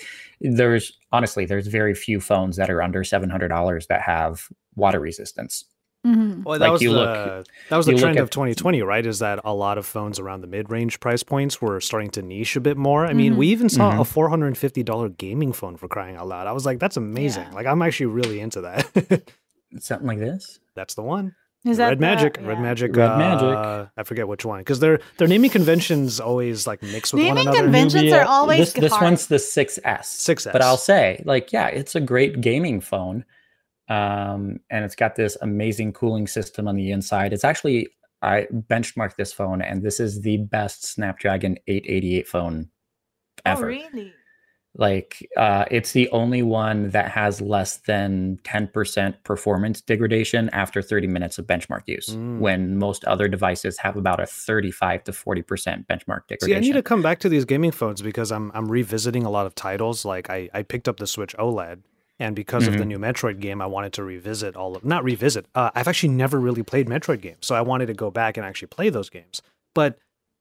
there's 0.40 0.96
honestly, 1.10 1.44
there's 1.44 1.66
very 1.66 1.94
few 1.94 2.20
phones 2.20 2.56
that 2.56 2.70
are 2.70 2.82
under 2.82 3.02
$700 3.02 3.86
that 3.88 4.02
have 4.02 4.48
water 4.76 5.00
resistance. 5.00 5.64
Mm-hmm. 6.06 6.44
Well, 6.44 6.58
that 6.58 6.64
like 6.64 6.72
was 6.72 6.80
the 6.80 6.88
look, 6.88 7.46
that 7.70 7.76
was 7.76 7.86
the 7.86 7.96
trend 7.96 8.18
of 8.18 8.30
2020, 8.30 8.82
right? 8.82 9.04
Is 9.04 9.18
that 9.18 9.40
a 9.44 9.52
lot 9.52 9.78
of 9.78 9.86
phones 9.86 10.18
around 10.18 10.42
the 10.42 10.46
mid-range 10.46 11.00
price 11.00 11.22
points 11.22 11.60
were 11.60 11.80
starting 11.80 12.10
to 12.10 12.22
niche 12.22 12.56
a 12.56 12.60
bit 12.60 12.76
more. 12.76 13.04
I 13.04 13.08
mm-hmm. 13.08 13.16
mean, 13.16 13.36
we 13.36 13.48
even 13.48 13.68
saw 13.68 13.90
mm-hmm. 13.90 14.00
a 14.00 14.04
450 14.04 14.82
dollar 14.84 15.08
gaming 15.08 15.52
phone 15.52 15.76
for 15.76 15.88
crying 15.88 16.16
out 16.16 16.28
loud. 16.28 16.46
I 16.46 16.52
was 16.52 16.64
like, 16.64 16.78
that's 16.78 16.96
amazing. 16.96 17.44
Yeah. 17.44 17.54
Like, 17.54 17.66
I'm 17.66 17.82
actually 17.82 18.06
really 18.06 18.40
into 18.40 18.60
that. 18.62 19.32
Something 19.80 20.06
like 20.06 20.18
this. 20.18 20.60
That's 20.74 20.94
the 20.94 21.02
one. 21.02 21.34
Is 21.64 21.78
that 21.78 21.88
Red 21.88 21.98
the, 21.98 22.02
Magic? 22.02 22.36
Yeah. 22.40 22.46
Red 22.46 22.60
Magic. 22.60 22.96
Red 22.96 23.10
uh, 23.10 23.18
Magic. 23.18 23.90
I 23.96 24.02
forget 24.04 24.28
which 24.28 24.44
one 24.44 24.60
because 24.60 24.78
their 24.78 25.00
their 25.16 25.26
naming 25.26 25.50
conventions 25.50 26.20
always 26.20 26.66
like 26.66 26.80
mix 26.82 27.12
with 27.12 27.20
naming 27.20 27.46
one 27.46 27.48
another. 27.48 27.68
Naming 27.68 27.90
conventions 27.90 28.12
are 28.12 28.24
always 28.24 28.72
this, 28.72 28.90
this 28.90 29.00
one's 29.00 29.26
the 29.26 29.36
6S. 29.36 29.82
6S. 29.82 30.52
But 30.52 30.62
I'll 30.62 30.76
say, 30.76 31.22
like, 31.26 31.52
yeah, 31.52 31.66
it's 31.66 31.96
a 31.96 32.00
great 32.00 32.40
gaming 32.40 32.80
phone 32.80 33.24
um, 33.88 34.60
and 34.70 34.84
it's 34.84 34.94
got 34.94 35.16
this 35.16 35.36
amazing 35.40 35.92
cooling 35.92 36.26
system 36.26 36.68
on 36.68 36.76
the 36.76 36.90
inside. 36.90 37.32
It's 37.32 37.44
actually 37.44 37.88
I 38.22 38.46
benchmarked 38.52 39.16
this 39.16 39.32
phone, 39.32 39.62
and 39.62 39.82
this 39.82 40.00
is 40.00 40.22
the 40.22 40.38
best 40.38 40.84
Snapdragon 40.84 41.56
888 41.66 42.28
phone 42.28 42.68
oh, 43.46 43.50
ever. 43.50 43.64
Oh, 43.64 43.68
really? 43.68 44.12
Like, 44.74 45.26
uh, 45.36 45.64
it's 45.70 45.92
the 45.92 46.08
only 46.10 46.42
one 46.42 46.90
that 46.90 47.10
has 47.10 47.40
less 47.40 47.78
than 47.78 48.38
10% 48.44 49.14
performance 49.24 49.80
degradation 49.80 50.50
after 50.50 50.82
30 50.82 51.08
minutes 51.08 51.38
of 51.38 51.46
benchmark 51.46 51.82
use, 51.86 52.10
mm. 52.10 52.38
when 52.38 52.78
most 52.78 53.04
other 53.06 53.26
devices 53.26 53.78
have 53.78 53.96
about 53.96 54.20
a 54.20 54.26
35 54.26 55.04
to 55.04 55.12
40% 55.12 55.86
benchmark 55.86 56.26
degradation. 56.28 56.38
See, 56.40 56.54
I 56.54 56.60
need 56.60 56.74
to 56.74 56.82
come 56.82 57.02
back 57.02 57.18
to 57.20 57.28
these 57.28 57.44
gaming 57.44 57.72
phones 57.72 58.02
because 58.02 58.30
I'm 58.30 58.52
I'm 58.54 58.70
revisiting 58.70 59.24
a 59.24 59.30
lot 59.30 59.46
of 59.46 59.54
titles. 59.54 60.04
Like, 60.04 60.30
I, 60.30 60.48
I 60.54 60.62
picked 60.62 60.86
up 60.86 60.98
the 60.98 61.06
Switch 61.06 61.34
OLED 61.38 61.82
and 62.18 62.34
because 62.34 62.64
mm-hmm. 62.64 62.72
of 62.72 62.78
the 62.78 62.84
mm-hmm. 62.84 62.88
new 62.88 62.98
Metroid 62.98 63.40
game, 63.40 63.62
I 63.62 63.66
wanted 63.66 63.92
to 63.94 64.02
revisit 64.02 64.56
all 64.56 64.76
of 64.76 64.84
not 64.84 65.04
revisit. 65.04 65.46
Uh, 65.54 65.70
I've 65.74 65.88
actually 65.88 66.10
never 66.10 66.38
really 66.38 66.62
played 66.62 66.88
Metroid 66.88 67.20
games, 67.20 67.38
so 67.42 67.54
I 67.54 67.60
wanted 67.60 67.86
to 67.86 67.94
go 67.94 68.10
back 68.10 68.36
and 68.36 68.44
actually 68.44 68.68
play 68.68 68.90
those 68.90 69.08
games. 69.08 69.42
But 69.74 69.98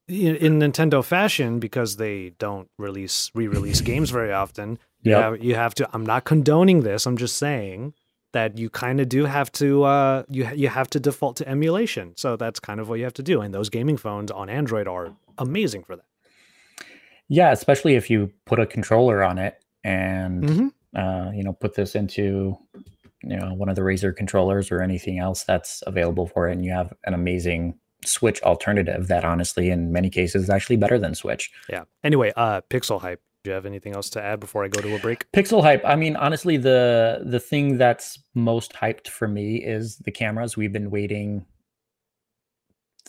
in, 0.07 0.35
in 0.37 0.59
Nintendo 0.59 1.03
fashion, 1.03 1.59
because 1.59 1.97
they 1.97 2.31
don't 2.39 2.69
release 2.77 3.29
re-release 3.35 3.81
games 3.81 4.09
very 4.09 4.33
often, 4.33 4.79
yep. 5.03 5.05
you, 5.05 5.13
have, 5.15 5.43
you 5.43 5.55
have 5.55 5.75
to. 5.75 5.89
I'm 5.93 6.05
not 6.05 6.25
condoning 6.25 6.81
this. 6.81 7.05
I'm 7.05 7.17
just 7.17 7.37
saying 7.37 7.93
that 8.33 8.57
you 8.57 8.69
kind 8.69 8.99
of 8.99 9.07
do 9.07 9.25
have 9.25 9.51
to 9.53 9.83
uh, 9.83 10.23
you 10.29 10.49
you 10.55 10.69
have 10.69 10.89
to 10.91 10.99
default 10.99 11.37
to 11.37 11.47
emulation. 11.47 12.13
So 12.17 12.35
that's 12.37 12.59
kind 12.59 12.79
of 12.79 12.89
what 12.89 12.97
you 12.97 13.03
have 13.03 13.13
to 13.15 13.23
do. 13.23 13.41
And 13.41 13.53
those 13.53 13.69
gaming 13.69 13.97
phones 13.97 14.31
on 14.31 14.49
Android 14.49 14.87
are 14.87 15.13
amazing 15.37 15.83
for 15.83 15.95
that. 15.95 16.05
Yeah, 17.29 17.51
especially 17.51 17.95
if 17.95 18.09
you 18.09 18.31
put 18.45 18.57
a 18.57 18.65
controller 18.65 19.21
on 19.21 19.37
it 19.37 19.61
and 19.83 20.43
mm-hmm 20.43 20.67
uh, 20.97 21.31
you 21.33 21.43
know, 21.43 21.53
put 21.53 21.75
this 21.75 21.95
into, 21.95 22.57
you 23.23 23.37
know, 23.37 23.53
one 23.53 23.69
of 23.69 23.75
the 23.75 23.81
Razer 23.81 24.15
controllers 24.15 24.71
or 24.71 24.81
anything 24.81 25.19
else 25.19 25.43
that's 25.43 25.83
available 25.87 26.27
for 26.27 26.49
it, 26.49 26.53
and 26.53 26.65
you 26.65 26.71
have 26.71 26.91
an 27.05 27.13
amazing 27.13 27.77
switch 28.05 28.41
alternative 28.43 29.07
that 29.07 29.25
honestly 29.25 29.69
in 29.69 29.91
many 29.91 30.09
cases 30.09 30.43
is 30.43 30.49
actually 30.49 30.77
better 30.77 30.99
than 30.99 31.15
switch. 31.15 31.51
Yeah. 31.69 31.83
Anyway 32.03 32.31
uh 32.35 32.61
pixel 32.69 33.01
hype 33.01 33.21
do 33.43 33.49
you 33.51 33.55
have 33.55 33.65
anything 33.65 33.95
else 33.95 34.09
to 34.11 34.21
add 34.21 34.39
before 34.39 34.63
i 34.63 34.67
go 34.67 34.81
to 34.81 34.95
a 34.95 34.99
break? 34.99 35.29
Pixel 35.31 35.61
hype 35.61 35.81
i 35.85 35.95
mean 35.95 36.15
honestly 36.15 36.57
the 36.57 37.21
the 37.25 37.39
thing 37.39 37.77
that's 37.77 38.19
most 38.33 38.73
hyped 38.73 39.07
for 39.07 39.27
me 39.27 39.57
is 39.57 39.97
the 39.97 40.11
cameras. 40.11 40.55
We've 40.55 40.71
been 40.71 40.91
waiting 40.91 41.45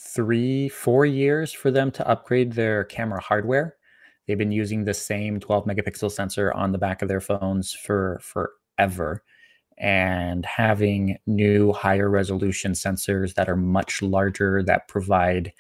three 0.00 0.68
four 0.68 1.04
years 1.04 1.52
for 1.52 1.70
them 1.70 1.90
to 1.92 2.08
upgrade 2.08 2.52
their 2.52 2.84
camera 2.84 3.20
hardware 3.20 3.76
they've 4.28 4.38
been 4.38 4.52
using 4.52 4.84
the 4.84 4.94
same 4.94 5.40
12 5.40 5.64
megapixel 5.64 6.12
sensor 6.12 6.52
on 6.52 6.72
the 6.72 6.78
back 6.78 7.02
of 7.02 7.08
their 7.08 7.20
phones 7.20 7.72
for 7.72 8.20
forever. 8.22 9.24
And 9.78 10.44
having 10.44 11.18
new 11.26 11.72
higher 11.72 12.10
resolution 12.10 12.72
sensors 12.72 13.34
that 13.34 13.48
are 13.48 13.56
much 13.56 14.02
larger 14.02 14.62
that 14.64 14.88
provide 14.88 15.52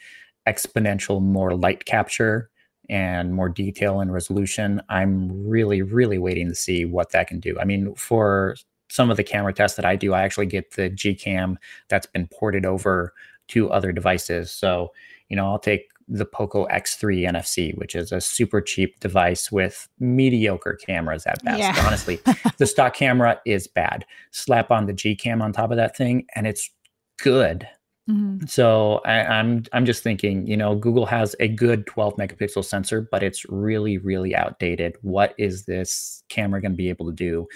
exponential 0.46 1.20
more 1.22 1.54
light 1.56 1.84
capture 1.84 2.50
and 2.88 3.34
more 3.34 3.48
detail 3.50 4.00
and 4.00 4.12
resolution 4.12 4.80
i'm 4.88 5.46
really 5.46 5.82
really 5.82 6.18
waiting 6.18 6.48
to 6.48 6.54
see 6.54 6.84
what 6.84 7.10
that 7.10 7.28
can 7.28 7.38
do. 7.40 7.58
I 7.60 7.64
mean 7.64 7.94
for 7.94 8.56
some 8.90 9.10
of 9.10 9.18
the 9.18 9.24
camera 9.24 9.52
tests 9.52 9.76
that 9.76 9.84
i 9.84 9.94
do 9.96 10.14
i 10.14 10.22
actually 10.22 10.46
get 10.46 10.72
the 10.74 10.88
gcam 10.90 11.56
that's 11.88 12.06
been 12.06 12.26
ported 12.28 12.64
over 12.64 13.12
to 13.48 13.70
other 13.70 13.92
devices. 13.92 14.50
So 14.50 14.92
you 15.28 15.36
know 15.36 15.46
i'll 15.46 15.58
take 15.58 15.90
the 16.08 16.24
Poco 16.24 16.66
X3 16.68 17.28
NFC, 17.28 17.76
which 17.76 17.94
is 17.94 18.12
a 18.12 18.20
super 18.20 18.60
cheap 18.60 18.98
device 19.00 19.52
with 19.52 19.88
mediocre 20.00 20.78
cameras 20.86 21.26
at 21.26 21.42
best. 21.44 21.58
Yeah. 21.58 21.74
Honestly, 21.86 22.20
the 22.58 22.66
stock 22.66 22.94
camera 22.94 23.40
is 23.44 23.66
bad. 23.66 24.04
Slap 24.30 24.70
on 24.70 24.86
the 24.86 24.92
G 24.92 25.14
cam 25.14 25.42
on 25.42 25.52
top 25.52 25.70
of 25.70 25.76
that 25.76 25.96
thing, 25.96 26.26
and 26.34 26.46
it's 26.46 26.70
good. 27.18 27.68
Mm-hmm. 28.08 28.46
So 28.46 29.02
I, 29.04 29.20
I'm 29.24 29.64
I'm 29.72 29.84
just 29.84 30.02
thinking, 30.02 30.46
you 30.46 30.56
know, 30.56 30.74
Google 30.74 31.04
has 31.06 31.36
a 31.40 31.48
good 31.48 31.86
12 31.86 32.16
megapixel 32.16 32.64
sensor, 32.64 33.06
but 33.10 33.22
it's 33.22 33.44
really 33.50 33.98
really 33.98 34.34
outdated. 34.34 34.96
What 35.02 35.34
is 35.36 35.66
this 35.66 36.22
camera 36.30 36.62
going 36.62 36.72
to 36.72 36.76
be 36.76 36.88
able 36.88 37.06
to 37.06 37.12
do? 37.12 37.46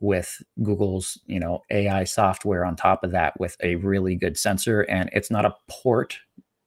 with 0.00 0.42
Google's, 0.62 1.20
you 1.26 1.40
know, 1.40 1.62
AI 1.70 2.04
software 2.04 2.64
on 2.64 2.76
top 2.76 3.02
of 3.02 3.10
that 3.10 3.38
with 3.40 3.56
a 3.62 3.76
really 3.76 4.14
good 4.14 4.38
sensor 4.38 4.82
and 4.82 5.10
it's 5.12 5.30
not 5.30 5.44
a 5.44 5.54
port 5.68 6.18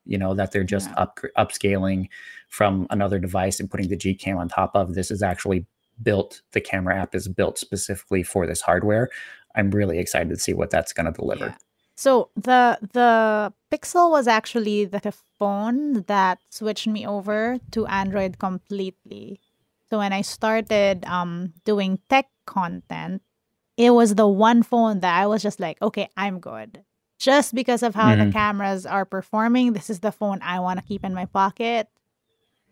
you 0.05 0.17
know 0.17 0.33
that 0.33 0.51
they're 0.51 0.63
just 0.63 0.89
yeah. 0.89 1.03
up 1.03 1.19
upscaling 1.37 2.07
from 2.49 2.87
another 2.89 3.19
device 3.19 3.59
and 3.59 3.69
putting 3.69 3.89
the 3.89 3.97
Gcam 3.97 4.37
on 4.37 4.49
top 4.49 4.71
of. 4.75 4.93
This 4.93 5.11
is 5.11 5.21
actually 5.21 5.65
built. 6.01 6.41
The 6.51 6.61
camera 6.61 6.97
app 6.97 7.15
is 7.15 7.27
built 7.27 7.57
specifically 7.57 8.23
for 8.23 8.47
this 8.47 8.61
hardware. 8.61 9.09
I'm 9.55 9.71
really 9.71 9.99
excited 9.99 10.29
to 10.29 10.37
see 10.37 10.53
what 10.53 10.69
that's 10.69 10.93
going 10.93 11.05
to 11.05 11.11
deliver. 11.11 11.47
Yeah. 11.47 11.57
So 11.95 12.29
the 12.35 12.79
the 12.93 13.53
Pixel 13.71 14.09
was 14.09 14.27
actually 14.27 14.85
the 14.85 15.13
phone 15.37 16.03
that 16.03 16.39
switched 16.49 16.87
me 16.87 17.05
over 17.05 17.59
to 17.71 17.85
Android 17.85 18.39
completely. 18.39 19.39
So 19.89 19.99
when 19.99 20.13
I 20.13 20.21
started 20.21 21.05
um, 21.05 21.53
doing 21.65 21.99
tech 22.09 22.27
content, 22.45 23.21
it 23.77 23.91
was 23.91 24.15
the 24.15 24.27
one 24.27 24.63
phone 24.63 25.01
that 25.01 25.19
I 25.19 25.27
was 25.27 25.43
just 25.43 25.59
like, 25.59 25.81
okay, 25.81 26.09
I'm 26.15 26.39
good 26.39 26.83
just 27.21 27.53
because 27.53 27.83
of 27.83 27.93
how 27.93 28.09
mm-hmm. 28.09 28.27
the 28.27 28.33
cameras 28.33 28.83
are 28.87 29.05
performing. 29.05 29.73
This 29.73 29.91
is 29.91 29.99
the 29.99 30.11
phone 30.11 30.41
I 30.41 30.59
want 30.59 30.79
to 30.79 30.85
keep 30.85 31.05
in 31.05 31.13
my 31.13 31.25
pocket. 31.25 31.87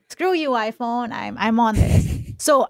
Screw 0.09 0.33
you, 0.33 0.49
iPhone. 0.57 1.13
I'm 1.13 1.37
I'm 1.37 1.59
on 1.59 1.75
this. 1.75 2.17
So 2.39 2.69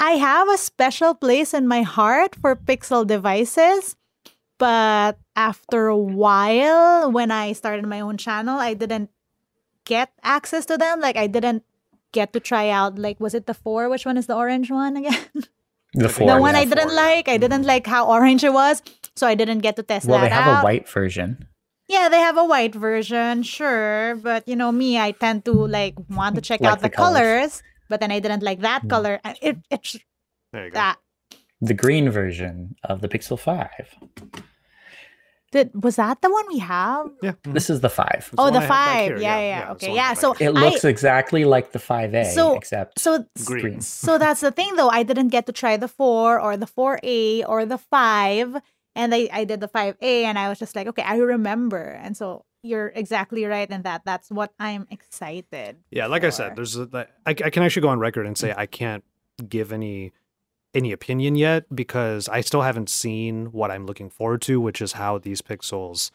I 0.00 0.12
have 0.12 0.48
a 0.48 0.56
special 0.56 1.14
place 1.14 1.52
in 1.52 1.68
my 1.68 1.82
heart 1.82 2.34
for 2.34 2.56
Pixel 2.56 3.06
devices, 3.06 3.96
but 4.56 5.18
after 5.36 5.88
a 5.88 5.96
while, 5.96 7.12
when 7.12 7.30
I 7.30 7.52
started 7.52 7.84
my 7.84 8.00
own 8.00 8.16
channel, 8.16 8.58
I 8.58 8.72
didn't 8.72 9.10
get 9.84 10.08
access 10.22 10.64
to 10.72 10.78
them. 10.78 11.00
Like 11.00 11.16
I 11.16 11.26
didn't 11.26 11.64
get 12.12 12.32
to 12.32 12.40
try 12.40 12.70
out. 12.70 12.98
Like, 12.98 13.20
was 13.20 13.34
it 13.34 13.44
the 13.44 13.52
four? 13.52 13.90
Which 13.90 14.06
one 14.06 14.16
is 14.16 14.26
the 14.26 14.36
orange 14.36 14.70
one 14.70 14.96
again? 14.96 15.28
The 15.94 16.08
four. 16.08 16.26
The 16.26 16.40
one 16.40 16.54
I 16.54 16.64
didn't 16.64 16.88
four, 16.88 16.96
like. 16.96 17.28
I 17.28 17.36
didn't 17.36 17.64
like 17.64 17.86
how 17.86 18.08
orange 18.08 18.44
it 18.44 18.52
was, 18.54 18.80
so 19.16 19.26
I 19.26 19.34
didn't 19.34 19.60
get 19.60 19.76
to 19.76 19.82
test 19.82 20.06
well, 20.06 20.18
that. 20.18 20.22
Well, 20.22 20.30
they 20.30 20.34
have 20.34 20.56
out. 20.58 20.60
a 20.60 20.64
white 20.64 20.88
version. 20.88 21.46
Yeah, 21.88 22.08
they 22.08 22.20
have 22.20 22.38
a 22.38 22.44
white 22.44 22.74
version, 22.74 23.42
sure. 23.42 24.16
But 24.16 24.46
you 24.48 24.56
know 24.56 24.72
me, 24.72 24.98
I 24.98 25.12
tend 25.12 25.44
to 25.46 25.52
like 25.52 25.94
want 26.08 26.36
to 26.36 26.40
check 26.48 26.60
like 26.60 26.70
out 26.70 26.78
the, 26.80 26.88
the 26.88 26.90
colors. 26.90 27.22
colors. 27.22 27.62
but 27.88 28.00
then 28.00 28.10
I 28.10 28.20
didn't 28.20 28.42
like 28.42 28.60
that 28.60 28.84
mm. 28.84 28.90
color. 28.90 29.20
It 29.40 29.58
it's 29.70 29.98
that. 30.52 30.96
The 31.60 31.74
green 31.74 32.10
version 32.10 32.74
of 32.82 33.00
the 33.02 33.08
Pixel 33.08 33.38
Five. 33.38 33.94
Did 35.52 35.84
was 35.84 35.96
that 35.96 36.22
the 36.22 36.30
one 36.32 36.46
we 36.48 36.58
have? 36.58 37.10
Yeah. 37.22 37.32
Mm-hmm. 37.32 37.52
This 37.52 37.68
is 37.68 37.80
the 37.80 37.90
five. 37.90 38.30
oh, 38.38 38.50
the 38.50 38.62
five. 38.62 39.20
Yeah, 39.20 39.36
yeah, 39.36 39.40
yeah, 39.40 39.58
yeah. 39.60 39.72
Okay, 39.72 39.94
yeah. 39.94 40.14
So 40.14 40.34
it 40.40 40.50
looks 40.50 40.82
I, 40.82 40.88
exactly 40.88 41.44
like 41.44 41.72
the 41.72 41.78
five 41.78 42.14
A, 42.14 42.24
so, 42.24 42.56
except 42.56 42.98
so 42.98 43.26
green. 43.44 43.82
So 43.82 44.16
that's 44.16 44.40
the 44.40 44.50
thing, 44.50 44.74
though. 44.76 44.88
I 44.88 45.02
didn't 45.02 45.28
get 45.28 45.44
to 45.46 45.52
try 45.52 45.76
the 45.76 45.88
four 45.88 46.40
or 46.40 46.56
the 46.56 46.66
four 46.66 46.98
A 47.02 47.44
or 47.44 47.66
the 47.66 47.76
five, 47.76 48.56
and 48.94 49.14
I 49.14 49.28
I 49.32 49.44
did 49.44 49.60
the 49.60 49.68
five 49.68 49.96
A, 50.00 50.24
and 50.24 50.38
I 50.38 50.48
was 50.48 50.58
just 50.58 50.76
like, 50.76 50.86
okay, 50.88 51.02
I 51.02 51.16
remember, 51.16 51.82
and 51.82 52.16
so 52.16 52.44
you're 52.62 52.92
exactly 52.94 53.44
right 53.44 53.68
in 53.68 53.82
that. 53.82 54.02
That's 54.04 54.30
what 54.30 54.52
I'm 54.58 54.86
excited. 54.90 55.78
Yeah, 55.90 56.06
like 56.06 56.22
for. 56.22 56.28
I 56.28 56.30
said, 56.30 56.56
there's 56.56 56.76
a, 56.76 56.88
I, 57.26 57.30
I 57.30 57.34
can 57.34 57.62
actually 57.62 57.82
go 57.82 57.88
on 57.88 57.98
record 57.98 58.26
and 58.26 58.38
say 58.38 58.54
I 58.56 58.66
can't 58.66 59.04
give 59.48 59.72
any 59.72 60.12
any 60.74 60.92
opinion 60.92 61.34
yet 61.34 61.64
because 61.74 62.28
I 62.28 62.40
still 62.40 62.62
haven't 62.62 62.88
seen 62.88 63.46
what 63.46 63.70
I'm 63.70 63.84
looking 63.84 64.08
forward 64.08 64.40
to, 64.42 64.60
which 64.60 64.80
is 64.80 64.92
how 64.92 65.18
these 65.18 65.42
pixels 65.42 66.10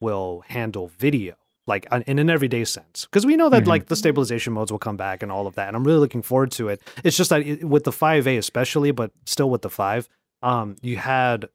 will 0.00 0.44
handle 0.48 0.88
video, 0.88 1.34
like 1.66 1.86
in 2.06 2.18
an 2.18 2.30
everyday 2.30 2.64
sense. 2.64 3.04
Because 3.04 3.26
we 3.26 3.36
know 3.36 3.48
that 3.50 3.62
mm-hmm. 3.62 3.70
like 3.70 3.86
the 3.86 3.96
stabilization 3.96 4.52
modes 4.52 4.70
will 4.70 4.78
come 4.78 4.96
back 4.96 5.22
and 5.22 5.30
all 5.30 5.46
of 5.46 5.56
that, 5.56 5.68
and 5.68 5.76
I'm 5.76 5.84
really 5.84 5.98
looking 5.98 6.22
forward 6.22 6.52
to 6.52 6.68
it. 6.68 6.80
It's 7.04 7.16
just 7.16 7.30
that 7.30 7.42
it, 7.46 7.64
with 7.64 7.84
the 7.84 7.90
5A 7.90 8.38
especially, 8.38 8.92
but 8.92 9.10
still 9.26 9.50
with 9.50 9.62
the 9.62 9.70
5, 9.70 10.08
um, 10.42 10.76
you 10.80 10.96
had 10.96 11.48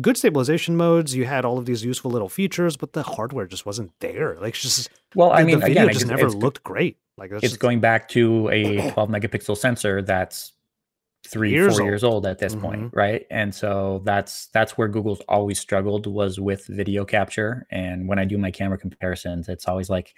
good 0.00 0.16
stabilization 0.16 0.76
modes. 0.76 1.14
You 1.14 1.24
had 1.24 1.44
all 1.44 1.58
of 1.58 1.66
these 1.66 1.84
useful 1.84 2.10
little 2.10 2.28
features, 2.28 2.76
but 2.76 2.92
the 2.92 3.02
hardware 3.02 3.46
just 3.46 3.66
wasn't 3.66 3.92
there. 4.00 4.36
Like 4.40 4.54
just 4.54 4.90
well, 5.14 5.32
I 5.32 5.44
mean, 5.44 5.60
the 5.60 5.66
video 5.66 5.82
again, 5.82 5.94
just 5.94 6.06
never 6.06 6.30
looked 6.30 6.62
great. 6.62 6.98
Like 7.16 7.32
it's 7.32 7.42
just, 7.42 7.58
going 7.58 7.80
back 7.80 8.08
to 8.10 8.48
a 8.50 8.90
12 8.92 9.08
megapixel 9.08 9.56
sensor 9.56 10.02
that's 10.02 10.52
three 11.26 11.50
years 11.50 11.74
four 11.74 11.82
old. 11.82 11.88
years 11.88 12.02
old 12.02 12.26
at 12.26 12.38
this 12.38 12.54
mm-hmm. 12.54 12.62
point 12.62 12.90
right 12.94 13.26
and 13.30 13.54
so 13.54 14.00
that's 14.04 14.46
that's 14.48 14.78
where 14.78 14.88
google's 14.88 15.20
always 15.28 15.60
struggled 15.60 16.06
was 16.06 16.40
with 16.40 16.66
video 16.66 17.04
capture 17.04 17.66
and 17.70 18.08
when 18.08 18.18
i 18.18 18.24
do 18.24 18.38
my 18.38 18.50
camera 18.50 18.78
comparisons 18.78 19.46
it's 19.48 19.68
always 19.68 19.90
like 19.90 20.14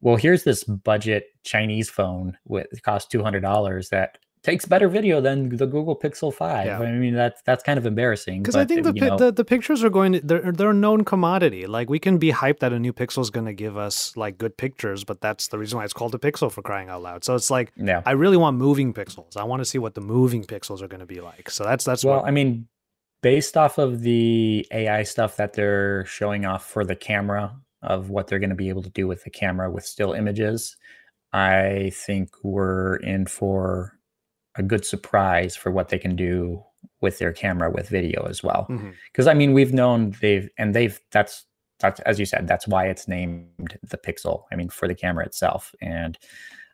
well 0.00 0.16
here's 0.16 0.42
this 0.42 0.64
budget 0.64 1.26
chinese 1.44 1.90
phone 1.90 2.36
with 2.46 2.66
cost 2.82 3.12
$200 3.12 3.90
that 3.90 4.18
takes 4.46 4.64
better 4.64 4.88
video 4.88 5.20
than 5.20 5.48
the 5.48 5.66
Google 5.66 5.96
Pixel 5.96 6.32
Five. 6.32 6.66
Yeah. 6.66 6.78
I 6.78 6.92
mean, 6.92 7.14
that's 7.14 7.42
that's 7.42 7.64
kind 7.64 7.78
of 7.78 7.84
embarrassing. 7.84 8.42
Because 8.42 8.54
I 8.54 8.64
think 8.64 8.86
uh, 8.86 8.92
the, 8.92 9.00
know, 9.00 9.16
the, 9.18 9.32
the 9.32 9.44
pictures 9.44 9.82
are 9.82 9.90
going. 9.90 10.12
To, 10.12 10.20
they're 10.20 10.52
they're 10.52 10.70
a 10.70 10.74
known 10.74 11.04
commodity. 11.04 11.66
Like 11.66 11.90
we 11.90 11.98
can 11.98 12.16
be 12.18 12.30
hyped 12.30 12.60
that 12.60 12.72
a 12.72 12.78
new 12.78 12.92
Pixel 12.92 13.20
is 13.20 13.30
going 13.30 13.46
to 13.46 13.52
give 13.52 13.76
us 13.76 14.16
like 14.16 14.38
good 14.38 14.56
pictures, 14.56 15.02
but 15.02 15.20
that's 15.20 15.48
the 15.48 15.58
reason 15.58 15.78
why 15.78 15.84
it's 15.84 15.92
called 15.92 16.14
a 16.14 16.18
Pixel 16.18 16.50
for 16.50 16.62
crying 16.62 16.88
out 16.88 17.02
loud. 17.02 17.24
So 17.24 17.34
it's 17.34 17.50
like, 17.50 17.72
yeah. 17.76 18.02
I 18.06 18.12
really 18.12 18.36
want 18.36 18.56
moving 18.56 18.94
pixels. 18.94 19.36
I 19.36 19.42
want 19.42 19.60
to 19.60 19.64
see 19.64 19.78
what 19.78 19.94
the 19.94 20.00
moving 20.00 20.44
pixels 20.44 20.80
are 20.80 20.88
going 20.88 21.00
to 21.00 21.06
be 21.06 21.20
like. 21.20 21.50
So 21.50 21.64
that's 21.64 21.84
that's 21.84 22.04
well, 22.04 22.20
what, 22.20 22.28
I 22.28 22.30
mean, 22.30 22.68
based 23.22 23.56
off 23.56 23.78
of 23.78 24.02
the 24.02 24.66
AI 24.70 25.02
stuff 25.02 25.36
that 25.36 25.54
they're 25.54 26.04
showing 26.06 26.46
off 26.46 26.64
for 26.64 26.84
the 26.84 26.94
camera 26.94 27.56
of 27.82 28.10
what 28.10 28.28
they're 28.28 28.38
going 28.38 28.50
to 28.50 28.56
be 28.56 28.68
able 28.68 28.82
to 28.82 28.90
do 28.90 29.08
with 29.08 29.24
the 29.24 29.30
camera 29.30 29.70
with 29.70 29.84
still 29.84 30.12
images. 30.12 30.76
I 31.32 31.90
think 31.92 32.30
we're 32.44 32.96
in 32.96 33.26
for 33.26 33.96
a 34.58 34.62
good 34.62 34.84
surprise 34.84 35.56
for 35.56 35.70
what 35.70 35.88
they 35.88 35.98
can 35.98 36.16
do 36.16 36.62
with 37.00 37.18
their 37.18 37.32
camera 37.32 37.70
with 37.70 37.88
video 37.88 38.26
as 38.26 38.42
well. 38.42 38.66
Because 38.68 39.26
mm-hmm. 39.26 39.28
I 39.28 39.34
mean, 39.34 39.52
we've 39.52 39.72
known 39.72 40.14
they've 40.20 40.48
and 40.58 40.74
they've 40.74 41.00
that's 41.12 41.44
that's 41.78 42.00
as 42.00 42.18
you 42.18 42.26
said, 42.26 42.48
that's 42.48 42.66
why 42.66 42.86
it's 42.86 43.06
named 43.06 43.78
the 43.82 43.98
Pixel. 43.98 44.44
I 44.52 44.56
mean, 44.56 44.68
for 44.68 44.88
the 44.88 44.94
camera 44.94 45.24
itself, 45.26 45.74
and 45.82 46.18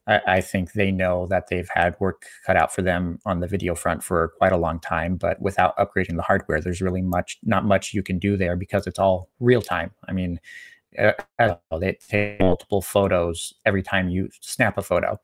I, 0.07 0.21
I 0.27 0.41
think 0.41 0.73
they 0.73 0.93
know 0.93 1.27
that 1.29 1.49
they've 1.49 1.69
had 1.75 1.97
work 1.99 2.27
cut 2.47 2.57
out 2.57 2.73
for 2.73 2.83
them 2.83 3.19
on 3.27 3.41
the 3.41 3.49
video 3.49 3.75
front 3.75 4.03
for 4.03 4.33
quite 4.39 4.53
a 4.53 4.57
long 4.57 4.79
time. 4.81 5.17
But 5.17 5.41
without 5.41 5.77
upgrading 5.77 6.17
the 6.17 6.23
hardware, 6.23 6.61
there's 6.61 6.81
really 6.81 7.03
much 7.03 7.39
not 7.43 7.65
much 7.65 7.93
you 7.93 8.03
can 8.03 8.19
do 8.19 8.37
there 8.37 8.57
because 8.57 8.87
it's 8.87 8.99
all 8.99 9.29
real 9.41 9.63
time. 9.63 9.93
I 10.09 10.13
mean. 10.13 10.41
Uh, 10.99 11.15
they 11.81 11.97
take 12.07 12.39
multiple 12.39 12.83
photos 12.83 13.55
every 13.65 13.83
time 13.83 14.11
you 14.11 14.29
snap 14.43 14.77
a 14.77 14.83
photo 14.83 15.19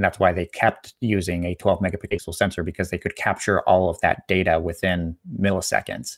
and 0.00 0.04
that's 0.06 0.18
why 0.18 0.32
they 0.32 0.46
kept 0.46 0.94
using 1.02 1.44
a 1.44 1.54
12 1.56 1.80
megapixel 1.80 2.34
sensor 2.34 2.62
because 2.62 2.88
they 2.88 2.96
could 2.96 3.16
capture 3.16 3.60
all 3.68 3.90
of 3.90 4.00
that 4.00 4.26
data 4.28 4.58
within 4.58 5.14
milliseconds. 5.38 6.16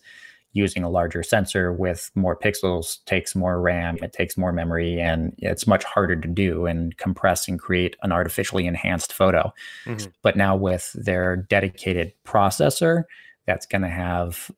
Using 0.52 0.84
a 0.84 0.88
larger 0.88 1.24
sensor 1.24 1.72
with 1.72 2.08
more 2.14 2.38
pixels 2.38 3.04
takes 3.06 3.34
more 3.34 3.60
RAM, 3.60 3.98
it 4.00 4.12
takes 4.12 4.38
more 4.38 4.52
memory, 4.52 5.00
and 5.00 5.34
it's 5.38 5.66
much 5.66 5.82
harder 5.82 6.14
to 6.14 6.28
do 6.28 6.66
and 6.66 6.96
compress 6.96 7.48
and 7.48 7.58
create 7.58 7.96
an 8.04 8.12
artificially 8.12 8.68
enhanced 8.68 9.12
photo. 9.12 9.52
Mm-hmm. 9.84 10.10
But 10.22 10.36
now 10.36 10.54
with 10.54 10.92
their 10.92 11.34
dedicated 11.34 12.12
processor, 12.24 13.02
that's 13.46 13.66
going 13.66 13.82
to 13.82 13.88
have 13.88 14.48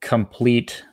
complete 0.00 0.84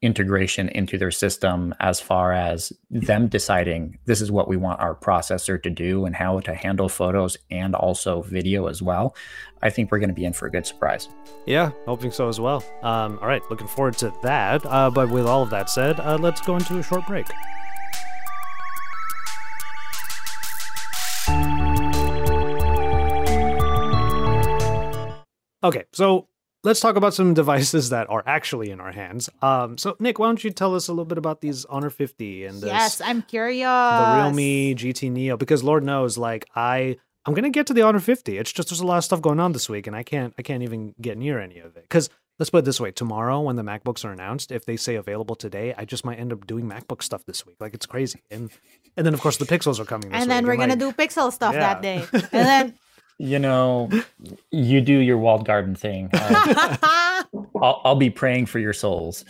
integration 0.00 0.68
into 0.68 0.96
their 0.96 1.10
system 1.10 1.74
as 1.80 2.00
far 2.00 2.32
as 2.32 2.72
them 2.90 3.28
deciding 3.28 3.98
this 4.04 4.20
is 4.20 4.30
what 4.30 4.48
we 4.48 4.56
want 4.56 4.80
our 4.80 4.94
processor 4.94 5.60
to 5.62 5.70
do 5.70 6.04
and 6.04 6.14
how 6.14 6.40
to 6.40 6.54
handle 6.54 6.88
photos 6.88 7.36
and 7.50 7.74
also 7.74 8.22
video 8.22 8.66
as 8.66 8.80
well. 8.80 9.14
I 9.62 9.70
think 9.70 9.90
we're 9.90 9.98
going 9.98 10.10
to 10.10 10.14
be 10.14 10.24
in 10.24 10.32
for 10.32 10.46
a 10.46 10.50
good 10.50 10.66
surprise. 10.66 11.08
Yeah, 11.46 11.72
hoping 11.86 12.12
so 12.12 12.28
as 12.28 12.38
well. 12.38 12.62
Um, 12.82 13.18
all 13.20 13.28
right, 13.28 13.42
looking 13.50 13.66
forward 13.66 13.98
to 13.98 14.12
that. 14.22 14.64
Uh, 14.64 14.90
but 14.90 15.10
with 15.10 15.26
all 15.26 15.42
of 15.42 15.50
that 15.50 15.68
said, 15.68 15.98
uh, 16.00 16.16
let's 16.20 16.40
go 16.40 16.56
into 16.56 16.78
a 16.78 16.82
short 16.82 17.06
break. 17.06 17.26
Okay, 25.64 25.84
so 25.92 26.28
let's 26.64 26.80
talk 26.80 26.96
about 26.96 27.14
some 27.14 27.34
devices 27.34 27.90
that 27.90 28.08
are 28.10 28.22
actually 28.26 28.70
in 28.70 28.80
our 28.80 28.92
hands. 28.92 29.30
Um, 29.42 29.78
so 29.78 29.96
Nick, 30.00 30.18
why 30.18 30.26
don't 30.26 30.42
you 30.42 30.50
tell 30.50 30.74
us 30.74 30.88
a 30.88 30.92
little 30.92 31.04
bit 31.04 31.18
about 31.18 31.40
these 31.40 31.64
Honor 31.66 31.90
50 31.90 32.44
and 32.44 32.60
this, 32.60 32.68
yes, 32.68 33.00
I'm 33.00 33.22
curious. 33.22 33.66
The 33.66 34.14
Realme 34.14 34.74
GT 34.74 35.10
Neo, 35.10 35.36
because 35.36 35.62
Lord 35.62 35.84
knows, 35.84 36.18
like 36.18 36.46
I, 36.54 36.96
I'm 37.24 37.34
gonna 37.34 37.50
get 37.50 37.66
to 37.68 37.74
the 37.74 37.82
Honor 37.82 38.00
50. 38.00 38.38
It's 38.38 38.52
just 38.52 38.70
there's 38.70 38.80
a 38.80 38.86
lot 38.86 38.98
of 38.98 39.04
stuff 39.04 39.20
going 39.20 39.40
on 39.40 39.52
this 39.52 39.68
week, 39.68 39.86
and 39.86 39.94
I 39.94 40.02
can't, 40.02 40.34
I 40.38 40.42
can't 40.42 40.62
even 40.62 40.94
get 41.00 41.18
near 41.18 41.38
any 41.38 41.58
of 41.58 41.76
it. 41.76 41.82
Because 41.82 42.08
let's 42.38 42.48
put 42.48 42.58
it 42.58 42.64
this 42.64 42.80
way: 42.80 42.90
tomorrow, 42.90 43.40
when 43.42 43.56
the 43.56 43.62
MacBooks 43.62 44.04
are 44.04 44.12
announced, 44.12 44.50
if 44.50 44.64
they 44.64 44.76
say 44.76 44.94
available 44.94 45.34
today, 45.34 45.74
I 45.76 45.84
just 45.84 46.06
might 46.06 46.18
end 46.18 46.32
up 46.32 46.46
doing 46.46 46.64
MacBook 46.64 47.02
stuff 47.02 47.24
this 47.26 47.44
week. 47.44 47.56
Like 47.60 47.74
it's 47.74 47.84
crazy, 47.84 48.22
and 48.30 48.50
and 48.96 49.04
then 49.04 49.12
of 49.12 49.20
course 49.20 49.36
the 49.36 49.44
Pixels 49.44 49.78
are 49.78 49.84
coming. 49.84 50.12
and 50.12 50.30
then 50.30 50.44
week, 50.44 50.52
we're 50.52 50.56
gonna 50.56 50.72
like, 50.72 50.78
do 50.78 50.92
Pixel 50.92 51.30
stuff 51.30 51.52
yeah. 51.52 51.60
that 51.60 51.82
day, 51.82 52.06
and 52.12 52.22
then 52.30 52.74
you 53.18 53.38
know, 53.38 53.90
you 54.50 54.80
do 54.80 54.92
your 54.92 55.18
walled 55.18 55.44
garden 55.44 55.74
thing. 55.74 56.08
Uh, 56.12 57.24
I'll, 57.60 57.80
I'll, 57.84 57.96
be 57.96 58.10
praying 58.10 58.46
for 58.46 58.58
your 58.58 58.72
souls. 58.72 59.24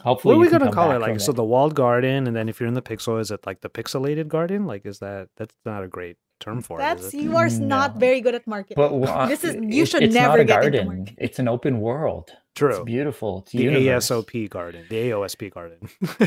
Hopefully, 0.00 0.36
what 0.36 0.40
are 0.40 0.44
we 0.44 0.58
gonna 0.58 0.72
call 0.72 0.92
it? 0.92 1.00
Like, 1.00 1.18
so 1.20 1.32
it. 1.32 1.36
the 1.36 1.44
walled 1.44 1.74
garden, 1.74 2.26
and 2.26 2.36
then 2.36 2.48
if 2.48 2.60
you're 2.60 2.68
in 2.68 2.74
the 2.74 2.82
pixel, 2.82 3.20
is 3.20 3.30
it 3.30 3.44
like 3.46 3.62
the 3.62 3.70
pixelated 3.70 4.28
garden? 4.28 4.66
Like, 4.66 4.86
is 4.86 5.00
that 5.00 5.28
that's 5.36 5.54
not 5.64 5.82
a 5.82 5.88
great 5.88 6.16
term 6.38 6.60
for 6.62 6.78
that's, 6.78 7.00
it? 7.00 7.04
That's 7.04 7.14
you 7.14 7.36
are 7.36 7.48
no. 7.48 7.66
not 7.66 7.96
very 7.96 8.20
good 8.20 8.34
at 8.34 8.46
marketing. 8.46 8.76
But 8.76 8.92
uh, 8.92 9.26
this 9.26 9.42
is 9.42 9.56
you 9.56 9.82
it, 9.82 9.88
should 9.88 10.02
it's 10.02 10.14
never 10.14 10.38
not 10.38 10.40
a 10.40 10.44
get 10.44 10.60
garden. 10.60 11.08
It's 11.18 11.38
an 11.38 11.48
open 11.48 11.80
world. 11.80 12.30
True. 12.54 12.70
It's 12.70 12.84
beautiful. 12.84 13.40
It's 13.40 13.52
the 13.52 13.64
universe. 13.64 14.08
ASOP 14.08 14.48
garden, 14.48 14.84
the 14.88 15.10
AOSP 15.10 15.52
garden. 15.52 15.88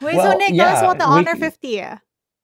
Wait, 0.00 0.14
well, 0.14 0.32
so 0.32 0.38
Nick, 0.38 0.50
yeah, 0.50 0.64
tell 0.64 0.76
us 0.76 0.82
about 0.82 0.98
the 0.98 1.04
Honor 1.04 1.36
50 1.36 1.68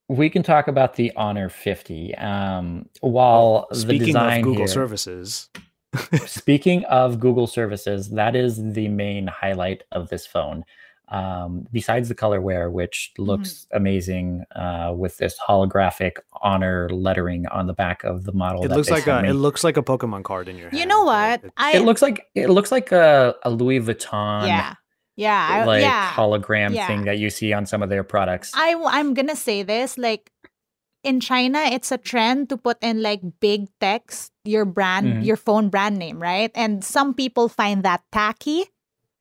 we 0.08 0.28
can 0.28 0.42
talk 0.42 0.68
about 0.68 0.94
the 0.94 1.12
Honor 1.16 1.48
50. 1.48 2.14
Um, 2.16 2.88
while 3.00 3.68
speaking 3.72 4.00
the 4.00 4.06
design 4.06 4.38
of 4.40 4.44
Google 4.44 4.58
here, 4.58 4.68
services, 4.68 5.48
speaking 6.26 6.84
of 6.84 7.20
Google 7.20 7.46
services, 7.46 8.10
that 8.10 8.36
is 8.36 8.60
the 8.74 8.88
main 8.88 9.26
highlight 9.26 9.84
of 9.92 10.08
this 10.08 10.26
phone. 10.26 10.64
Um, 11.08 11.68
besides 11.70 12.08
the 12.08 12.14
colorware, 12.14 12.72
which 12.72 13.12
looks 13.18 13.66
mm-hmm. 13.66 13.76
amazing 13.76 14.44
uh, 14.56 14.94
with 14.96 15.18
this 15.18 15.38
holographic 15.38 16.12
honor 16.40 16.88
lettering 16.88 17.46
on 17.48 17.66
the 17.66 17.74
back 17.74 18.02
of 18.04 18.24
the 18.24 18.32
model. 18.32 18.64
It 18.64 18.70
looks 18.70 18.88
like 18.88 19.06
a 19.06 19.20
me. 19.20 19.28
it 19.28 19.34
looks 19.34 19.62
like 19.62 19.76
a 19.76 19.82
Pokemon 19.82 20.24
card 20.24 20.48
in 20.48 20.56
your 20.56 20.70
hand. 20.70 20.80
You 20.80 20.86
know 20.86 21.04
what? 21.04 21.44
It, 21.44 21.52
I, 21.58 21.76
it 21.76 21.84
looks 21.84 22.00
like 22.00 22.26
it 22.34 22.48
looks 22.48 22.72
like 22.72 22.90
a, 22.90 23.34
a 23.42 23.50
Louis 23.50 23.80
Vuitton. 23.80 24.46
Yeah 24.46 24.74
yeah 25.16 25.64
like 25.64 25.82
yeah, 25.82 26.10
hologram 26.10 26.74
yeah. 26.74 26.86
thing 26.86 27.04
that 27.04 27.18
you 27.18 27.30
see 27.30 27.52
on 27.52 27.66
some 27.66 27.82
of 27.82 27.88
their 27.88 28.02
products 28.04 28.50
i 28.54 28.74
i'm 28.88 29.14
gonna 29.14 29.36
say 29.36 29.62
this 29.62 29.96
like 29.96 30.30
in 31.02 31.20
china 31.20 31.60
it's 31.70 31.92
a 31.92 31.98
trend 31.98 32.48
to 32.48 32.56
put 32.56 32.76
in 32.82 33.02
like 33.02 33.20
big 33.40 33.68
text 33.80 34.32
your 34.44 34.64
brand 34.64 35.06
mm-hmm. 35.06 35.22
your 35.22 35.36
phone 35.36 35.68
brand 35.68 35.96
name 35.98 36.18
right 36.18 36.50
and 36.54 36.84
some 36.84 37.14
people 37.14 37.48
find 37.48 37.84
that 37.84 38.02
tacky 38.10 38.64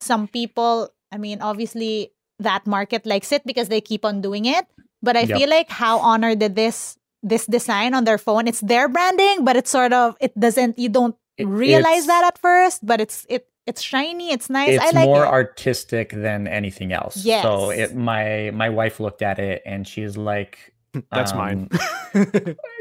some 0.01 0.27
people 0.27 0.89
i 1.11 1.17
mean 1.17 1.41
obviously 1.41 2.11
that 2.39 2.65
market 2.65 3.05
likes 3.05 3.31
it 3.31 3.45
because 3.45 3.69
they 3.69 3.81
keep 3.81 4.03
on 4.03 4.21
doing 4.21 4.45
it 4.45 4.65
but 5.01 5.15
i 5.15 5.21
yep. 5.21 5.37
feel 5.37 5.49
like 5.49 5.69
how 5.69 5.99
honor 5.99 6.33
did 6.35 6.55
this 6.55 6.97
this 7.21 7.45
design 7.45 7.93
on 7.93 8.03
their 8.03 8.17
phone 8.17 8.47
it's 8.47 8.61
their 8.61 8.89
branding 8.89 9.45
but 9.45 9.55
it's 9.55 9.69
sort 9.69 9.93
of 9.93 10.15
it 10.19 10.37
doesn't 10.39 10.77
you 10.79 10.89
don't 10.89 11.15
realize 11.39 12.05
that 12.05 12.23
at 12.25 12.37
first 12.37 12.85
but 12.85 12.99
it's 12.99 13.25
it 13.29 13.47
it's 13.65 13.81
shiny 13.81 14.31
it's 14.31 14.49
nice 14.49 14.75
it's 14.75 14.83
I 14.83 14.91
like 14.91 15.05
more 15.05 15.25
it. 15.25 15.29
artistic 15.29 16.11
than 16.11 16.47
anything 16.47 16.91
else 16.91 17.23
yes. 17.23 17.43
so 17.43 17.69
it 17.69 17.95
my 17.95 18.51
my 18.53 18.69
wife 18.69 18.99
looked 18.99 19.21
at 19.21 19.39
it 19.39 19.61
and 19.65 19.87
she's 19.87 20.17
like 20.17 20.73
that's 21.11 21.31
um, 21.31 21.37
mine 21.37 21.69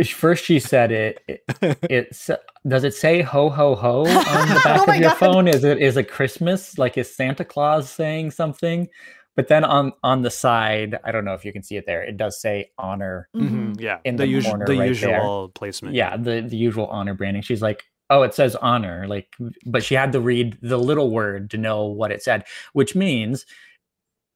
first 0.07 0.45
she 0.45 0.61
said 0.61 0.93
it, 0.93 1.23
it 1.27 1.43
it's 1.89 2.31
does 2.67 2.85
it 2.85 2.95
say 2.95 3.23
ho 3.23 3.49
ho 3.49 3.75
ho 3.75 4.01
on 4.01 4.49
the 4.49 4.61
back 4.65 4.81
oh 4.87 4.93
of 4.93 4.97
your 4.97 5.11
God. 5.11 5.19
phone 5.19 5.49
is 5.49 5.65
it 5.65 5.79
is 5.79 5.97
it 5.97 6.11
christmas 6.11 6.77
like 6.79 6.99
is 6.99 7.15
santa 7.15 7.45
claus 7.45 7.89
saying 7.89 8.31
something 8.31 8.87
but 9.35 9.49
then 9.49 9.65
on 9.65 9.93
on 10.03 10.21
the 10.21 10.31
side 10.31 10.99
i 11.05 11.13
don't 11.13 11.25
know 11.25 11.33
if 11.33 11.43
you 11.43 11.53
can 11.53 11.63
see 11.63 11.77
it 11.77 11.87
there 11.87 12.03
it 12.03 12.19
does 12.19 12.39
say 12.39 12.71
honor 12.77 13.29
mm-hmm. 13.35 13.73
yeah 13.79 13.99
in 14.05 14.17
the, 14.17 14.25
the, 14.25 14.29
usual 14.29 14.59
the 14.59 14.77
right 14.77 14.89
usual 14.89 15.47
there. 15.47 15.53
placement 15.53 15.95
yeah 15.95 16.15
the 16.17 16.43
the 16.43 16.57
usual 16.57 16.89
honor 16.89 17.15
branding 17.15 17.43
she's 17.43 17.63
like 17.63 17.85
oh, 18.13 18.23
it 18.23 18.35
says 18.35 18.55
honor. 18.57 19.07
Like, 19.09 19.35
but 19.65 19.83
she 19.83 19.95
had 19.95 20.13
to 20.13 20.21
read 20.21 20.59
the 20.61 20.77
little 20.77 21.11
word 21.11 21.51
to 21.51 21.59
know 21.59 21.87
what 21.87 22.13
it 22.13 22.23
said, 22.23 22.45
which 22.75 22.95
means 22.95 23.47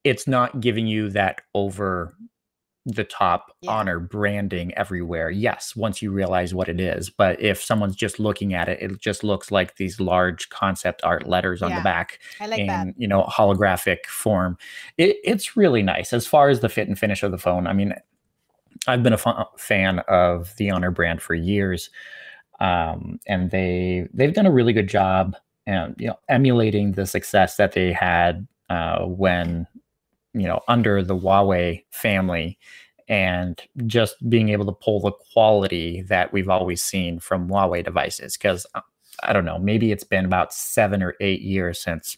it's 0.03 0.27
not 0.27 0.59
giving 0.59 0.87
you 0.87 1.09
that 1.11 1.41
over 1.53 2.15
the 2.85 3.03
top 3.03 3.51
yeah. 3.61 3.69
honor 3.69 3.99
branding 3.99 4.73
everywhere. 4.75 5.29
Yes, 5.29 5.75
once 5.75 6.01
you 6.01 6.09
realize 6.09 6.55
what 6.55 6.69
it 6.69 6.79
is. 6.79 7.09
But 7.09 7.39
if 7.39 7.61
someone's 7.61 7.97
just 7.97 8.17
looking 8.19 8.53
at 8.53 8.67
it, 8.67 8.81
it 8.81 8.99
just 8.99 9.23
looks 9.23 9.51
like 9.51 9.75
these 9.75 9.99
large 9.99 10.49
concept 10.49 11.01
art 11.03 11.27
letters 11.27 11.61
on 11.61 11.69
yeah, 11.69 11.79
the 11.79 11.83
back 11.83 12.19
like 12.39 12.59
in, 12.59 12.67
that. 12.67 12.87
you 12.97 13.07
know, 13.07 13.23
holographic 13.25 14.05
form. 14.05 14.57
It, 14.97 15.17
it's 15.23 15.55
really 15.55 15.83
nice. 15.83 16.13
As 16.13 16.25
far 16.25 16.49
as 16.49 16.61
the 16.61 16.69
fit 16.69 16.87
and 16.87 16.97
finish 16.97 17.21
of 17.21 17.31
the 17.31 17.37
phone, 17.37 17.67
I 17.67 17.73
mean, 17.73 17.93
I've 18.87 19.03
been 19.03 19.13
a 19.13 19.45
fan 19.57 19.99
of 20.07 20.55
the 20.55 20.71
Honor 20.71 20.91
brand 20.91 21.21
for 21.21 21.35
years 21.35 21.89
um, 22.59 23.19
and 23.27 23.51
they 23.51 24.07
they've 24.13 24.33
done 24.33 24.45
a 24.45 24.51
really 24.51 24.73
good 24.73 24.89
job, 24.89 25.35
and 25.65 25.95
you 25.97 26.07
know, 26.07 26.19
emulating 26.29 26.93
the 26.93 27.05
success 27.05 27.57
that 27.57 27.73
they 27.73 27.91
had 27.91 28.47
uh, 28.69 29.05
when 29.05 29.67
you 30.33 30.47
know 30.47 30.61
under 30.67 31.03
the 31.03 31.15
Huawei 31.15 31.83
family, 31.91 32.57
and 33.07 33.61
just 33.85 34.15
being 34.29 34.49
able 34.49 34.65
to 34.65 34.71
pull 34.71 34.99
the 34.99 35.11
quality 35.33 36.01
that 36.03 36.33
we've 36.33 36.49
always 36.49 36.81
seen 36.81 37.19
from 37.19 37.47
Huawei 37.47 37.83
devices. 37.83 38.37
Because 38.37 38.65
uh, 38.75 38.81
I 39.23 39.33
don't 39.33 39.45
know, 39.45 39.59
maybe 39.59 39.91
it's 39.91 40.03
been 40.03 40.25
about 40.25 40.53
seven 40.53 41.01
or 41.01 41.15
eight 41.21 41.41
years 41.41 41.81
since 41.81 42.17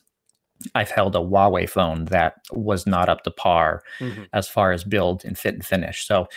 I've 0.76 0.92
held 0.92 1.16
a 1.16 1.20
Huawei 1.20 1.70
phone 1.70 2.06
that 2.06 2.42
was 2.52 2.86
not 2.86 3.10
up 3.10 3.24
to 3.24 3.32
par 3.32 3.84
mm-hmm. 4.00 4.24
as 4.34 4.48
far 4.48 4.72
as 4.72 4.84
build 4.84 5.24
and 5.24 5.38
fit 5.38 5.54
and 5.54 5.66
finish. 5.66 6.06
So, 6.06 6.28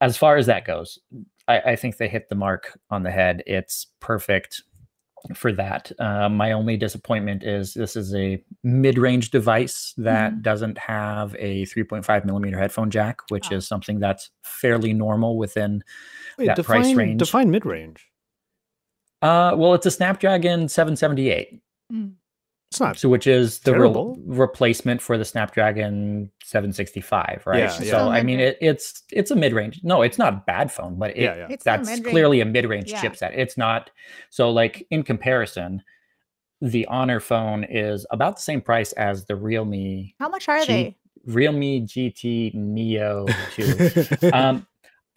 as 0.00 0.16
far 0.16 0.36
as 0.36 0.46
that 0.46 0.64
goes, 0.64 0.98
I, 1.48 1.58
I 1.60 1.76
think 1.76 1.96
they 1.96 2.08
hit 2.08 2.28
the 2.28 2.34
mark 2.34 2.78
on 2.90 3.02
the 3.02 3.10
head. 3.10 3.42
It's 3.46 3.86
perfect 4.00 4.62
for 5.34 5.52
that. 5.52 5.90
Uh, 5.98 6.28
my 6.28 6.52
only 6.52 6.76
disappointment 6.76 7.42
is 7.42 7.74
this 7.74 7.96
is 7.96 8.14
a 8.14 8.42
mid-range 8.62 9.30
device 9.30 9.94
that 9.96 10.32
mm-hmm. 10.32 10.42
doesn't 10.42 10.78
have 10.78 11.34
a 11.38 11.62
3.5 11.66 12.24
millimeter 12.24 12.58
headphone 12.58 12.90
jack, 12.90 13.20
which 13.30 13.50
oh. 13.50 13.56
is 13.56 13.66
something 13.66 13.98
that's 13.98 14.30
fairly 14.42 14.92
normal 14.92 15.36
within 15.36 15.82
Wait, 16.38 16.46
that 16.46 16.56
define, 16.56 16.82
price 16.82 16.94
range. 16.94 17.18
Define 17.18 17.50
mid-range. 17.50 18.06
Uh, 19.20 19.54
well, 19.56 19.74
it's 19.74 19.86
a 19.86 19.90
Snapdragon 19.90 20.68
778. 20.68 21.60
Mm. 21.92 22.12
It's 22.70 22.80
not 22.80 22.98
so, 22.98 23.08
which 23.08 23.26
is 23.26 23.60
the 23.60 23.78
re- 23.78 24.14
replacement 24.26 25.00
for 25.00 25.16
the 25.16 25.24
Snapdragon 25.24 26.30
765, 26.44 27.44
right? 27.46 27.60
Yeah, 27.60 27.68
so, 27.68 27.84
yeah. 27.84 28.06
I 28.08 28.22
mean, 28.22 28.40
it, 28.40 28.58
it's 28.60 29.04
it's 29.10 29.30
a 29.30 29.36
mid 29.36 29.54
range. 29.54 29.80
No, 29.82 30.02
it's 30.02 30.18
not 30.18 30.34
a 30.34 30.42
bad 30.46 30.70
phone, 30.70 30.98
but 30.98 31.16
it, 31.16 31.22
yeah, 31.22 31.48
yeah. 31.48 31.56
that's 31.64 32.00
clearly 32.00 32.42
a 32.42 32.44
mid 32.44 32.66
range 32.66 32.90
yeah. 32.90 33.00
chipset. 33.00 33.32
It's 33.34 33.56
not 33.56 33.90
so 34.28 34.50
like 34.50 34.86
in 34.90 35.02
comparison, 35.02 35.82
the 36.60 36.84
Honor 36.86 37.20
phone 37.20 37.64
is 37.64 38.04
about 38.10 38.36
the 38.36 38.42
same 38.42 38.60
price 38.60 38.92
as 38.92 39.24
the 39.24 39.34
Realme. 39.34 40.12
How 40.18 40.28
much 40.28 40.46
are 40.46 40.60
G- 40.60 40.66
they? 40.66 40.96
Realme 41.24 41.86
GT 41.86 42.52
Neo 42.54 43.26
2. 43.54 44.30
um, 44.34 44.66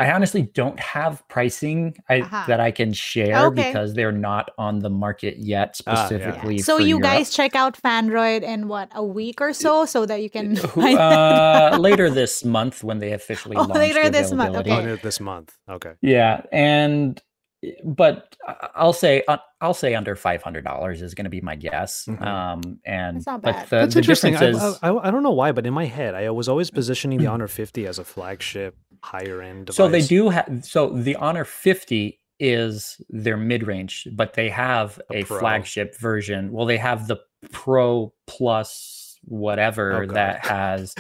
I 0.02 0.12
honestly 0.12 0.42
don't 0.42 0.80
have 0.80 1.28
pricing 1.28 1.96
I, 2.10 2.22
uh-huh. 2.22 2.46
that 2.48 2.60
I 2.60 2.72
can 2.72 2.92
share 2.92 3.46
okay. 3.48 3.68
because 3.68 3.94
they're 3.94 4.12
not 4.12 4.50
on 4.58 4.80
the 4.80 4.90
market 4.90 5.38
yet 5.38 5.78
specifically. 5.78 6.56
Uh, 6.56 6.58
yeah. 6.58 6.64
So 6.64 6.80
you 6.80 6.88
Europe. 6.88 7.04
guys 7.04 7.30
check 7.30 7.56
out 7.56 7.80
Phandroid 7.80 8.42
in 8.42 8.68
what 8.68 8.90
a 8.96 9.06
week 9.06 9.42
or 9.42 9.54
so, 9.54 9.86
so 9.86 10.08
that 10.08 10.24
you 10.24 10.30
can 10.32 10.58
uh, 10.76 11.78
later 11.80 12.10
this 12.10 12.44
month 12.44 12.84
when 12.84 12.98
they 12.98 13.12
officially 13.14 13.56
oh, 13.60 13.66
later 13.66 14.10
this 14.10 14.32
month. 14.32 14.56
Okay. 14.56 14.76
Later 14.76 14.96
this 14.96 15.20
month. 15.20 15.56
Okay. 15.70 15.94
Yeah, 16.02 16.42
and 16.52 17.22
but 17.86 18.36
I'll 18.74 18.94
say 18.94 19.24
uh, 19.28 19.38
I'll 19.60 19.76
say 19.76 19.94
under 19.94 20.16
five 20.16 20.42
hundred 20.42 20.64
dollars 20.64 21.04
is 21.04 21.14
going 21.14 21.26
to 21.26 21.30
be 21.30 21.42
my 21.42 21.56
guess. 21.56 22.06
Mm-hmm. 22.06 22.24
Um, 22.24 22.80
and 22.86 23.18
That's 23.18 23.28
not 23.28 23.42
bad. 23.44 23.54
but 23.54 23.70
the, 23.70 23.76
That's 23.76 23.94
the 23.94 24.00
interesting. 24.00 24.34
Is, 24.34 24.58
I, 24.58 24.90
I, 24.90 25.08
I, 25.08 25.12
don't 25.12 25.22
know 25.22 25.32
why, 25.32 25.52
but 25.52 25.68
in 25.68 25.74
my 25.74 25.86
head, 25.86 26.16
I 26.16 26.30
was 26.32 26.50
always 26.50 26.72
positioning 26.72 27.20
the 27.20 27.28
Honor 27.28 27.48
50 27.48 27.86
as 27.86 28.00
a 28.00 28.04
flagship, 28.04 28.76
higher 29.04 29.42
end. 29.42 29.68
Device. 29.68 29.76
So 29.78 29.88
they 29.88 30.02
do 30.02 30.30
have. 30.30 30.64
So 30.64 30.90
the 30.90 31.16
Honor 31.18 31.46
50 31.46 32.20
is 32.40 33.00
their 33.10 33.38
mid 33.38 33.68
range, 33.68 34.08
but 34.14 34.34
they 34.34 34.50
have 34.50 35.00
a, 35.12 35.24
flagship 35.24 35.98
version. 36.00 36.52
Well, 36.52 36.66
they 36.66 36.78
have 36.78 37.08
the 37.08 37.18
Pro 37.52 38.14
Plus 38.28 39.20
whatever 39.26 40.04
Oh, 40.04 40.14
that 40.14 40.44
has 40.46 40.96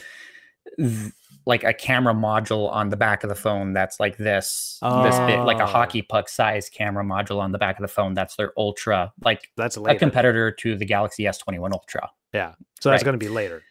th- 0.77 1.11
like 1.47 1.63
a 1.63 1.73
camera 1.73 2.13
module 2.13 2.71
on 2.71 2.89
the 2.89 2.97
back 2.97 3.23
of 3.23 3.29
the 3.29 3.35
phone 3.35 3.73
that's 3.73 3.99
like 3.99 4.17
this 4.17 4.77
this 5.03 5.17
bit 5.21 5.39
like 5.39 5.57
a 5.57 5.63
Oh. 5.63 5.65
hockey 5.65 6.03
puck 6.03 6.29
size 6.29 6.69
camera 6.69 7.03
module 7.03 7.39
on 7.39 7.51
the 7.51 7.57
back 7.57 7.79
of 7.79 7.81
the 7.81 7.87
phone 7.87 8.13
that's 8.13 8.35
their 8.35 8.53
ultra 8.57 9.11
like 9.23 9.49
That's 9.57 9.75
a 9.75 9.95
competitor 9.95 10.51
to 10.51 10.75
the 10.75 10.85
Galaxy 10.85 11.23
S21 11.23 11.71
Ultra. 11.73 12.11
yeah. 12.31 12.53
So 12.79 12.91
that's 12.91 13.01
Right. 13.01 13.05
going 13.05 13.19
to 13.19 13.25
be 13.25 13.29
later. 13.29 13.63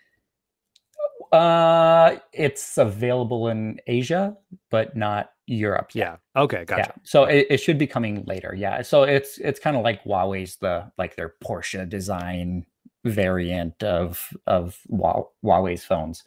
Uh 1.32 2.16
it's 2.32 2.76
available 2.78 3.48
in 3.48 3.80
Asia 3.86 4.36
but 4.70 4.96
not 4.96 5.30
Europe. 5.50 5.90
yet. 5.94 6.20
Yeah. 6.34 6.42
Okay. 6.42 6.64
Gotcha. 6.64 6.92
Yeah. 6.96 7.02
So 7.02 7.24
it, 7.24 7.46
it 7.50 7.56
should 7.58 7.76
be 7.78 7.86
coming 7.86 8.24
later. 8.26 8.54
Yeah. 8.56 8.82
So 8.82 9.02
it's 9.02 9.38
it's 9.38 9.60
kind 9.60 9.76
of 9.76 9.82
like 9.82 10.04
Huawei's 10.04 10.56
the 10.56 10.90
like 10.96 11.16
their 11.16 11.34
Porsche 11.44 11.88
design 11.88 12.66
variant 13.04 13.82
of 13.82 14.32
of 14.46 14.78
Huawei's 14.90 15.84
phones. 15.84 16.22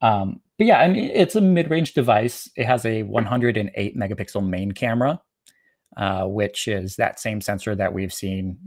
Um, 0.00 0.40
but 0.58 0.66
yeah, 0.66 0.78
I 0.78 0.88
mean 0.88 1.10
it's 1.12 1.34
a 1.34 1.40
mid-range 1.40 1.94
device. 1.94 2.48
It 2.56 2.66
has 2.66 2.86
a 2.86 3.02
108 3.02 3.96
megapixel 3.96 4.46
main 4.46 4.72
camera, 4.72 5.20
uh, 5.96 6.26
which 6.26 6.68
is 6.68 6.96
that 6.96 7.18
same 7.18 7.40
sensor 7.40 7.74
that 7.74 7.92
we've 7.92 8.12
seen 8.12 8.58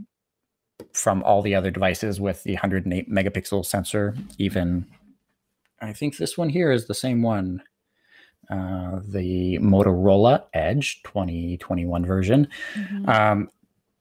from 0.92 1.22
all 1.22 1.40
the 1.40 1.54
other 1.54 1.70
devices 1.70 2.20
with 2.20 2.42
the 2.44 2.52
108 2.52 3.10
megapixel 3.10 3.64
sensor. 3.64 4.14
Even 4.38 4.86
I 5.80 5.92
think 5.92 6.16
this 6.16 6.36
one 6.38 6.48
here 6.48 6.70
is 6.72 6.86
the 6.86 6.94
same 6.94 7.22
one 7.22 7.62
uh, 8.48 9.00
the 9.04 9.58
Motorola 9.58 10.44
Edge 10.54 11.02
2021 11.02 12.06
version. 12.06 12.46
Mhm. 12.74 13.08
Um, 13.08 13.48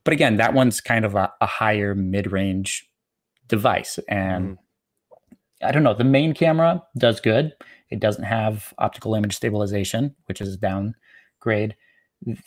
but 0.03 0.13
again, 0.13 0.38
that 0.38 0.53
one's 0.53 0.82
kind 0.82 1.03
of 1.03 1.15
a, 1.15 1.34
a 1.41 1.47
higher 1.47 1.95
mid 1.95 2.32
range 2.32 2.88
device. 3.47 3.97
And 4.07 4.59
I 5.63 5.71
don't 5.71 5.82
know, 5.82 5.95
the 5.95 6.03
main 6.03 6.36
camera 6.36 6.84
does 6.95 7.19
good. 7.19 7.53
It 7.89 7.99
doesn't 7.99 8.23
have 8.26 8.71
optical 8.78 9.15
image 9.15 9.36
stabilization, 9.36 10.15
which 10.26 10.41
is 10.41 10.53
a 10.53 10.57
downgrade. 10.57 11.76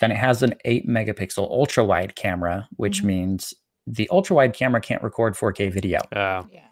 Then 0.01 0.13
it 0.13 0.17
has 0.19 0.45
an 0.45 0.55
8 0.65 0.87
megapixel 0.89 1.39
ultra 1.51 1.85
wide 1.85 2.15
camera, 2.15 2.69
which 2.77 3.03
Mhm. 3.03 3.07
means 3.07 3.55
the 3.89 4.09
ultra 4.11 4.37
wide 4.37 4.53
camera 4.55 4.81
can't 4.81 5.03
record 5.03 5.37
4K 5.37 5.69
video. 5.69 5.99
Uh, 6.13 6.45
yeah. 6.53 6.68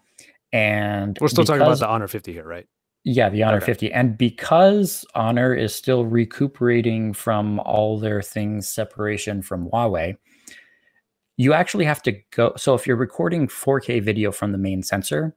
And 0.53 1.19
we're 1.21 1.29
still 1.29 1.45
talking 1.45 1.63
about 1.63 1.79
the 1.79 1.89
Honor 1.89 2.09
50 2.09 2.33
here, 2.33 2.47
right? 2.47 2.67
yeah, 3.07 3.29
the 3.29 3.45
Honor 3.45 3.59
Okay. 3.59 3.67
50. 3.67 3.93
And 3.93 4.19
because 4.19 5.05
Honor 5.15 5.55
is 5.55 5.73
still 5.73 6.05
recuperating 6.05 7.13
from 7.13 7.61
all 7.61 8.01
their 8.01 8.21
things 8.21 8.69
separation 8.69 9.43
from 9.43 9.71
Huawei, 9.71 10.17
you 11.37 11.53
actually 11.53 11.85
have 11.85 12.03
to 12.03 12.13
go. 12.33 12.53
So 12.57 12.75
if 12.75 12.85
you're 12.85 12.97
recording 12.97 13.47
4K 13.47 14.03
video 14.03 14.33
from 14.33 14.51
the 14.51 14.59
main 14.59 14.83
sensor 14.83 15.37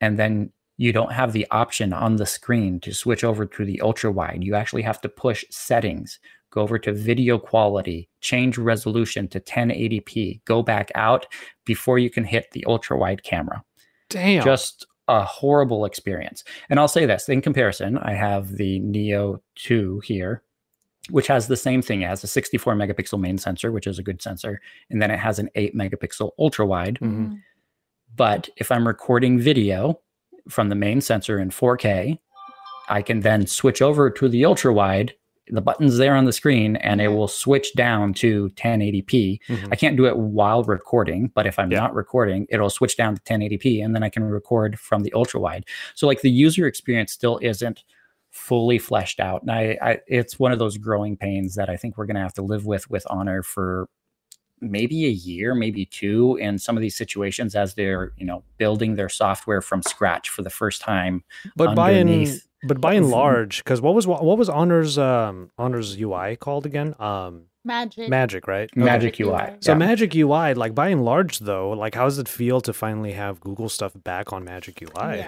and 0.00 0.18
then 0.18 0.50
you 0.78 0.94
don't 0.94 1.12
have 1.12 1.34
the 1.34 1.46
option 1.50 1.92
on 1.92 2.16
the 2.16 2.24
screen 2.24 2.80
to 2.80 2.94
switch 2.94 3.22
over 3.22 3.44
to 3.44 3.64
the 3.66 3.82
ultra 3.82 4.10
wide, 4.10 4.42
you 4.42 4.54
actually 4.54 4.82
have 4.82 5.02
to 5.02 5.08
push 5.10 5.44
settings, 5.50 6.20
go 6.50 6.62
over 6.62 6.78
to 6.78 6.90
video 6.94 7.38
quality, 7.38 8.08
change 8.22 8.56
resolution 8.56 9.28
to 9.28 9.40
1080p, 9.40 10.42
go 10.46 10.62
back 10.62 10.90
out 10.94 11.26
before 11.66 11.98
you 11.98 12.08
can 12.08 12.24
hit 12.24 12.46
the 12.52 12.64
ultra 12.64 12.96
wide 12.96 13.22
camera 13.22 13.62
Damn. 14.10 14.44
just 14.44 14.86
a 15.08 15.24
horrible 15.24 15.86
experience. 15.86 16.44
And 16.68 16.78
I'll 16.78 16.86
say 16.86 17.06
this 17.06 17.28
in 17.28 17.40
comparison, 17.40 17.98
I 17.98 18.12
have 18.12 18.56
the 18.56 18.78
Neo 18.80 19.42
2 19.56 20.02
here, 20.04 20.42
which 21.08 21.26
has 21.26 21.48
the 21.48 21.56
same 21.56 21.82
thing. 21.82 22.02
It 22.02 22.08
has 22.08 22.22
a 22.22 22.28
64 22.28 22.74
megapixel 22.76 23.18
main 23.18 23.38
sensor, 23.38 23.72
which 23.72 23.86
is 23.88 23.98
a 23.98 24.02
good 24.04 24.22
sensor, 24.22 24.60
and 24.90 25.00
then 25.00 25.10
it 25.10 25.18
has 25.18 25.38
an 25.38 25.48
8 25.54 25.74
megapixel 25.74 26.30
ultra 26.38 26.66
wide. 26.66 26.98
Mhm. 27.00 27.40
But 28.14 28.48
if 28.56 28.70
I'm 28.70 28.86
recording 28.86 29.40
video 29.40 30.00
from 30.48 30.68
the 30.68 30.74
main 30.76 31.00
sensor 31.00 31.38
in 31.38 31.50
4K, 31.50 32.20
I 32.88 33.02
can 33.02 33.20
then 33.20 33.46
switch 33.46 33.80
over 33.82 34.10
to 34.10 34.28
the 34.28 34.44
ultra 34.44 34.72
wide. 34.72 35.14
The 35.50 35.60
button's 35.60 35.96
there 35.98 36.14
on 36.14 36.24
the 36.24 36.32
screen 36.32 36.76
and 36.76 37.00
it 37.00 37.10
Mhm. 37.10 37.16
will 37.16 37.28
switch 37.28 37.72
down 37.74 38.14
to 38.14 38.48
1080p. 38.50 39.40
Mhm. 39.48 39.68
I 39.72 39.76
can't 39.76 39.96
do 39.96 40.06
it 40.06 40.16
while 40.16 40.62
recording, 40.62 41.30
but 41.34 41.46
if 41.46 41.58
I'm 41.58 41.70
Yeah. 41.70 41.80
not 41.80 41.94
recording, 41.94 42.46
it'll 42.50 42.70
switch 42.70 42.96
down 42.96 43.14
to 43.16 43.22
1080p 43.22 43.80
and 43.82 43.94
then 43.94 44.02
I 44.02 44.08
can 44.08 44.22
record 44.24 44.78
from 44.78 45.02
the 45.02 45.12
ultra 45.12 45.40
wide. 45.40 45.64
So 45.94 46.06
like 46.06 46.20
the 46.20 46.30
user 46.30 46.66
experience 46.66 47.12
still 47.12 47.38
isn't 47.42 47.82
fully 48.30 48.78
fleshed 48.78 49.18
out. 49.18 49.42
And 49.42 49.50
I, 49.50 49.76
I 49.82 49.98
it's 50.06 50.38
one 50.38 50.52
of 50.52 50.58
those 50.60 50.78
growing 50.78 51.16
pains 51.16 51.56
that 51.56 51.68
I 51.68 51.76
think 51.76 51.98
we're 51.98 52.06
going 52.06 52.14
to 52.16 52.22
have 52.22 52.34
to 52.34 52.42
live 52.42 52.64
with 52.64 52.88
with 52.88 53.04
Honor 53.10 53.42
for 53.42 53.88
maybe 54.60 55.06
a 55.06 55.10
year, 55.10 55.54
maybe 55.54 55.86
two 55.86 56.36
in 56.36 56.58
some 56.58 56.76
of 56.76 56.82
these 56.82 56.94
situations 56.94 57.56
as 57.56 57.74
they're, 57.74 58.12
you 58.18 58.26
know, 58.26 58.44
building 58.58 58.94
their 58.94 59.08
software 59.08 59.62
from 59.62 59.82
scratch 59.82 60.28
for 60.28 60.42
the 60.42 60.50
first 60.50 60.80
time. 60.82 61.24
but 61.56 61.74
by 61.74 61.94
underneath. 61.98 62.46
But 62.62 62.80
by 62.80 62.94
and 62.94 63.06
Mhm. 63.06 63.10
large, 63.12 63.64
because 63.64 63.80
what 63.80 63.94
was 63.94 64.06
what 64.06 64.38
was 64.38 64.48
Honor's 64.48 64.98
um 64.98 65.50
Honor's 65.58 65.96
UI 66.00 66.36
called 66.36 66.66
again? 66.66 66.94
Um, 67.00 67.46
Magic. 67.64 68.08
Magic, 68.08 68.48
right? 68.48 68.70
Okay. 68.74 68.80
Magic 68.84 69.20
UI. 69.20 69.28
UI. 69.28 69.56
So 69.60 69.72
yeah. 69.72 69.78
Magic 69.78 70.14
UI, 70.14 70.54
like 70.54 70.74
by 70.74 70.88
and 70.88 71.04
large, 71.04 71.40
though, 71.40 71.70
like 71.70 71.94
how 71.94 72.04
does 72.04 72.18
it 72.18 72.28
feel 72.28 72.60
to 72.62 72.72
finally 72.72 73.12
have 73.12 73.38
Google 73.40 73.68
stuff 73.68 73.92
back 74.02 74.32
on 74.32 74.44
Magic 74.44 74.80
UI? 74.80 75.18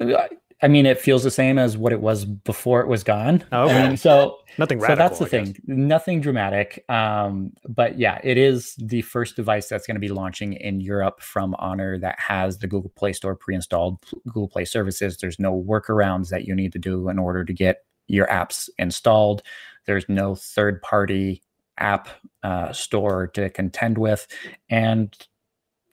Yeah. 0.00 0.26
I 0.62 0.68
mean, 0.68 0.86
it 0.86 1.00
feels 1.00 1.22
the 1.22 1.30
same 1.30 1.58
as 1.58 1.76
what 1.76 1.92
it 1.92 2.00
was 2.00 2.24
before 2.24 2.80
it 2.80 2.88
was 2.88 3.04
gone. 3.04 3.44
Oh, 3.52 3.64
okay. 3.64 3.82
I 3.82 3.88
mean, 3.88 3.96
so 3.96 4.38
Nothing 4.56 4.80
so 4.80 4.94
that's 4.94 5.18
the 5.18 5.26
thing. 5.26 5.56
Nothing 5.66 6.20
dramatic. 6.20 6.84
Um 6.88 7.52
but 7.68 7.98
yeah 7.98 8.20
it 8.22 8.38
is 8.38 8.74
the 8.78 9.02
first 9.02 9.36
device 9.36 9.68
that's 9.68 9.86
going 9.86 9.96
to 9.96 10.00
be 10.00 10.08
launching 10.08 10.52
in 10.52 10.80
europe 10.80 11.20
from 11.20 11.54
honor 11.58 11.98
that 11.98 12.18
has 12.20 12.58
the 12.58 12.66
google 12.66 12.90
play 12.90 13.12
store 13.12 13.34
pre-installed 13.34 13.98
google 14.26 14.48
play 14.48 14.64
services. 14.64 15.18
There's 15.18 15.40
no 15.40 15.60
workarounds 15.60 16.28
that 16.28 16.44
you 16.44 16.54
need 16.54 16.72
to 16.72 16.78
do 16.78 17.08
in 17.08 17.18
order 17.18 17.44
to 17.44 17.52
get 17.52 17.84
your 18.06 18.26
apps 18.26 18.68
installed. 18.78 19.42
There's 19.86 20.08
no 20.08 20.34
third 20.34 20.82
party 20.82 21.42
app 21.78 22.08
uh, 22.42 22.72
store 22.72 23.26
to 23.28 23.50
contend 23.50 23.98
with. 23.98 24.26
And 24.70 25.16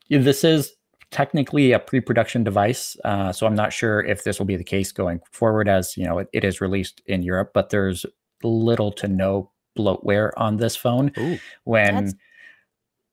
this 0.08 0.44
is 0.44 0.74
technically 1.12 1.72
a 1.72 1.78
pre-production 1.78 2.42
device 2.42 2.96
uh, 3.04 3.32
so 3.32 3.46
i'm 3.46 3.54
not 3.54 3.72
sure 3.72 4.00
if 4.00 4.24
this 4.24 4.38
will 4.38 4.46
be 4.46 4.56
the 4.56 4.64
case 4.64 4.90
going 4.90 5.20
forward 5.30 5.68
as 5.68 5.96
you 5.96 6.04
know 6.04 6.18
it, 6.18 6.28
it 6.32 6.42
is 6.42 6.60
released 6.60 7.00
in 7.06 7.22
europe 7.22 7.52
but 7.54 7.70
there's 7.70 8.04
little 8.42 8.90
to 8.90 9.06
no 9.06 9.50
bloatware 9.78 10.32
on 10.36 10.56
this 10.56 10.74
phone 10.74 11.12
Ooh. 11.18 11.38
when 11.64 12.12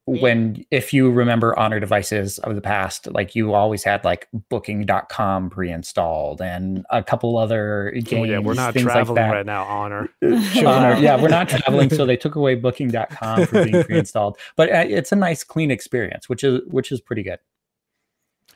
when 0.06 0.64
if 0.70 0.92
you 0.92 1.10
remember 1.10 1.56
honor 1.58 1.78
devices 1.78 2.38
of 2.40 2.54
the 2.54 2.60
past 2.60 3.06
like 3.12 3.36
you 3.36 3.54
always 3.54 3.84
had 3.84 4.04
like 4.04 4.26
booking.com 4.48 5.50
pre-installed 5.50 6.42
and 6.42 6.84
a 6.90 7.02
couple 7.02 7.38
other 7.38 7.92
games 7.94 8.12
Oh, 8.12 8.24
yeah, 8.24 8.38
we're 8.38 8.54
not 8.54 8.74
things 8.74 8.84
traveling 8.84 9.22
like 9.22 9.32
right 9.32 9.46
now. 9.46 9.64
Honor. 9.64 10.08
Honor. 10.22 10.96
Yeah, 10.98 11.20
we're 11.20 11.28
not 11.28 11.48
traveling, 11.48 11.90
so 11.90 12.06
they 12.06 12.16
took 12.16 12.34
away 12.34 12.56
booking.com 12.56 13.46
for 13.46 13.64
being 13.64 13.84
pre-installed. 13.84 14.36
But 14.56 14.70
uh, 14.70 14.84
it's 14.88 15.12
a 15.12 15.16
nice 15.16 15.44
clean 15.44 15.70
experience, 15.70 16.28
which 16.28 16.42
is 16.42 16.60
which 16.66 16.90
is 16.90 17.00
pretty 17.00 17.22
good. 17.22 17.38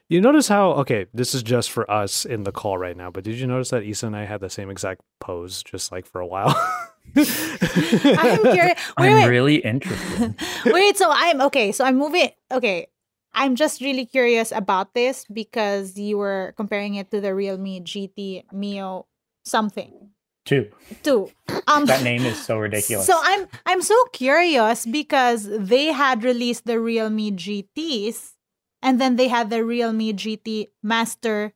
You 0.08 0.20
notice 0.20 0.48
how 0.48 0.72
okay, 0.72 1.06
this 1.14 1.34
is 1.34 1.42
just 1.42 1.70
for 1.70 1.90
us 1.90 2.24
in 2.24 2.44
the 2.44 2.52
call 2.52 2.76
right 2.76 2.96
now, 2.96 3.10
but 3.10 3.24
did 3.24 3.36
you 3.36 3.46
notice 3.46 3.70
that 3.70 3.84
Isa 3.84 4.06
and 4.06 4.16
I 4.16 4.24
had 4.26 4.40
the 4.40 4.50
same 4.50 4.68
exact 4.70 5.00
pose 5.20 5.62
just 5.62 5.90
like 5.90 6.04
for 6.06 6.20
a 6.20 6.26
while? 6.26 6.54
I'm 7.16 8.42
curious. 8.42 8.78
Wait, 8.98 9.08
I'm 9.08 9.12
wait. 9.14 9.28
really 9.28 9.56
interested. 9.56 10.34
Wait, 10.66 10.96
so 10.96 11.08
I'm 11.10 11.40
okay. 11.42 11.72
So 11.72 11.84
I'm 11.84 11.96
moving. 11.96 12.30
Okay. 12.50 12.88
I'm 13.34 13.56
just 13.56 13.80
really 13.80 14.06
curious 14.06 14.52
about 14.52 14.94
this 14.94 15.24
because 15.32 15.98
you 15.98 16.18
were 16.18 16.54
comparing 16.56 16.94
it 16.94 17.10
to 17.10 17.20
the 17.20 17.34
Realme 17.34 17.82
GT 17.82 18.44
Neo 18.52 19.06
something 19.44 20.10
Too. 20.44 20.70
too. 21.02 21.30
Um, 21.66 21.86
That 21.86 22.04
name 22.04 22.22
is 22.24 22.38
so 22.40 22.58
ridiculous. 22.58 23.06
So 23.06 23.18
I'm 23.20 23.46
I'm 23.66 23.82
so 23.82 23.96
curious 24.12 24.86
because 24.86 25.48
they 25.50 25.86
had 25.86 26.22
released 26.22 26.64
the 26.66 26.78
Realme 26.78 27.34
GTs 27.36 28.33
and 28.84 29.00
then 29.00 29.16
they 29.16 29.28
had 29.28 29.50
the 29.50 29.64
Realme 29.64 30.12
GT 30.14 30.68
Master 30.82 31.52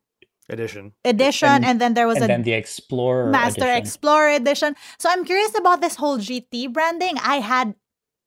Edition. 0.49 0.93
Edition 1.05 1.49
And- 1.49 1.65
and, 1.65 1.77
then 1.81 1.93
there 1.95 2.07
was 2.09 2.17
and 2.17 2.25
a 2.25 2.29
then 2.29 2.43
the 2.43 2.55
Explorer 2.55 3.29
Master 3.31 3.63
edition. 3.69 3.77
Explorer 3.83 4.31
Edition. 4.31 4.75
So 4.99 5.11
I'm 5.13 5.25
curious 5.25 5.53
about 5.59 5.83
this 5.83 5.95
whole 5.97 6.17
GT 6.19 6.73
branding. 6.73 7.17
I 7.23 7.37
had 7.41 7.75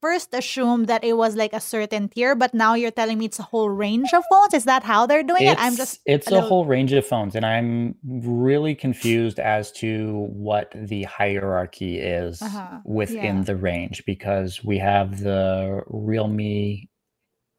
first 0.02 0.34
assumed 0.34 0.86
that 0.88 1.04
it 1.04 1.14
was 1.14 1.36
like 1.36 1.54
a 1.54 1.60
certain 1.60 2.10
tier, 2.10 2.34
but 2.36 2.54
now 2.54 2.74
you're 2.74 2.90
telling 2.92 3.18
me 3.20 3.26
it's 3.26 3.38
a 3.38 3.44
whole 3.44 3.70
range 3.70 4.10
of 4.14 4.24
phones. 4.32 4.54
Is 4.54 4.66
that 4.66 4.82
how 4.84 5.06
they're 5.06 5.22
doing 5.24 5.46
it? 5.46 5.58
I'm 5.60 5.76
just 5.76 6.00
it's 6.06 6.32
a 6.32 6.38
a, 6.38 6.42
whole 6.42 6.66
range 6.66 6.92
of 6.94 7.06
phones 7.06 7.36
and 7.36 7.46
i'm 7.46 7.94
really 8.04 8.74
confused 8.74 9.40
as 9.40 9.72
to 9.74 10.26
what 10.34 10.72
the 10.76 11.04
hierarchy 11.04 12.00
is 12.00 12.42
Uh-huh, 12.42 12.80
within 12.84 13.38
yeah. 13.38 13.44
the 13.44 13.56
range 13.56 14.04
because 14.08 14.64
we 14.64 14.78
have 14.80 15.22
the 15.22 15.82
realme 15.88 16.88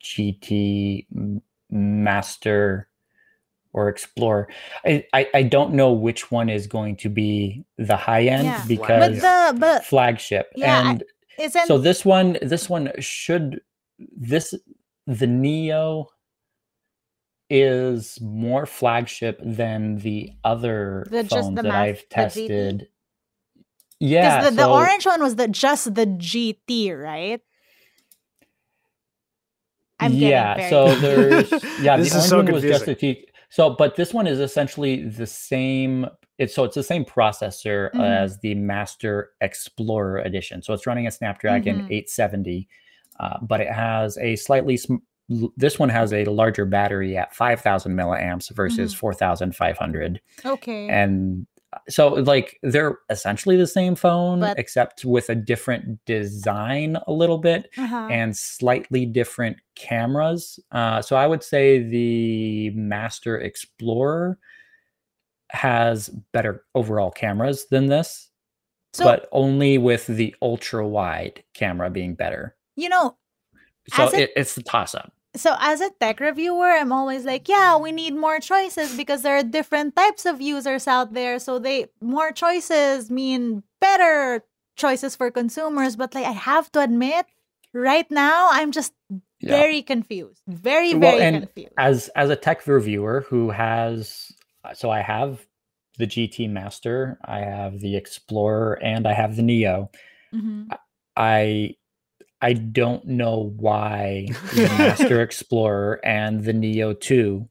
gt 0.02 1.06
master 1.70 2.88
or 3.72 3.88
explorer 3.88 4.48
I, 4.84 5.04
I 5.14 5.28
i 5.34 5.42
don't 5.42 5.72
know 5.74 5.92
which 5.92 6.30
one 6.30 6.48
is 6.50 6.66
going 6.66 6.96
to 6.96 7.08
be 7.08 7.64
the 7.78 7.96
high 7.96 8.24
end 8.24 8.44
Yeah. 8.44 8.64
because 8.68 9.20
but 9.20 9.52
the 9.54 9.58
but 9.58 9.84
flagship 9.84 10.50
Yeah, 10.54 10.90
and 10.90 11.04
isn't 11.38 11.66
so 11.66 11.78
this 11.78 12.04
one 12.04 12.36
this 12.42 12.68
one 12.68 12.92
should 12.98 13.60
this 13.98 14.54
the 15.06 15.26
neo 15.26 16.08
is 17.48 18.18
more 18.20 18.66
flagship 18.66 19.38
than 19.44 19.96
the 19.98 20.30
other 20.44 21.06
The 21.10 21.22
just 21.22 21.34
phones 21.34 21.56
the 21.56 21.62
that 21.62 21.68
math- 21.68 21.74
I've 21.74 21.96
the 21.98 22.04
GT? 22.04 22.08
tested. 22.08 22.78
'Cause 22.80 22.88
Yeah, 24.00 24.50
the, 24.50 24.56
the 24.56 24.68
orange 24.68 25.06
one 25.06 25.22
was 25.22 25.36
the 25.36 25.48
just 25.48 25.94
the 25.94 26.06
GT, 26.06 26.92
right? 26.92 27.40
I'm 30.04 30.12
getting 30.12 30.28
yeah, 30.28 30.54
very 30.56 30.70
so 30.70 30.94
there's 31.00 31.50
yeah, 31.80 31.96
This 31.96 32.12
the 32.12 32.18
is 32.18 32.28
so 32.28 32.36
one 32.38 32.52
was 32.52 32.62
just 32.62 32.82
a 32.82 32.94
confusing. 32.94 33.24
So, 33.50 33.70
but 33.70 33.96
this 33.96 34.14
one 34.14 34.26
is 34.26 34.40
essentially 34.40 35.02
the 35.08 35.26
same. 35.26 36.06
It's 36.38 36.54
so 36.54 36.64
it's 36.64 36.74
the 36.74 36.82
same 36.82 37.04
processor 37.04 37.92
Mhm. 37.92 38.00
as 38.02 38.38
the 38.40 38.54
Master 38.54 39.30
Explorer 39.42 40.18
edition. 40.20 40.62
So 40.62 40.72
it's 40.72 40.86
running 40.86 41.06
a 41.06 41.10
Snapdragon 41.10 41.80
Mhm. 41.82 41.90
870, 41.92 42.68
uh, 43.20 43.38
but 43.42 43.60
it 43.60 43.70
has 43.70 44.16
a 44.18 44.36
slightly. 44.36 44.76
Sm- 44.78 44.96
this 45.56 45.78
one 45.78 45.88
has 45.88 46.12
a 46.12 46.24
larger 46.24 46.64
battery 46.66 47.16
at 47.16 47.34
5,000 47.34 47.94
milliamps 47.96 48.50
versus 48.54 48.94
Mhm. 48.94 48.98
4,500 48.98 50.20
okay. 50.44 50.88
and 50.88 51.46
so 51.88 52.08
like 52.08 52.58
they're 52.62 52.98
essentially 53.10 53.56
the 53.56 53.66
same 53.66 53.94
phone 53.94 54.40
But- 54.40 54.58
except 54.58 55.04
with 55.04 55.28
a 55.30 55.34
different 55.34 56.04
design 56.04 56.96
a 57.06 57.12
little 57.12 57.38
bit 57.38 57.70
uh-huh. 57.76 58.08
and 58.10 58.36
slightly 58.36 59.06
different 59.06 59.56
cameras. 59.74 60.60
Uh, 60.70 61.02
so 61.02 61.16
i 61.16 61.26
would 61.26 61.42
say 61.42 61.82
the 61.82 62.70
master 62.70 63.38
explorer 63.38 64.38
has 65.50 66.08
better 66.32 66.64
overall 66.74 67.10
cameras 67.10 67.66
than 67.70 67.86
this 67.86 68.30
so 68.94 69.04
but 69.04 69.28
only 69.32 69.78
with 69.78 70.06
the 70.06 70.34
ultra 70.42 70.86
wide 70.86 71.42
camera 71.54 71.88
being 71.88 72.14
better. 72.14 72.54
You 72.76 72.90
know, 72.90 73.16
so 73.88 74.08
it- 74.08 74.14
it, 74.14 74.30
it's 74.36 74.54
the 74.54 74.62
toss 74.62 74.94
up 74.94 75.12
so 75.34 75.56
as 75.60 75.80
a 75.80 75.90
tech 76.00 76.20
reviewer, 76.20 76.70
I'm 76.70 76.92
always 76.92 77.24
like, 77.24 77.48
yeah, 77.48 77.76
we 77.76 77.92
need 77.92 78.14
more 78.14 78.38
choices 78.40 78.96
because 78.96 79.22
there 79.22 79.36
are 79.36 79.42
different 79.42 79.96
types 79.96 80.26
of 80.26 80.40
users 80.40 80.86
out 80.86 81.14
there. 81.14 81.38
So 81.38 81.58
they 81.58 81.86
more 82.00 82.32
choices 82.32 83.10
mean 83.10 83.62
better 83.80 84.44
choices 84.76 85.16
for 85.16 85.30
consumers. 85.30 85.96
But 85.96 86.14
like 86.14 86.26
I 86.26 86.32
have 86.32 86.70
to 86.72 86.80
admit, 86.80 87.26
right 87.72 88.10
now 88.10 88.48
I'm 88.52 88.72
just 88.72 88.92
Yeah. 89.40 89.56
very 89.58 89.82
confused. 89.82 90.42
Very, 90.46 90.94
Well, 90.94 91.18
very 91.18 91.32
confused. 91.40 91.74
as 91.78 92.08
as 92.14 92.30
a 92.30 92.36
tech 92.36 92.66
reviewer 92.66 93.24
who 93.28 93.50
has 93.50 94.30
so 94.74 94.90
I 94.90 95.00
have 95.02 95.46
the 95.98 96.06
GT 96.06 96.46
Master, 96.48 97.18
I 97.24 97.40
have 97.40 97.80
the 97.80 97.96
Explorer, 97.96 98.78
and 98.82 99.06
I 99.06 99.12
have 99.12 99.36
the 99.36 99.42
Neo. 99.42 99.90
Mhm. 100.32 100.68
I 101.16 101.74
I 102.42 102.52
don't 102.54 103.04
know 103.06 103.54
why 103.56 104.26
the 104.54 104.62
Master 104.78 105.22
Explorer 105.22 106.00
and 106.04 106.44
the 106.44 106.52
Neo 106.52 106.92
2 106.92 107.48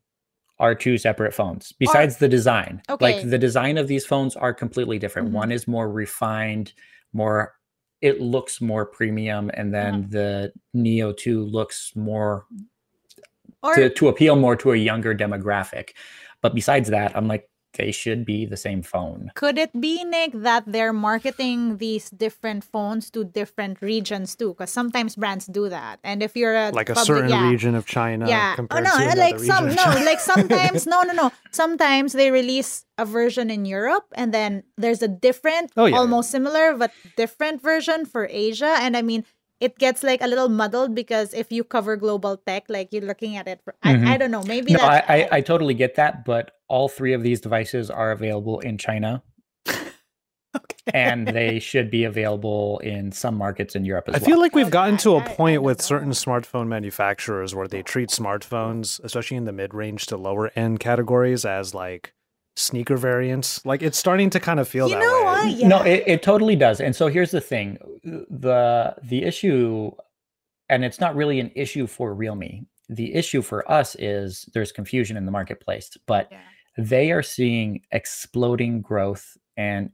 are 0.60 0.76
two 0.76 0.98
separate 1.00 1.34
phones. 1.34 1.72
Besides 1.80 2.18
the 2.18 2.28
design. 2.28 2.84
Okay. 2.90 3.04
Like 3.20 3.30
the 3.30 3.38
design 3.40 3.78
of 3.80 3.88
these 3.88 4.06
phones 4.06 4.36
are 4.36 4.54
completely 4.54 5.00
different. 5.00 5.30
Mhm. 5.30 5.34
One 5.34 5.52
is 5.52 5.68
more 5.68 5.90
refined, 5.90 6.74
more 7.14 7.56
it 8.02 8.20
looks 8.22 8.62
more 8.62 8.86
premium 8.86 9.50
and 9.54 9.74
then 9.74 9.94
Uh-huh. 9.96 10.08
the 10.10 10.54
Neo 10.74 11.14
2 11.14 11.44
looks 11.44 11.94
more 11.96 12.46
Or 13.64 13.76
to, 13.76 13.90
to 13.92 14.08
appeal 14.08 14.36
more 14.36 14.56
to 14.58 14.72
a 14.72 14.76
younger 14.76 15.14
demographic. 15.16 15.90
But 16.42 16.56
besides 16.56 16.90
that, 16.90 17.16
I'm 17.16 17.28
like, 17.28 17.48
they 17.74 17.92
should 17.92 18.26
be 18.26 18.46
the 18.46 18.58
same 18.58 18.82
phone. 18.82 19.32
could 19.36 19.58
it 19.58 19.72
be, 19.80 20.04
Nick, 20.04 20.32
that 20.34 20.64
they're 20.68 20.94
marketing 20.94 21.78
these 21.78 22.10
different 22.10 22.64
phones 22.64 23.10
to 23.12 23.24
different 23.24 23.82
regions 23.82 24.36
too? 24.36 24.50
Because 24.54 24.72
sometimes 24.72 25.16
brands 25.16 25.46
do 25.48 25.70
that. 25.70 26.00
And 26.04 26.22
if 26.24 26.36
you're 26.36 26.56
a 26.56 26.72
like 26.72 26.90
a 26.90 26.94
public- 26.94 27.08
certain 27.08 27.30
yeah. 27.30 27.50
region 27.50 27.76
of 27.76 27.86
China 27.86 28.28
yeah. 28.28 28.56
Oh 28.60 28.80
no, 28.80 28.92
to 28.98 29.18
like 29.18 29.40
some 29.40 29.68
no, 29.70 29.86
like 30.06 30.20
sometimes 30.20 30.86
no, 30.94 31.02
no, 31.04 31.14
no. 31.14 31.32
Sometimes 31.52 32.14
they 32.14 32.32
release 32.32 32.86
a 32.98 33.06
version 33.06 33.50
in 33.50 33.66
Europe, 33.66 34.06
and 34.14 34.34
then 34.34 34.64
there's 34.78 35.02
a 35.02 35.08
different, 35.08 35.72
Oh, 35.76 35.86
yeah, 35.86 35.94
yeah. 35.96 36.00
almost 36.00 36.30
similar 36.32 36.76
but 36.78 36.92
different 37.18 37.62
version 37.62 38.06
for 38.06 38.28
Asia. 38.30 38.78
And 38.80 38.96
I 38.96 39.02
mean, 39.02 39.26
it 39.62 39.78
gets 39.78 40.04
like 40.04 40.22
a 40.22 40.28
little 40.28 40.50
muddled 40.50 40.96
because 40.96 41.34
if 41.34 41.52
you 41.52 41.64
cover 41.64 41.96
global 41.96 42.36
tech, 42.36 42.66
like 42.68 42.92
you're 42.92 43.04
looking 43.04 43.38
at 43.38 43.48
it. 43.48 43.62
For, 43.64 43.76
Mhm. 43.86 44.08
I, 44.08 44.16
I 44.16 44.18
don't 44.18 44.32
know. 44.32 44.44
Maybe 44.44 44.74
No, 44.74 44.80
I, 44.80 44.96
that's 44.96 45.10
I, 45.10 45.38
I 45.38 45.42
totally 45.42 45.76
get 45.76 45.96
that, 45.96 46.26
but 46.26 46.52
all 46.68 46.90
three 46.90 47.14
of 47.14 47.22
these 47.22 47.40
devices 47.40 47.90
are 47.90 48.12
available 48.12 48.60
in 48.60 48.78
China. 48.78 49.24
And 50.94 51.28
they 51.28 51.60
should 51.60 51.90
be 51.90 52.04
available 52.04 52.80
in 52.80 53.12
some 53.12 53.36
markets 53.36 53.76
in 53.76 53.86
Europe 53.86 54.10
as 54.10 54.16
I 54.16 54.18
well. 54.18 54.24
I 54.24 54.28
feel 54.32 54.40
like 54.40 54.56
we've 54.56 54.72
gotten 54.72 54.98
to 54.98 55.16
a 55.16 55.22
point 55.22 55.62
with 55.64 55.82
certain 55.82 56.10
smartphone 56.10 56.68
manufacturers 56.68 57.56
where 57.56 57.68
they 57.68 57.84
treat 57.84 58.10
smartphones, 58.10 59.00
especially 59.04 59.38
in 59.38 59.46
the 59.46 59.54
mid-range 59.54 60.08
to 60.08 60.18
lower 60.18 60.52
end 60.56 60.80
categories, 60.82 61.46
as 61.46 61.74
like 61.74 62.14
sneaker 62.62 62.98
variants. 62.98 63.66
Like 63.66 63.82
it's 63.82 63.98
starting 63.98 64.30
to 64.32 64.40
kind 64.40 64.60
of 64.60 64.68
feel 64.68 64.88
You 64.88 64.96
that 64.96 65.02
know 65.02 65.18
way. 65.20 65.24
what? 65.24 65.52
Yeah. 65.58 65.68
No, 65.68 65.82
it, 65.84 66.04
it 66.08 66.24
totally 66.24 66.56
does. 66.56 66.80
And 66.82 66.96
so 66.96 67.08
here's 67.08 67.32
the 67.32 67.42
thing. 67.42 67.78
The 68.04 68.96
the 69.04 69.24
issue 69.24 69.92
and 70.70 70.86
it's 70.86 71.00
not 71.00 71.16
really 71.16 71.40
an 71.40 71.52
issue 71.56 71.88
for 71.88 72.14
Realme. 72.14 72.66
The 72.90 73.14
issue 73.14 73.42
for 73.42 73.70
us 73.72 73.96
is 74.00 74.48
there's 74.54 74.72
confusion 74.72 75.18
in 75.18 75.26
the 75.26 75.32
marketplace, 75.32 75.96
but 76.08 76.28
Yeah. 76.32 76.40
they 76.78 77.12
are 77.12 77.24
seeing 77.24 77.82
exploding 77.92 78.82
growth 78.82 79.38
and 79.58 79.90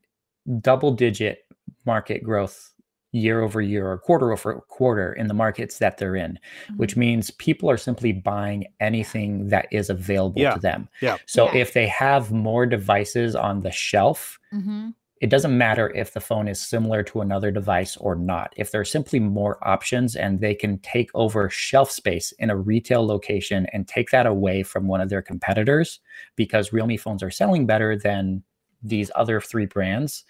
double 0.61 0.91
digit 0.91 1.39
market 1.85 2.23
growth 2.23 2.71
year 3.11 3.41
over 3.41 3.61
year 3.61 3.89
or 3.89 3.97
quarter 3.97 4.31
over 4.31 4.55
quarter 4.67 5.13
in 5.13 5.27
the 5.27 5.33
markets 5.33 5.77
that 5.79 5.97
they're 5.97 6.15
in, 6.15 6.37
which 6.75 6.91
Mm-hmm. 6.91 6.99
means 6.99 7.31
people 7.31 7.69
are 7.69 7.77
simply 7.77 8.11
buying 8.11 8.65
anything 8.79 9.47
that 9.49 9.67
is 9.71 9.89
available 9.89 10.41
Yeah. 10.41 10.53
to 10.55 10.59
them. 10.59 10.89
Yeah. 11.01 11.17
So 11.25 11.45
Yeah. 11.45 11.61
if 11.61 11.73
they 11.73 11.87
have 11.87 12.31
more 12.31 12.65
devices 12.65 13.35
on 13.35 13.61
the 13.61 13.71
shelf, 13.71 14.37
Mhm. 14.53 14.93
it 15.21 15.29
doesn't 15.31 15.57
matter 15.57 15.89
if 15.95 16.13
the 16.13 16.19
phone 16.19 16.47
is 16.47 16.59
similar 16.61 17.01
to 17.01 17.21
another 17.21 17.49
device 17.49 17.97
or 17.97 18.13
not. 18.15 18.53
If 18.57 18.71
there 18.71 18.81
are 18.81 18.85
simply 18.85 19.19
more 19.19 19.57
options 19.67 20.15
and 20.15 20.39
they 20.41 20.53
can 20.53 20.77
take 20.79 21.09
over 21.15 21.49
shelf 21.49 21.89
space 21.89 22.33
in 22.33 22.49
a 22.51 22.55
retail 22.57 23.03
location 23.05 23.65
and 23.73 23.87
take 23.87 24.11
that 24.11 24.27
away 24.27 24.61
from 24.63 24.85
one 24.87 25.01
of 25.01 25.09
their 25.09 25.23
competitors 25.23 26.01
because 26.35 26.71
Realme 26.73 26.97
phones 26.97 27.23
are 27.23 27.31
selling 27.31 27.65
better 27.65 27.95
than 27.97 28.43
these 28.83 29.09
other 29.15 29.41
three 29.41 29.65
brands, 29.65 30.23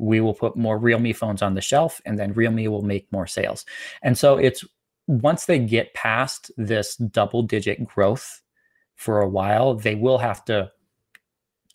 we 0.00 0.20
will 0.20 0.34
put 0.34 0.56
more 0.56 0.78
Realme 0.78 1.12
phones 1.12 1.42
on 1.42 1.54
the 1.54 1.60
shelf 1.60 2.00
and 2.06 2.18
then 2.18 2.32
Realme 2.32 2.70
will 2.70 2.82
make 2.82 3.12
more 3.12 3.26
sales. 3.26 3.66
And 4.02 4.16
so 4.16 4.38
it's 4.38 4.64
once 5.06 5.44
they 5.44 5.58
get 5.58 5.92
past 5.94 6.50
this 6.56 6.96
double 6.96 7.42
digit 7.42 7.84
growth 7.84 8.40
for 8.96 9.20
a 9.20 9.28
while, 9.28 9.74
they 9.74 9.94
will 9.94 10.18
have 10.18 10.44
to 10.46 10.70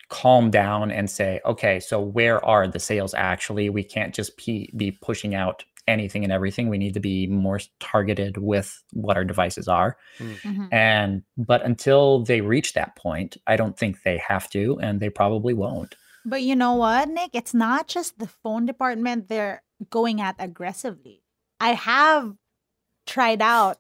calm 0.10 0.50
down 0.50 0.92
and 0.92 1.10
say, 1.10 1.40
okay, 1.46 1.80
so 1.80 2.00
where 2.00 2.44
are 2.44 2.68
the 2.68 2.80
sales 2.80 3.14
actually? 3.14 3.70
We 3.70 3.84
can't 3.84 4.14
just 4.14 4.38
be, 4.38 4.72
be 4.76 4.92
pushing 4.92 5.36
out 5.36 5.64
anything 5.88 6.24
and 6.24 6.34
everything. 6.34 6.70
We 6.70 6.80
need 6.80 6.96
to 6.96 7.00
be 7.00 7.28
more 7.28 7.60
targeted 7.80 8.38
with 8.38 8.84
what 8.94 9.18
our 9.18 9.24
devices 9.24 9.68
are. 9.68 9.98
Mhm. 10.18 10.70
And 10.72 11.24
but 11.38 11.64
until 11.64 12.24
they 12.24 12.42
reach 12.42 12.74
that 12.74 12.96
point, 12.96 13.38
I 13.46 13.56
don't 13.56 13.78
think 13.78 14.02
they 14.02 14.18
have 14.18 14.50
to, 14.52 14.80
and 14.80 15.00
they 15.00 15.10
probably 15.10 15.54
won't. 15.54 15.96
But 16.26 16.42
you 16.42 16.56
know 16.56 16.74
what, 16.74 17.10
Nick? 17.10 17.32
It's 17.34 17.54
not 17.54 17.88
just 17.88 18.18
the 18.18 18.28
phone 18.28 18.66
department 18.66 19.30
they're 19.30 19.64
going 19.90 20.20
at 20.20 20.36
aggressively. 20.40 21.24
I 21.60 21.74
have 21.74 22.36
tried 23.06 23.42
out 23.42 23.80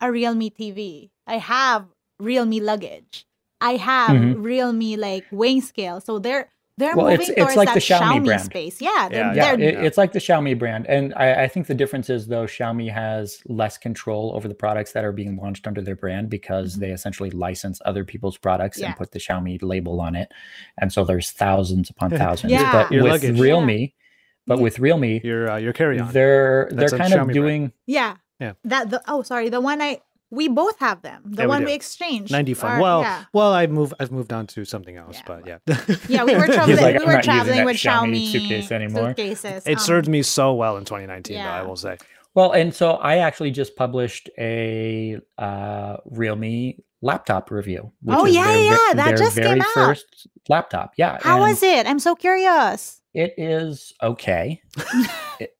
a 0.00 0.10
Realme 0.10 0.50
TV. 0.50 1.10
I 1.26 1.38
have 1.38 1.86
Realme 2.18 2.60
luggage. 2.62 3.26
I 3.60 3.76
have 3.76 4.16
Mhm. 4.16 4.42
Realme 4.42 4.96
like 4.98 5.26
weighing 5.30 5.60
scale. 5.62 6.00
So 6.00 6.18
they're 6.18 6.50
they're 6.78 6.96
Well, 6.96 7.06
moving 7.06 7.20
it's- 7.20 7.28
it's 7.30 7.38
towards 7.38 7.56
like 7.56 7.68
that 7.68 7.74
the 7.74 7.80
Xiaomi 7.80 8.20
Xiaomi 8.20 8.24
brand. 8.24 8.42
space. 8.42 8.80
Yeah, 8.80 9.08
they're, 9.10 9.20
Yeah, 9.20 9.34
Yeah, 9.34 9.56
they're 9.56 9.68
it, 9.68 9.84
it's 9.84 9.98
like 9.98 10.12
the 10.12 10.18
Xiaomi 10.18 10.58
brand, 10.58 10.86
and 10.86 11.12
I, 11.16 11.44
I 11.44 11.48
think 11.48 11.66
the 11.66 11.74
difference 11.74 12.08
is 12.08 12.26
though 12.28 12.44
Xiaomi 12.44 12.90
has 12.92 13.42
less 13.46 13.76
control 13.76 14.32
over 14.34 14.48
the 14.48 14.54
products 14.54 14.92
that 14.92 15.04
are 15.04 15.12
being 15.12 15.36
launched 15.36 15.66
under 15.66 15.82
their 15.82 15.96
brand 15.96 16.30
because 16.30 16.76
Mhm. 16.76 16.80
they 16.80 16.90
essentially 16.92 17.30
license 17.30 17.80
other 17.84 18.04
people's 18.04 18.38
products 18.38 18.78
Yeah. 18.78 18.86
and 18.86 18.96
put 18.96 19.10
the 19.12 19.18
Xiaomi 19.18 19.58
label 19.62 20.00
on 20.00 20.14
it, 20.14 20.32
and 20.80 20.92
so 20.92 21.04
there's 21.04 21.30
thousands 21.30 21.90
upon 21.90 22.10
thousands. 22.22 22.52
Yeah. 22.52 22.72
But 22.72 22.92
Your 22.92 23.02
with 23.02 23.12
luggage. 23.12 23.38
Realme, 23.40 23.92
but 24.46 24.56
Yeah. 24.58 24.62
with 24.62 24.78
Realme, 24.78 25.20
Your 25.24 25.50
uh, 25.50 25.56
your 25.58 25.72
carry 25.72 25.98
on. 26.00 26.12
they're 26.12 26.68
That's 26.70 26.92
they're 26.92 26.98
a 27.00 27.02
kind 27.02 27.12
Xiaomi 27.12 27.20
of 27.20 27.24
brand. 27.26 27.34
doing 27.34 27.72
yeah. 27.86 28.16
Yeah. 28.40 28.52
That 28.64 28.90
the 28.90 29.02
oh 29.08 29.22
sorry, 29.22 29.48
the 29.48 29.60
one 29.60 29.82
I 29.82 29.98
we 30.30 30.48
both 30.48 30.78
have 30.80 31.02
them. 31.02 31.22
The 31.24 31.42
Yeah, 31.42 31.46
one 31.48 31.60
do. 31.60 31.66
we, 31.66 31.72
exchanged. 31.74 32.30
Ninety 32.32 32.54
five. 32.54 32.80
Well, 32.80 33.00
yeah. 33.02 33.24
well, 33.32 33.52
I 33.52 33.66
move. 33.66 33.94
I've 33.98 34.12
moved 34.12 34.32
on 34.32 34.46
to 34.48 34.64
something 34.64 34.96
else, 34.96 35.16
Yeah, 35.16 35.22
but 35.26 35.46
yeah. 35.46 35.96
Yeah, 36.08 36.24
we 36.24 36.34
were 36.36 36.46
traveling. 36.46 36.76
like, 36.76 36.98
we 36.98 37.06
were 37.06 37.22
traveling 37.22 37.64
with 37.64 37.76
Xiaomi 37.76 38.28
Xiaomi 38.28 38.32
suitcase 38.32 38.72
anymore." 38.72 39.08
suitcases. 39.08 39.62
it 39.66 39.72
Um, 39.74 39.78
served 39.78 40.08
me 40.08 40.22
so 40.22 40.54
well 40.54 40.76
in 40.76 40.84
2019, 40.84 41.36
though. 41.36 41.42
I 41.42 41.62
will 41.62 41.76
say. 41.76 41.96
well, 42.34 42.52
and 42.52 42.74
so 42.74 42.92
I 42.92 43.18
actually 43.18 43.50
just 43.52 43.74
published 43.76 44.28
a 44.38 45.18
uh, 45.38 45.96
Realme 46.06 46.74
laptop 47.00 47.50
review. 47.50 47.92
Which 48.02 48.16
Oh, 48.18 48.26
is 48.26 48.34
yeah, 48.34 48.44
their 48.46 48.56
ve- 48.58 48.64
yeah, 48.66 48.76
that 48.94 49.04
their 49.08 49.16
just 49.16 49.36
came 49.36 49.44
very 49.44 49.60
out. 49.60 49.66
first 49.74 50.26
laptop. 50.48 50.92
Yeah, 50.96 51.18
How 51.22 51.40
was 51.40 51.62
it? 51.62 51.86
I'm 51.86 51.98
so 52.00 52.14
curious. 52.14 53.00
It 53.14 53.34
is 53.38 53.92
okay. 54.02 54.60
it, 55.40 55.56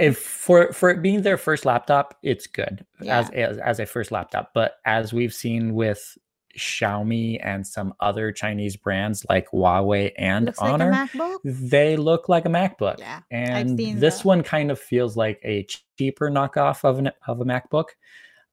if 0.00 0.18
for 0.18 0.72
for 0.72 0.90
it 0.90 1.02
being 1.02 1.22
their 1.22 1.36
first 1.38 1.64
laptop, 1.64 2.16
it's 2.22 2.46
good 2.46 2.84
Yeah. 3.00 3.20
as, 3.20 3.30
as 3.30 3.58
as 3.58 3.80
a 3.80 3.86
first 3.86 4.10
laptop. 4.10 4.52
But 4.54 4.76
as 4.84 5.12
we've 5.12 5.34
seen 5.34 5.74
with 5.74 6.16
Xiaomi 6.58 7.38
and 7.44 7.64
some 7.64 7.94
other 8.00 8.32
Chinese 8.32 8.76
brands 8.76 9.24
like 9.28 9.48
Huawei 9.50 10.12
and 10.18 10.46
Looks 10.46 10.58
Honor, 10.58 11.08
like 11.14 11.36
they 11.44 11.96
look 11.96 12.28
like 12.28 12.44
a 12.44 12.48
MacBook. 12.48 12.98
Yeah, 12.98 13.20
and 13.30 13.78
this 13.78 14.24
one 14.24 14.42
kind 14.42 14.70
of 14.72 14.78
feels 14.80 15.16
like 15.16 15.38
a 15.44 15.64
cheaper 15.96 16.28
knockoff 16.30 16.82
of 16.84 16.98
an 16.98 17.12
of 17.28 17.40
a 17.40 17.44
MacBook. 17.44 17.90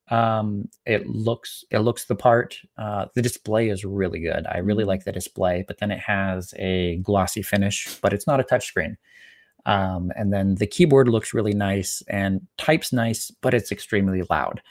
Um, 0.09 0.69
it 0.85 1.07
looks 1.07 1.65
it 1.71 1.79
looks 1.79 2.05
the 2.05 2.15
part. 2.15 2.57
Uh, 2.77 3.07
the 3.15 3.21
display 3.21 3.69
is 3.69 3.83
really 3.83 4.19
good. 4.19 4.45
I 4.47 4.59
really 4.59 4.83
Mhm. 4.83 4.87
like 4.87 5.03
the 5.03 5.11
display, 5.11 5.65
but 5.67 5.79
then 5.79 5.91
it 5.91 5.99
has 5.99 6.53
a 6.57 6.97
glossy 6.97 7.41
finish, 7.41 7.99
but 8.01 8.13
it's 8.13 8.27
not 8.27 8.39
a 8.39 8.43
touchscreen. 8.43 8.95
Um, 9.67 10.11
and 10.15 10.33
then 10.33 10.55
the 10.55 10.65
keyboard 10.65 11.07
looks 11.09 11.33
really 11.33 11.53
nice 11.53 12.01
and 12.07 12.41
types 12.57 12.91
nice, 12.91 13.29
but 13.41 13.53
it's 13.53 13.71
extremely 13.71 14.23
loud. 14.29 14.61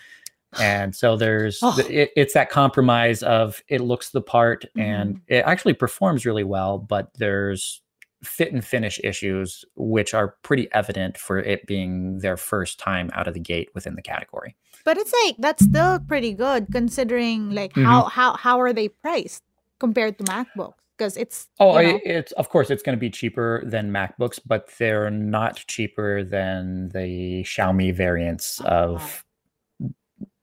And 0.58 0.94
so 0.96 1.16
there's 1.16 1.58
Oh. 1.62 1.78
it, 1.88 2.10
it's 2.16 2.34
that 2.34 2.50
compromise 2.50 3.22
of 3.22 3.62
it 3.68 3.80
looks 3.80 4.10
the 4.10 4.22
part 4.22 4.64
Mm-hmm. 4.74 4.80
and 4.80 5.20
it 5.28 5.44
actually 5.46 5.74
performs 5.74 6.24
really 6.26 6.44
well, 6.44 6.78
but 6.78 7.10
there's 7.18 7.82
fit 8.24 8.52
and 8.52 8.64
finish 8.64 8.98
issues 9.04 9.64
which 9.76 10.14
are 10.14 10.34
pretty 10.42 10.66
evident 10.72 11.18
for 11.18 11.38
it 11.38 11.66
being 11.66 12.18
their 12.20 12.36
first 12.38 12.78
time 12.78 13.10
out 13.12 13.28
of 13.28 13.34
the 13.34 13.40
gate 13.40 13.68
within 13.74 13.94
the 13.94 14.02
category. 14.02 14.56
But 14.84 14.96
it's 14.96 15.12
like 15.24 15.36
that's 15.38 15.62
still 15.64 15.98
pretty 16.00 16.32
good 16.32 16.68
considering 16.72 17.50
like 17.50 17.72
Mm-hmm. 17.74 17.84
how 17.84 18.04
how 18.04 18.34
how 18.36 18.60
are 18.60 18.72
they 18.72 18.88
priced 18.88 19.42
compared 19.78 20.16
to 20.18 20.24
MacBooks? 20.24 20.72
Because 20.96 21.16
it's 21.16 21.48
Oh, 21.60 21.78
you 21.78 21.88
i- 21.88 21.92
know, 21.92 22.00
it's 22.04 22.32
of 22.32 22.48
course 22.48 22.70
it's 22.70 22.82
going 22.82 22.96
to 22.96 23.00
be 23.00 23.10
cheaper 23.10 23.62
than 23.66 23.90
MacBooks, 23.90 24.40
but 24.46 24.70
they're 24.78 25.10
not 25.10 25.56
cheaper 25.66 26.24
than 26.24 26.88
the 26.90 27.42
Xiaomi 27.44 27.94
variants 27.94 28.60
of 28.62 29.24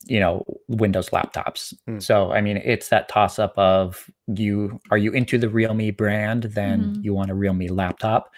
you 0.05 0.19
know 0.19 0.43
Windows 0.67 1.09
laptops. 1.09 1.73
Hmm. 1.87 1.99
So 1.99 2.31
I 2.33 2.41
mean, 2.41 2.57
it's 2.57 2.89
that 2.89 3.07
toss 3.09 3.39
up 3.39 3.57
of 3.57 4.09
you 4.27 4.79
are 4.91 4.97
you 4.97 5.11
into 5.13 5.37
the 5.37 5.49
Realme 5.49 5.91
brand, 5.95 6.43
then 6.43 6.95
Mhm. 6.97 7.03
you 7.03 7.13
want 7.13 7.31
a 7.31 7.35
Realme 7.35 7.67
laptop. 7.67 8.29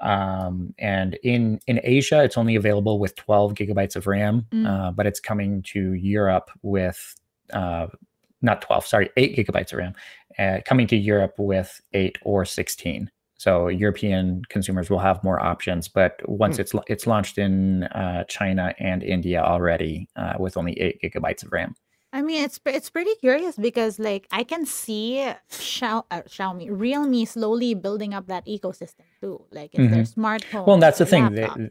Um, 0.00 0.72
and 0.78 1.18
in 1.22 1.60
in 1.66 1.80
Asia, 1.82 2.22
it's 2.22 2.38
only 2.38 2.56
available 2.56 2.98
with 2.98 3.16
12 3.16 3.54
gigabytes 3.54 3.96
of 3.96 4.06
RAM, 4.06 4.46
Mm. 4.50 4.66
uh, 4.66 4.90
but 4.92 5.06
it's 5.06 5.20
coming 5.20 5.62
to 5.74 5.92
Europe 5.94 6.50
with 6.62 7.14
uh, 7.52 7.88
not 8.42 8.62
12, 8.62 8.86
sorry, 8.86 9.10
eight 9.18 9.36
gigabytes 9.36 9.72
of 9.72 9.78
RAM, 9.80 9.92
uh, 10.38 10.58
coming 10.64 10.86
to 10.88 10.96
Europe 10.96 11.34
with 11.38 11.80
eight 11.92 12.18
or 12.22 12.44
16. 12.44 13.10
So 13.36 13.68
European 13.68 14.42
consumers 14.50 14.90
will 14.90 14.98
have 14.98 15.24
more 15.24 15.40
options, 15.40 15.88
but 15.88 16.20
once 16.28 16.56
Hmm. 16.56 16.60
it's 16.62 16.74
it's 16.88 17.06
launched 17.06 17.38
in 17.38 17.84
uh, 17.84 18.24
China 18.28 18.74
and 18.78 19.02
India 19.02 19.42
already 19.42 20.08
uh, 20.16 20.34
with 20.38 20.56
only 20.56 20.78
eight 20.80 21.00
gigabytes 21.02 21.42
of 21.42 21.50
RAM. 21.52 21.74
I 22.12 22.22
mean 22.22 22.42
it's 22.44 22.60
it's 22.66 22.90
pretty 22.90 23.14
curious 23.20 23.56
because 23.56 23.98
like 23.98 24.26
I 24.30 24.42
can 24.44 24.66
see 24.66 25.24
Xiao, 25.50 26.04
uh, 26.10 26.22
Xiaomi 26.28 26.68
Realme 26.70 27.24
slowly 27.24 27.72
building 27.74 28.12
up 28.14 28.26
that 28.26 28.44
ecosystem 28.46 29.06
too. 29.22 29.46
Like 29.52 29.70
it's 29.74 29.94
their 29.94 30.02
smartphone. 30.04 30.40
Mm-hmm. 30.42 30.66
Well, 30.66 30.74
and 30.74 30.82
that's 30.82 30.98
the 30.98 31.06
thing, 31.06 31.32
they- 31.32 31.70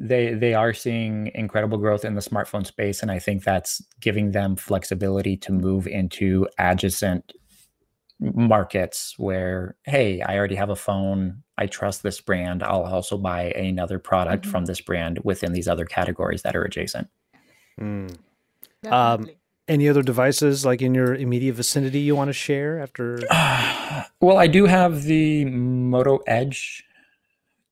they 0.00 0.34
they 0.34 0.54
are 0.54 0.72
seeing 0.72 1.30
incredible 1.34 1.78
growth 1.78 2.04
in 2.04 2.14
the 2.14 2.20
smartphone 2.20 2.66
space 2.66 3.02
and 3.02 3.10
i 3.10 3.18
think 3.18 3.44
that's 3.44 3.80
giving 4.00 4.32
them 4.32 4.56
flexibility 4.56 5.36
to 5.36 5.52
move 5.52 5.86
into 5.86 6.48
adjacent 6.58 7.32
markets 8.34 9.14
where 9.18 9.74
hey 9.84 10.22
i 10.22 10.36
already 10.36 10.54
have 10.54 10.70
a 10.70 10.76
phone 10.76 11.42
i 11.58 11.66
trust 11.66 12.02
this 12.02 12.20
brand 12.20 12.62
i'll 12.62 12.84
also 12.84 13.16
buy 13.18 13.50
another 13.52 13.98
product 13.98 14.44
Mhm. 14.46 14.50
from 14.50 14.64
this 14.66 14.80
brand 14.80 15.18
within 15.24 15.52
these 15.52 15.66
other 15.66 15.84
categories 15.84 16.42
that 16.42 16.54
are 16.56 16.62
adjacent 16.62 17.08
Mm. 17.80 18.16
Definitely. 18.82 19.38
Any 19.68 19.88
other 19.88 20.02
devices 20.02 20.66
like 20.66 20.82
in 20.82 20.94
your 20.94 21.14
immediate 21.14 21.54
vicinity 21.54 22.00
you 22.00 22.14
want 22.14 22.28
to 22.28 22.32
share 22.34 22.80
after? 22.80 23.18
well 24.20 24.36
i 24.38 24.46
do 24.46 24.66
have 24.66 25.04
the 25.04 25.44
moto 25.46 26.18
edge 26.26 26.84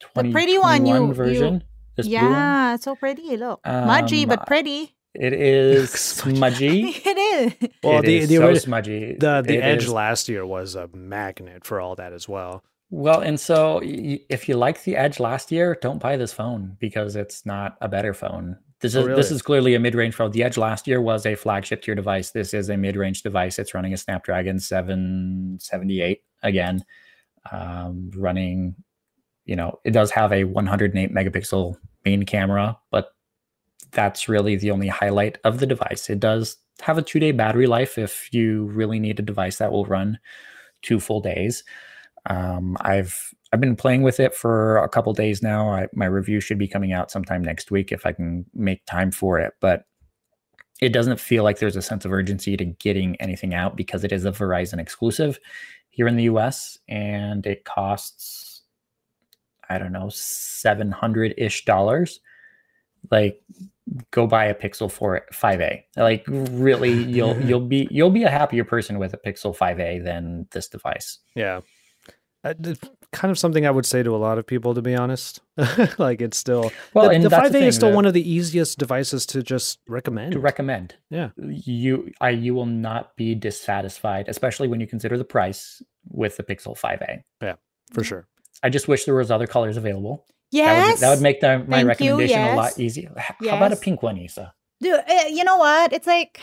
The 0.00 0.06
pretty 0.32 0.56
one, 0.58 0.86
you- 0.86 0.94
2021 0.94 1.08
you- 1.08 1.14
version 1.14 1.64
this 1.96 2.06
blue 2.08 2.16
one. 2.16 2.30
yeah, 2.32 2.74
it's 2.74 2.84
so 2.84 2.94
pretty. 2.96 3.36
Look, 3.36 3.60
smudgy 3.66 4.22
Um, 4.22 4.28
but 4.30 4.46
pretty. 4.46 4.94
It 5.14 5.32
is 5.32 5.90
Smudgy. 5.92 6.92
smudgy 6.92 7.02
it 7.04 7.18
is. 7.62 7.70
Well, 7.82 7.98
It 8.00 8.06
the- 8.06 8.18
is 8.18 8.28
the 8.28 8.36
so 8.36 8.54
smudgy 8.54 9.16
The 9.18 9.42
the 9.42 9.56
It 9.56 9.62
Edge 9.62 9.84
is. 9.84 9.88
last 9.92 10.28
year 10.28 10.44
was 10.46 10.74
a 10.74 10.88
magnet 10.94 11.64
for 11.64 11.80
all 11.80 11.94
that 11.96 12.12
as 12.12 12.28
well. 12.28 12.62
Well, 12.92 13.20
and 13.20 13.38
so 13.38 13.80
y- 13.84 14.20
if 14.28 14.48
you 14.48 14.56
like 14.56 14.82
the 14.84 14.96
Edge 14.96 15.20
last 15.20 15.52
year, 15.52 15.76
don't 15.80 16.00
buy 16.00 16.16
this 16.16 16.32
phone 16.32 16.76
because 16.80 17.14
it's 17.16 17.46
not 17.46 17.76
a 17.80 17.88
better 17.88 18.12
phone. 18.14 18.56
This 18.80 18.96
Oh, 18.96 19.06
is 19.06 19.16
this 19.16 19.30
is 19.30 19.42
clearly 19.42 19.74
a 19.74 19.78
mid-range 19.80 20.14
phone. 20.14 20.30
The 20.32 20.42
Edge 20.42 20.56
last 20.56 20.88
year 20.88 21.00
was 21.00 21.26
a 21.26 21.34
flagship 21.34 21.82
tier 21.82 21.94
device. 21.94 22.30
This 22.30 22.54
is 22.54 22.68
a 22.70 22.76
mid-range 22.76 23.22
device. 23.22 23.58
It's 23.58 23.74
running 23.74 23.92
a 23.92 23.96
Snapdragon 23.96 24.58
778 24.58 26.22
again, 26.42 26.84
um, 27.52 28.10
running. 28.16 28.74
You 29.44 29.56
know, 29.56 29.80
it 29.84 29.90
does 29.90 30.10
have 30.12 30.32
a 30.32 30.44
108 30.44 31.12
megapixel 31.14 31.76
main 32.04 32.24
camera, 32.24 32.78
but 32.90 33.08
that's 33.92 34.28
really 34.28 34.56
the 34.56 34.70
only 34.70 34.88
highlight 34.88 35.38
of 35.44 35.58
the 35.60 35.66
device. 35.66 36.10
It 36.10 36.20
does 36.20 36.56
have 36.80 36.98
a 36.98 37.02
two-day 37.02 37.32
battery 37.32 37.66
life 37.66 37.98
if 37.98 38.32
you 38.32 38.66
really 38.66 38.98
need 38.98 39.18
a 39.18 39.22
device 39.22 39.58
that 39.58 39.72
will 39.72 39.84
run 39.84 40.18
two 40.82 41.00
full 41.00 41.20
days. 41.20 41.64
Um, 42.28 42.76
I've 42.80 43.34
I've 43.52 43.60
been 43.60 43.76
playing 43.76 44.02
with 44.02 44.20
it 44.20 44.34
for 44.34 44.78
a 44.78 44.88
couple 44.88 45.12
days 45.12 45.42
now. 45.42 45.70
I, 45.70 45.88
my 45.92 46.06
review 46.06 46.40
should 46.40 46.58
be 46.58 46.68
coming 46.68 46.92
out 46.92 47.10
sometime 47.10 47.42
next 47.42 47.70
week 47.70 47.90
if 47.90 48.06
I 48.06 48.12
can 48.12 48.46
make 48.54 48.84
time 48.86 49.10
for 49.10 49.40
it. 49.40 49.54
But 49.60 49.84
it 50.80 50.92
doesn't 50.92 51.20
feel 51.20 51.42
like 51.42 51.58
there's 51.58 51.76
a 51.76 51.82
sense 51.82 52.04
of 52.04 52.12
urgency 52.12 52.56
to 52.56 52.64
getting 52.64 53.16
anything 53.16 53.52
out 53.52 53.76
because 53.76 54.04
it 54.04 54.12
is 54.12 54.24
a 54.24 54.32
Verizon 54.32 54.78
exclusive 54.78 55.38
here 55.88 56.06
in 56.06 56.16
the 56.16 56.24
US 56.24 56.78
and 56.88 57.44
it 57.44 57.64
costs 57.64 58.62
I 59.68 59.78
don't 59.78 59.92
know 59.92 60.08
700 60.08 61.34
ish 61.38 61.64
dollars. 61.64 62.20
Like 63.10 63.42
go 64.10 64.26
buy 64.26 64.46
a 64.46 64.54
Pixel 64.54 64.90
4 64.90 65.26
5A. 65.32 65.82
Like 65.96 66.24
really 66.26 66.92
you'll 66.92 67.40
you'll 67.44 67.60
be 67.60 67.88
you'll 67.90 68.10
be 68.10 68.24
a 68.24 68.30
happier 68.30 68.64
person 68.64 68.98
with 68.98 69.14
a 69.14 69.18
Pixel 69.18 69.56
5A 69.56 70.04
than 70.04 70.46
this 70.52 70.68
device. 70.68 71.18
Yeah. 71.34 71.60
Uh, 72.42 72.54
kind 73.12 73.30
of 73.30 73.38
something 73.38 73.66
I 73.66 73.70
would 73.70 73.84
say 73.84 74.02
to 74.02 74.14
a 74.14 74.16
lot 74.16 74.38
of 74.38 74.46
people, 74.46 74.74
to 74.74 74.80
be 74.80 74.94
honest. 74.94 75.40
like 75.98 76.22
it's 76.22 76.38
still 76.38 76.72
Well, 76.94 77.08
the, 77.08 77.14
and 77.14 77.24
the 77.24 77.28
5A 77.28 77.50
the 77.50 77.66
is 77.66 77.76
still 77.76 77.92
one 77.92 78.06
of 78.06 78.14
the 78.14 78.28
easiest 78.28 78.78
devices 78.78 79.26
to 79.26 79.42
just 79.42 79.78
recommend. 79.88 80.32
to 80.32 80.40
recommend. 80.40 80.94
Yeah. 81.10 81.30
You 81.36 82.12
I 82.20 82.30
you 82.30 82.54
will 82.54 82.66
not 82.66 83.16
be 83.16 83.34
dissatisfied, 83.34 84.28
especially 84.28 84.68
when 84.68 84.80
you 84.80 84.86
consider 84.86 85.18
the 85.18 85.24
price 85.24 85.82
with 86.08 86.36
the 86.36 86.42
Pixel 86.42 86.78
5A. 86.78 87.22
Yeah, 87.42 87.54
for 87.92 88.04
sure. 88.04 88.26
I 88.62 88.68
just 88.68 88.88
wish 88.88 89.04
there 89.04 89.14
was 89.14 89.30
other 89.30 89.46
colors 89.46 89.76
available. 89.76 90.26
That 90.52 90.56
Yes. 90.56 90.88
would, 90.94 91.00
that 91.00 91.10
would 91.14 91.22
make 91.22 91.40
the, 91.40 91.58
my 91.58 91.64
Thank 91.64 91.82
you, 91.82 91.86
recommendation 91.88 92.40
a 92.40 92.56
lot 92.56 92.64
yes. 92.70 92.78
easier. 92.80 93.12
H- 93.16 93.48
How 93.50 93.56
about 93.56 93.72
a 93.72 93.76
pink 93.76 94.02
one, 94.02 94.16
Isa? 94.18 94.52
Dude, 94.80 95.00
eh, 95.06 95.28
you 95.28 95.44
know 95.44 95.56
what? 95.58 95.92
It's 95.92 96.06
like 96.06 96.40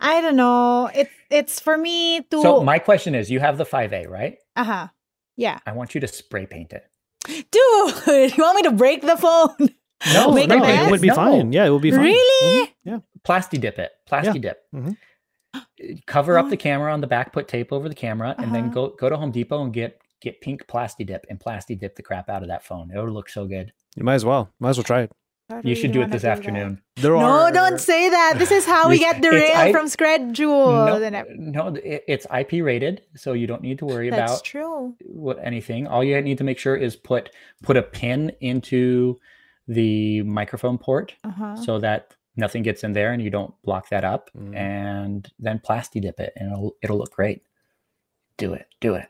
I 0.00 0.20
don't 0.20 0.36
know. 0.36 0.90
It's 0.94 1.10
it's 1.30 1.60
for 1.60 1.78
me 1.78 2.20
to 2.30 2.42
So 2.42 2.62
my 2.62 2.78
question 2.78 3.14
is, 3.14 3.30
you 3.30 3.40
have 3.40 3.56
the 3.58 3.64
5A, 3.64 4.08
right? 4.08 4.36
uh-huh. 4.56 4.88
Yeah. 5.36 5.58
I 5.66 5.72
want 5.72 5.94
you 5.94 6.00
to 6.00 6.06
spray 6.06 6.46
paint 6.46 6.72
it. 6.72 6.84
Dude, 7.26 7.46
you 8.36 8.42
want 8.44 8.56
me 8.56 8.62
to 8.62 8.72
break 8.72 9.00
the 9.02 9.16
phone? 9.16 9.70
No, 10.12 10.30
Make 10.34 10.48
no, 10.48 10.62
a 10.62 10.68
it 10.86 10.90
would 10.90 11.00
be 11.00 11.08
No. 11.08 11.14
fine. 11.14 11.52
Yeah, 11.52 11.64
it 11.66 11.70
would 11.70 11.82
be 11.82 11.90
fine. 11.90 12.00
Really? 12.02 12.66
Mhm. 12.66 12.70
Yeah. 12.84 12.98
Plasti 13.24 13.58
dip 13.60 13.78
it. 13.78 13.90
Plasti 14.10 14.40
dip. 14.40 14.58
Mhm. 14.74 14.96
Cover 16.06 16.36
up 16.38 16.46
Oh. 16.46 16.50
the 16.50 16.56
camera 16.56 16.92
on 16.92 17.00
the 17.00 17.06
back, 17.06 17.32
put 17.32 17.48
tape 17.48 17.72
over 17.72 17.88
the 17.88 17.94
camera, 17.94 18.34
and 18.38 18.54
then 18.54 18.64
Uh-huh. 18.64 18.74
go 18.74 18.88
go 19.00 19.08
to 19.08 19.16
Home 19.16 19.30
Depot 19.30 19.62
and 19.62 19.72
get 19.72 20.00
get 20.24 20.40
pink 20.40 20.66
plasti 20.66 21.06
dip 21.06 21.26
and 21.30 21.38
plasti 21.38 21.78
dip 21.78 21.94
the 21.96 22.02
crap 22.02 22.28
out 22.28 22.42
of 22.42 22.48
that 22.48 22.64
phone. 22.64 22.90
It'll 22.90 23.10
look 23.10 23.28
so 23.28 23.46
good. 23.46 23.72
You 23.96 24.02
might 24.04 24.14
as 24.14 24.24
well. 24.24 24.50
Might 24.58 24.70
as 24.70 24.78
well 24.78 24.84
try 24.84 25.02
it. 25.02 25.12
How 25.50 25.60
You 25.62 25.74
should 25.74 25.92
do 25.92 25.98
it 25.98 26.04
wanna 26.04 26.12
this 26.14 26.22
that? 26.22 26.38
afternoon. 26.38 26.80
There 26.96 27.12
No, 27.12 27.18
are 27.18 27.52
don't 27.52 27.78
say 27.78 28.08
that. 28.08 28.36
This 28.38 28.50
is 28.50 28.64
how 28.64 28.88
we 28.88 28.98
get 28.98 29.20
the 29.20 29.28
it's 29.28 29.36
rail 29.36 29.56
I- 29.56 29.72
from 29.72 29.88
schedule. 29.88 30.72
No, 30.86 31.02
and 31.02 31.52
no, 31.52 31.68
it- 31.74 32.04
it's 32.08 32.26
IP 32.30 32.62
rated, 32.62 33.02
so 33.14 33.34
you 33.34 33.46
don't 33.46 33.60
need 33.60 33.78
to 33.80 33.84
worry 33.86 34.08
That's 34.08 34.32
about 34.32 34.44
true. 34.44 34.94
what 35.04 35.38
anything. 35.44 35.86
All 35.86 36.02
you 36.02 36.18
need 36.22 36.38
to 36.38 36.44
make 36.44 36.58
sure 36.58 36.74
is 36.76 36.96
put 36.96 37.28
put 37.62 37.76
a 37.76 37.82
pin 37.82 38.32
into 38.40 39.18
the 39.68 40.22
microphone 40.22 40.78
port 40.78 41.14
Uh-huh. 41.24 41.56
so 41.56 41.78
that 41.78 42.14
nothing 42.36 42.62
gets 42.62 42.82
in 42.82 42.92
there 42.94 43.12
and 43.12 43.22
you 43.22 43.30
don't 43.30 43.54
block 43.62 43.88
that 43.90 44.04
up, 44.04 44.30
Mm. 44.36 44.56
and 44.56 45.30
then 45.38 45.58
plasti 45.58 46.00
dip 46.00 46.18
it, 46.20 46.32
and 46.36 46.50
it'll 46.52 46.74
it'll 46.82 46.98
look 46.98 47.12
great. 47.14 47.42
Do 48.36 48.52
it. 48.52 48.66
Do 48.80 48.94
it. 48.94 49.06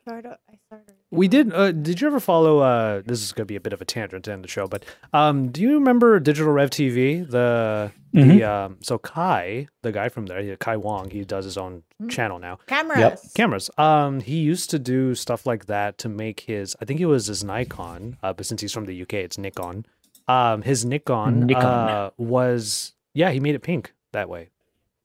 We 1.11 1.29
did. 1.29 1.53
Uh, 1.53 1.73
did 1.73 2.01
you 2.01 2.07
ever 2.09 2.21
follow? 2.21 2.59
Uh, 2.59 3.01
this 3.07 3.23
is 3.23 3.33
going 3.33 3.45
to 3.47 3.51
be 3.51 3.57
a 3.57 3.61
bit 3.61 3.73
of 3.73 3.81
a 3.81 3.85
tangent 3.85 4.25
to 4.25 4.33
end 4.33 4.45
the 4.45 4.49
show, 4.49 4.67
but 4.67 4.85
um, 5.13 5.49
do 5.51 5.63
you 5.63 5.75
remember 5.75 6.19
Digital 6.21 6.53
Rev 6.53 6.71
TV? 6.71 7.29
The 7.29 7.93
Mhm. 8.13 8.29
the 8.39 8.45
um, 8.45 8.77
so 8.81 8.99
Kai, 8.99 9.69
the 9.83 9.93
guy 9.93 10.09
from 10.09 10.27
there, 10.27 10.57
Kai 10.57 10.77
Wong, 10.77 11.11
he 11.11 11.25
does 11.25 11.45
his 11.45 11.57
own 11.57 11.83
Mm. 12.03 12.11
channel 12.11 12.39
now. 12.39 12.59
Cameras. 12.67 13.33
Cameras. 13.35 13.71
Um, 13.79 14.21
he 14.21 14.37
used 14.39 14.71
to 14.71 14.79
do 14.79 15.15
stuff 15.15 15.47
like 15.47 15.67
that 15.67 15.99
to 15.99 16.09
make 16.09 16.41
his. 16.41 16.77
I 16.83 16.85
think 16.85 17.01
it 17.01 17.07
was 17.07 17.27
his 17.29 17.43
Nikon. 17.45 18.17
Uh, 18.23 18.33
but 18.33 18.45
since 18.47 18.61
he's 18.61 18.73
from 18.73 18.85
the 18.87 18.95
UK, 19.03 19.15
it's 19.25 19.39
Nikon. 19.39 19.87
Um, 20.29 20.63
his 20.63 20.85
Nikon, 20.85 21.47
Nikon. 21.47 21.65
Uh, 21.65 22.11
was 22.19 22.93
yeah, 23.15 23.31
he 23.31 23.41
made 23.41 23.55
it 23.55 23.63
pink 23.63 23.93
that 24.13 24.29
way. 24.29 24.51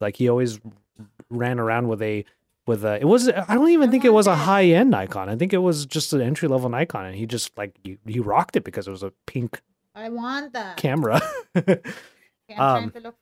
Like 0.00 0.16
he 0.16 0.28
always 0.28 0.58
ran 1.30 1.58
around 1.60 1.88
with 1.88 2.02
a 2.02 2.24
with 2.70 2.84
a. 2.84 3.00
It 3.00 3.04
was. 3.04 3.28
I 3.28 3.54
don't 3.54 3.68
even 3.68 3.88
I 3.88 3.92
think 3.92 4.04
it 4.04 4.12
was 4.12 4.28
a 4.28 4.36
high 4.36 4.64
end 4.64 4.90
Nikon. 4.90 5.28
I 5.28 5.36
think 5.36 5.52
it 5.52 5.58
was 5.58 5.84
just 5.84 6.12
an 6.12 6.20
entry 6.22 6.48
level 6.48 6.70
Nikon, 6.70 7.04
and 7.04 7.16
he 7.16 7.26
just 7.26 7.58
like 7.58 7.76
he, 7.82 7.98
he 8.06 8.20
rocked 8.20 8.56
it 8.56 8.64
because 8.64 8.86
it 8.86 8.92
was 8.92 9.02
a 9.02 9.12
pink 9.26 9.60
I 9.94 10.08
want 10.08 10.54
that. 10.54 10.78
camera. 10.78 11.20
Okay, 12.50 12.58
I'm 12.58 12.84
um, 12.84 12.90
trying 12.90 13.02
to 13.02 13.14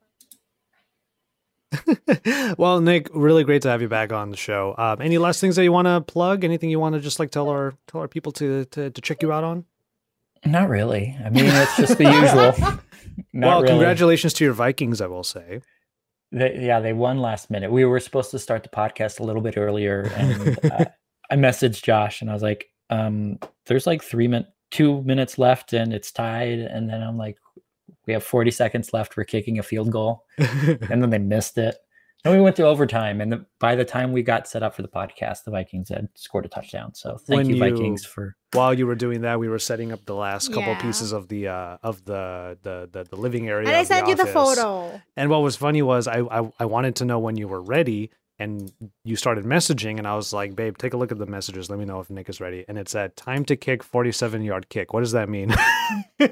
look. 2.19 2.57
well, 2.59 2.81
Nick, 2.81 3.11
really 3.13 3.45
great 3.45 3.61
to 3.61 3.69
have 3.69 3.83
you 3.83 3.89
back 3.89 4.11
on 4.11 4.31
the 4.31 4.39
show. 4.39 4.75
Um, 4.79 5.03
any 5.03 5.19
last 5.19 5.39
things 5.39 5.57
that 5.57 5.65
you 5.65 5.73
want 5.73 5.85
to 5.85 6.01
plug? 6.01 6.45
Anything 6.45 6.71
you 6.71 6.81
want 6.81 6.95
to 6.95 7.01
just 7.01 7.19
like 7.19 7.31
tell 7.31 7.51
our 7.51 7.75
tell 7.89 8.01
our 8.01 8.09
people 8.09 8.33
to 8.33 8.65
to, 8.67 8.89
to 8.89 9.01
check 9.03 9.21
you 9.21 9.33
out 9.33 9.45
on? 9.45 9.67
Not 10.47 10.71
really. 10.71 11.15
I 11.23 11.29
mean, 11.29 11.45
it's 11.45 11.77
just 11.77 11.99
the 11.99 12.05
usual. 12.11 12.55
Not 13.33 13.49
well, 13.49 13.61
really. 13.61 13.69
congratulations 13.69 14.33
to 14.35 14.45
your 14.45 14.55
Vikings, 14.55 15.03
I 15.03 15.09
will 15.09 15.25
say. 15.25 15.61
They, 16.31 16.59
yeah, 16.61 16.81
they 16.81 16.93
won 16.93 17.19
last 17.19 17.51
minute. 17.51 17.73
We 17.73 17.85
were 17.85 18.01
supposed 18.01 18.31
to 18.33 18.39
start 18.39 18.63
the 18.63 18.69
podcast 18.69 19.21
a 19.21 19.25
little 19.25 19.41
bit 19.43 19.57
earlier, 19.57 20.11
and 20.15 20.59
uh, 20.71 20.85
I 21.31 21.37
messaged 21.37 21.83
Josh, 21.83 22.21
and 22.21 22.31
I 22.31 22.35
was 22.35 22.43
like, 22.43 22.71
um, 22.91 23.39
"There's 23.67 23.87
like 23.87 24.03
three 24.03 24.29
min, 24.29 24.47
two 24.71 25.03
minutes 25.03 25.39
left, 25.39 25.73
and 25.73 25.93
it's 25.95 26.13
tied." 26.13 26.59
And 26.59 26.89
then 26.89 27.03
I'm 27.03 27.17
like, 27.17 27.39
"We 28.07 28.13
have 28.13 28.25
40 28.25 28.51
seconds 28.51 28.93
left. 28.93 29.17
We're 29.17 29.25
kicking 29.25 29.59
a 29.59 29.63
field 29.63 29.91
goal," 29.91 30.25
and 30.39 31.03
then 31.03 31.11
they 31.11 31.19
missed 31.19 31.57
it. 31.57 31.77
And 32.25 32.35
we 32.35 32.41
went 32.41 32.57
to 32.57 32.65
overtime, 32.65 33.21
and 33.21 33.31
the, 33.33 33.47
by 33.61 33.77
the 33.77 33.85
time 33.85 34.11
we 34.13 34.23
got 34.25 34.49
set 34.49 34.63
up 34.65 34.75
for 34.75 34.83
the 34.83 34.89
podcast, 34.89 35.45
the 35.45 35.53
Vikings 35.53 35.89
had 35.89 36.09
scored 36.17 36.45
a 36.45 36.49
touchdown. 36.49 36.93
So 36.95 37.17
thank 37.17 37.39
When 37.39 37.49
you, 37.49 37.55
you- 37.55 37.61
Vikings, 37.71 38.05
for 38.05 38.35
While 38.53 38.75
you 38.75 38.87
were 38.89 38.97
doing 38.97 39.21
that, 39.21 39.39
we 39.39 39.49
were 39.49 39.61
setting 39.61 39.93
up 39.93 40.05
the 40.05 40.15
last 40.17 40.49
couple 40.49 40.73
Yeah. 40.73 40.81
pieces 40.83 41.13
of 41.13 41.29
the 41.29 41.47
uh 41.49 41.77
of 41.83 42.05
the 42.05 42.59
the 42.63 42.89
the, 42.91 43.05
the 43.05 43.17
living 43.17 43.49
area. 43.49 43.69
And 43.69 43.77
I 43.77 43.81
of 43.83 43.89
the 43.89 43.95
sent 43.95 44.09
you 44.09 44.17
the 44.17 44.27
photo. 44.27 45.01
And 45.17 45.31
what 45.31 45.43
was 45.43 45.55
funny 45.57 45.81
was 45.83 46.09
I, 46.09 46.19
I 46.21 46.51
I 46.59 46.65
wanted 46.65 46.97
to 46.97 47.05
know 47.05 47.21
when 47.21 47.37
you 47.37 47.47
were 47.47 47.63
ready, 47.63 48.11
and 48.41 48.73
you 49.05 49.15
started 49.17 49.45
messaging, 49.45 49.99
and 49.99 50.07
I 50.07 50.15
was 50.17 50.33
like, 50.33 50.57
"Babe, 50.57 50.77
take 50.77 50.95
a 50.95 50.97
look 50.97 51.13
at 51.13 51.19
the 51.19 51.27
messages. 51.27 51.71
Let 51.71 51.79
me 51.79 51.85
know 51.85 52.01
if 52.01 52.09
Nick 52.11 52.29
is 52.29 52.41
ready." 52.41 52.65
And 52.69 52.79
it 52.79 52.89
said, 52.89 53.15
"Time 53.17 53.45
to 53.47 53.55
kick 53.57 53.83
forty-seven 53.85 54.43
yard 54.43 54.69
kick." 54.71 54.93
What 54.93 55.01
does 55.01 55.13
that 55.13 55.29
mean? 55.29 55.55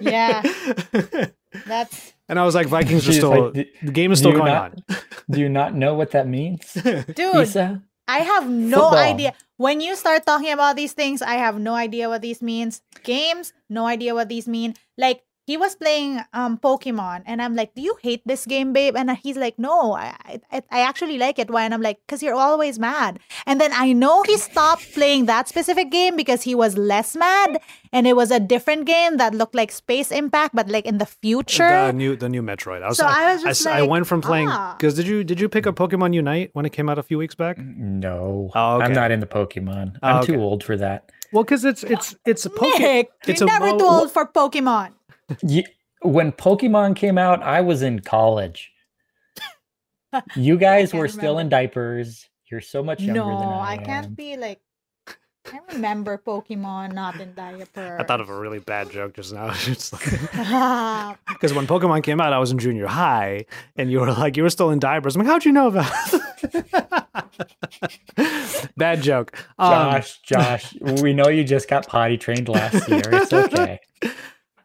Yeah. 0.01 0.43
That's 1.66 2.12
and 2.28 2.38
I 2.38 2.44
was 2.44 2.54
like, 2.54 2.66
"Vikings 2.68 3.08
are 3.08 3.12
still 3.12 3.50
like, 3.52 3.68
the 3.82 3.92
game 3.92 4.12
is 4.12 4.18
still 4.20 4.32
going 4.32 4.46
not- 4.46 4.72
on." 4.88 4.96
do 5.30 5.40
you 5.40 5.48
not 5.48 5.74
know 5.74 5.94
what 5.94 6.10
that 6.12 6.26
means, 6.26 6.72
dude. 7.14 7.36
Isa? 7.36 7.82
I 8.08 8.18
have 8.20 8.48
no 8.48 8.82
Football. 8.90 8.98
idea. 8.98 9.32
When 9.56 9.80
you 9.80 9.96
start 9.96 10.24
talking 10.24 10.52
about 10.52 10.76
these 10.76 10.92
things, 10.92 11.22
I 11.22 11.34
have 11.34 11.58
no 11.58 11.74
idea 11.74 12.08
what 12.08 12.22
these 12.22 12.40
means. 12.40 12.82
Games, 13.02 13.52
no 13.68 13.86
idea 13.86 14.14
what 14.14 14.28
these 14.28 14.46
mean. 14.46 14.74
Like 14.96 15.22
he 15.47 15.57
was 15.57 15.74
playing 15.76 16.20
um 16.32 16.59
Pokemon, 16.59 17.22
and 17.26 17.40
I'm 17.40 17.55
like, 17.55 17.74
"Do 17.74 17.82
you 17.82 17.97
hate 18.03 18.22
this 18.26 18.44
game, 18.47 18.72
babe?" 18.72 18.97
And 18.97 19.11
he's 19.24 19.36
like, 19.36 19.59
"No, 19.59 19.92
I 19.94 20.14
I, 20.53 20.62
I 20.70 20.80
actually 20.82 21.18
like 21.18 21.38
it." 21.38 21.51
Why? 21.51 21.62
And 21.64 21.72
I'm 21.72 21.82
like, 21.82 22.01
"Cause 22.09 22.22
you're 22.22 22.34
always 22.47 22.78
mad." 22.78 23.18
And 23.47 23.61
then 23.61 23.70
I 23.72 23.92
know 23.92 24.22
he 24.26 24.36
stopped 24.36 24.92
playing 24.94 25.26
that 25.26 25.49
specific 25.49 25.90
game 25.90 26.16
because 26.16 26.42
he 26.42 26.55
was 26.55 26.76
less 26.76 27.14
mad, 27.14 27.61
and 27.92 28.07
it 28.07 28.16
was 28.16 28.30
a 28.30 28.40
different 28.40 28.86
game 28.86 29.16
that 29.22 29.34
looked 29.34 29.55
like 29.55 29.70
Space 29.72 30.11
Impact, 30.11 30.55
but 30.55 30.68
like 30.68 30.84
in 30.86 30.99
the 30.99 31.07
future. 31.07 31.68
The 31.86 31.92
new 31.92 32.16
the 32.16 32.28
new 32.28 32.42
Metroid. 32.42 32.82
I 32.82 32.88
was, 32.88 32.99
So 32.99 33.07
I 33.07 33.32
was 33.34 33.42
just 33.42 33.61
s- 33.66 33.66
I 33.66 33.80
like, 33.80 33.90
went 33.90 34.07
from 34.07 34.20
playing 34.20 34.49
ah. 34.51 34.74
because 34.76 34.94
did 34.97 35.07
you 35.07 35.22
did 35.24 35.38
you 35.40 35.49
pick 35.49 35.66
up 35.66 35.76
Pokemon 35.76 36.12
Unite 36.14 36.51
when 36.55 36.66
it 36.66 36.72
came 36.72 36.88
out 36.88 36.99
a 36.99 37.03
few 37.03 37.18
weeks 37.18 37.34
back? 37.34 37.57
No, 37.59 38.51
Oh, 38.55 38.76
okay. 38.76 38.84
I'm 38.86 38.92
not 38.92 39.11
into 39.11 39.26
Pokemon. 39.26 39.97
Oh, 40.03 40.07
I'm 40.09 40.16
okay. 40.22 40.34
too 40.34 40.40
old 40.42 40.64
for 40.64 40.76
that. 40.76 41.11
Well, 41.32 41.44
because 41.44 41.64
it's 41.64 41.82
it's 41.84 42.14
it's 42.24 42.47
a 42.47 42.51
Pokemon. 42.51 42.78
Nick, 42.80 43.11
it's 43.26 43.40
you're 43.40 43.49
a 43.49 43.53
never 43.53 43.70
mo- 43.72 43.78
too 43.78 43.86
old 43.86 44.11
for 44.11 44.26
Pokemon. 44.26 44.90
Ye- 45.42 45.66
when 46.02 46.32
Pokemon 46.32 46.96
came 46.96 47.18
out, 47.18 47.42
I 47.42 47.60
was 47.60 47.82
in 47.82 48.00
college. 48.00 48.70
You 50.34 50.56
guys 50.58 50.92
can't 50.92 51.00
were 51.00 51.08
still 51.08 51.38
in 51.38 51.48
diapers. 51.48 52.28
You're 52.50 52.60
so 52.60 52.82
much 52.82 53.00
younger 53.00 53.20
No, 53.32 53.38
than 53.40 53.48
I, 53.48 53.72
I 53.72 53.76
can't 53.78 54.16
be 54.16 54.36
like. 54.36 54.60
I 55.52 55.60
remember 55.72 56.18
Pokemon 56.18 56.92
not 56.92 57.20
in 57.20 57.32
diapers. 57.34 58.00
I 58.00 58.02
thought 58.02 58.20
of 58.20 58.28
a 58.28 58.36
really 58.36 58.58
bad 58.58 58.90
joke 58.90 59.14
just 59.14 59.32
now. 59.32 59.52
It's 59.66 59.92
like, 59.92 60.02
Because 61.28 61.54
when 61.54 61.68
Pokemon 61.68 62.02
came 62.02 62.20
out, 62.20 62.32
I 62.32 62.38
was 62.40 62.50
in 62.50 62.58
junior 62.58 62.88
high, 62.88 63.46
and 63.76 63.88
you 63.90 64.00
were 64.00 64.12
like, 64.12 64.36
you 64.36 64.42
were 64.42 64.50
still 64.50 64.70
in 64.70 64.80
diapers. 64.80 65.14
I'm 65.14 65.20
like, 65.22 65.28
how'd 65.30 65.44
you 65.44 65.52
know 65.52 65.70
that? 65.70 67.36
Bad 68.76 69.02
joke. 69.02 69.38
Um, 69.58 69.70
Josh, 69.70 70.18
Josh, 70.22 70.74
we 70.80 71.12
know 71.12 71.28
you 71.28 71.44
just 71.44 71.68
got 71.68 71.86
potty 71.86 72.16
trained 72.18 72.48
last 72.48 72.88
year. 72.88 73.02
It's 73.06 73.32
okay. 73.32 73.80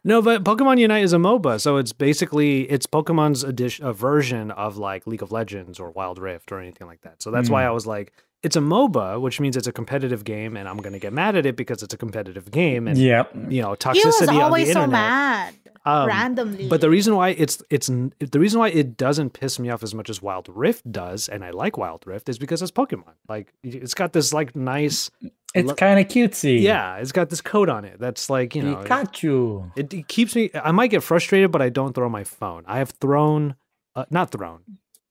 No, 0.04 0.20
but 0.22 0.44
Pokemon 0.44 0.78
Unite 0.78 1.04
is 1.04 1.12
a 1.12 1.16
MOBA, 1.18 1.60
so 1.60 1.76
it's 1.76 1.92
basically 1.92 2.62
it's 2.70 2.86
Pokemon's 2.86 3.44
edition, 3.44 3.86
a 3.86 3.92
version 3.92 4.50
of 4.50 4.76
like 4.76 5.06
League 5.06 5.22
of 5.22 5.30
Legends 5.32 5.78
or 5.78 5.90
Wild 5.90 6.18
Rift 6.18 6.50
or 6.52 6.60
anything 6.60 6.86
like 6.86 7.02
that. 7.02 7.22
So 7.22 7.30
that's 7.30 7.48
why 7.50 7.62
Hmm. 7.62 7.68
I 7.68 7.70
was 7.72 7.86
like, 7.86 8.12
it's 8.42 8.56
a 8.56 8.60
MOBA, 8.60 9.20
which 9.20 9.38
means 9.38 9.56
it's 9.56 9.68
a 9.68 9.72
competitive 9.72 10.24
game, 10.24 10.56
and 10.56 10.68
I'm 10.68 10.78
gonna 10.78 10.98
get 10.98 11.12
mad 11.12 11.36
at 11.36 11.46
it 11.46 11.56
because 11.56 11.82
it's 11.82 11.94
a 11.94 11.96
competitive 11.98 12.50
game, 12.50 12.88
and 12.88 12.98
Yep. 12.98 13.32
you 13.50 13.62
know, 13.62 13.70
he 13.70 13.76
toxicity 13.76 14.04
was 14.06 14.28
on 14.28 14.34
the 14.34 14.40
always 14.42 14.66
so 14.72 14.80
internet. 14.82 14.90
mad 14.90 15.54
Um, 15.84 16.06
randomly. 16.08 16.68
But 16.68 16.80
the 16.80 16.88
reason 16.90 17.14
why 17.16 17.30
it's 17.30 17.62
it's 17.70 17.86
the 17.88 18.38
reason 18.40 18.58
why 18.60 18.68
it 18.70 18.96
doesn't 18.96 19.30
piss 19.30 19.58
me 19.58 19.68
off 19.70 19.82
as 19.82 19.94
much 19.94 20.08
as 20.10 20.20
Wild 20.22 20.48
Rift 20.48 20.90
does, 20.90 21.28
and 21.28 21.44
I 21.44 21.50
like 21.50 21.76
Wild 21.78 22.04
Rift, 22.06 22.28
is 22.28 22.38
because 22.38 22.62
it's 22.62 22.70
Pokemon. 22.72 23.14
Like 23.28 23.52
it's 23.64 23.94
got 23.94 24.12
this 24.12 24.32
like 24.32 24.54
nice, 24.56 25.10
It's 25.54 25.68
Lo- 25.68 25.74
kind 25.74 26.00
of 26.00 26.06
cutesy. 26.08 26.60
yeah, 26.62 26.96
it's 26.96 27.12
got 27.12 27.28
this 27.30 27.40
coat 27.42 27.68
on 27.68 27.84
it 27.84 27.98
that's 27.98 28.30
like 28.30 28.54
you 28.54 28.62
know, 28.62 28.80
it, 28.80 28.86
Pikachu. 28.88 29.70
it, 29.76 29.92
it 29.92 30.08
keeps 30.08 30.34
me. 30.34 30.50
I 30.54 30.72
might 30.72 30.88
get 30.88 31.02
frustrated, 31.02 31.50
but 31.52 31.60
I 31.60 31.68
don't 31.68 31.92
throw 31.94 32.08
my 32.08 32.24
phone. 32.24 32.64
I 32.66 32.78
have 32.78 32.90
thrown, 33.00 33.56
uh, 33.94 34.06
not 34.10 34.30
thrown. 34.30 34.60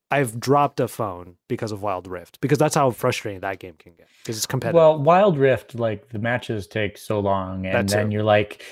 I've 0.10 0.40
dropped 0.40 0.80
a 0.82 0.88
phone 0.90 1.36
because 1.48 1.72
of 1.72 1.82
Wild 1.84 2.06
Rift 2.08 2.42
because 2.42 2.58
that's 2.58 2.76
how 2.76 2.90
frustrating 2.92 3.42
that 3.42 3.60
game 3.60 3.76
can 3.80 3.94
get 3.94 4.08
because 4.24 4.36
it's 4.36 4.46
competitive. 4.46 4.76
Well, 4.76 4.98
Wild 5.02 5.38
Rift, 5.38 5.76
like 5.76 6.10
the 6.10 6.20
matches 6.20 6.68
take 6.68 6.98
so 6.98 7.20
long, 7.20 7.66
and 7.66 7.88
That 7.88 7.96
then 7.96 8.08
too. 8.10 8.14
you're 8.16 8.24
like, 8.24 8.66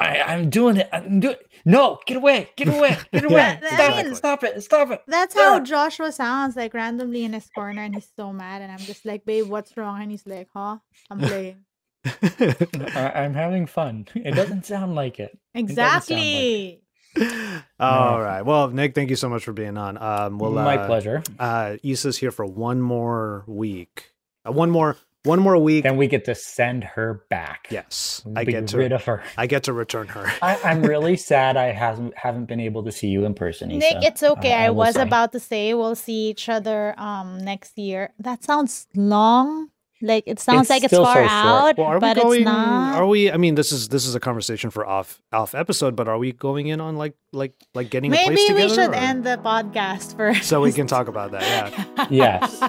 I, 0.00 0.20
I'm 0.22 0.48
doing 0.50 0.76
it. 0.76 0.88
I'm 0.92 1.20
doing. 1.20 1.36
No, 1.64 1.98
get 2.06 2.16
away! 2.16 2.50
Get 2.56 2.68
away! 2.68 2.96
Get 3.12 3.24
away! 3.24 3.34
Yeah, 3.34 3.60
I 3.62 3.74
stop 3.74 3.96
mean- 3.96 4.06
it! 4.06 4.14
Stop 4.16 4.44
it! 4.44 4.62
Stop 4.62 4.90
it! 4.92 5.02
That's 5.08 5.34
how 5.34 5.54
Yeah. 5.56 5.64
Joshua 5.64 6.12
sounds 6.12 6.56
like 6.56 6.72
randomly 6.74 7.24
in 7.24 7.32
his 7.32 7.48
corner, 7.54 7.82
and 7.82 7.94
he's 7.94 8.08
so 8.16 8.32
mad. 8.32 8.62
And 8.62 8.70
I'm 8.70 8.78
just 8.78 9.04
like, 9.04 9.24
babe, 9.24 9.48
what's 9.48 9.76
wrong? 9.76 10.00
And 10.02 10.10
he's 10.10 10.26
like, 10.26 10.48
huh? 10.54 10.78
I'm 11.10 11.18
playing. 11.30 11.64
I, 12.04 13.12
I'm 13.16 13.34
having 13.34 13.66
fun. 13.66 14.06
It 14.14 14.34
doesn't 14.34 14.64
sound 14.66 14.94
like 14.94 15.18
it. 15.18 15.36
doesn't 15.54 15.74
sound 15.74 16.08
like 16.08 16.08
exactly. 16.08 16.82
All 17.80 18.20
right. 18.20 18.42
Well, 18.42 18.68
Nick, 18.68 18.94
thank 18.94 19.10
you 19.10 19.16
so 19.16 19.28
much 19.28 19.44
for 19.44 19.52
being 19.52 19.76
on. 19.76 20.00
Um, 20.00 20.38
well, 20.38 20.52
My 20.52 20.76
uh, 20.78 20.86
pleasure. 20.86 21.22
uh 21.38 21.76
Isa's 21.82 22.18
here 22.18 22.30
for 22.30 22.44
one 22.46 22.80
more 22.80 23.44
week. 23.46 24.12
Uh, 24.46 24.52
one 24.52 24.70
more 24.70 24.96
one 25.24 25.40
more 25.40 25.58
week. 25.58 25.84
Then 25.84 25.96
we 25.96 26.06
get 26.06 26.24
to 26.26 26.34
send 26.34 26.84
her 26.84 27.24
back. 27.30 27.68
yes. 27.70 28.22
We'll 28.24 28.38
I 28.38 28.44
be 28.44 28.52
get 28.52 28.72
rid 28.72 28.92
of 28.92 29.04
her. 29.04 29.22
I 29.36 29.46
get 29.46 29.64
to 29.64 29.72
return 29.72 30.08
her. 30.08 30.26
I, 30.42 30.58
I'm 30.64 30.82
really 30.94 31.16
sad 31.16 31.56
I 31.56 31.72
hasn't 31.72 32.16
haven't 32.16 32.46
been 32.46 32.60
able 32.60 32.84
to 32.84 32.92
see 32.92 33.08
you 33.08 33.24
in 33.24 33.34
person. 33.34 33.68
Nick, 33.68 33.82
Isa. 33.96 34.06
it's 34.06 34.22
okay. 34.22 34.52
I, 34.52 34.70
will 34.70 34.76
was 34.76 34.94
say. 34.94 35.02
about 35.02 35.32
to 35.32 35.40
say 35.40 35.74
we'll 35.74 35.94
see 35.96 36.28
each 36.30 36.48
other 36.48 36.94
um 36.98 37.38
next 37.38 37.78
year. 37.78 38.12
That 38.18 38.44
sounds 38.44 38.86
long. 38.94 39.70
Like 40.00 40.24
it 40.26 40.38
sounds 40.38 40.62
It's 40.62 40.70
like 40.70 40.84
it's 40.84 40.94
far 40.96 41.14
so 41.16 41.20
out, 41.28 41.76
Well, 41.78 41.86
are 41.88 41.98
but 41.98 42.16
we 42.16 42.22
going 42.22 42.40
it's 42.42 42.44
not. 42.44 42.94
are 43.00 43.06
we 43.06 43.32
I 43.32 43.36
mean 43.36 43.56
this 43.56 43.72
is 43.72 43.88
this 43.88 44.06
is 44.06 44.14
a 44.14 44.20
conversation 44.20 44.70
for 44.70 44.86
off 44.86 45.20
off 45.32 45.54
episode, 45.54 45.96
but 45.96 46.06
are 46.06 46.18
we 46.18 46.32
going 46.32 46.68
in 46.68 46.80
on 46.80 46.96
like 46.96 47.14
like 47.32 47.54
like 47.74 47.90
getting 47.90 48.12
a 48.12 48.14
Maybe 48.14 48.36
place 48.36 48.52
we 48.52 48.68
should 48.68 48.90
or- 48.90 48.94
end 48.94 49.24
the 49.24 49.38
podcast 49.38 50.16
first. 50.16 50.44
so 50.48 50.60
we 50.60 50.72
can 50.72 50.86
talk 50.86 51.08
about 51.08 51.32
that. 51.32 51.72
Yeah. 51.72 52.06
Yes. 52.10 52.62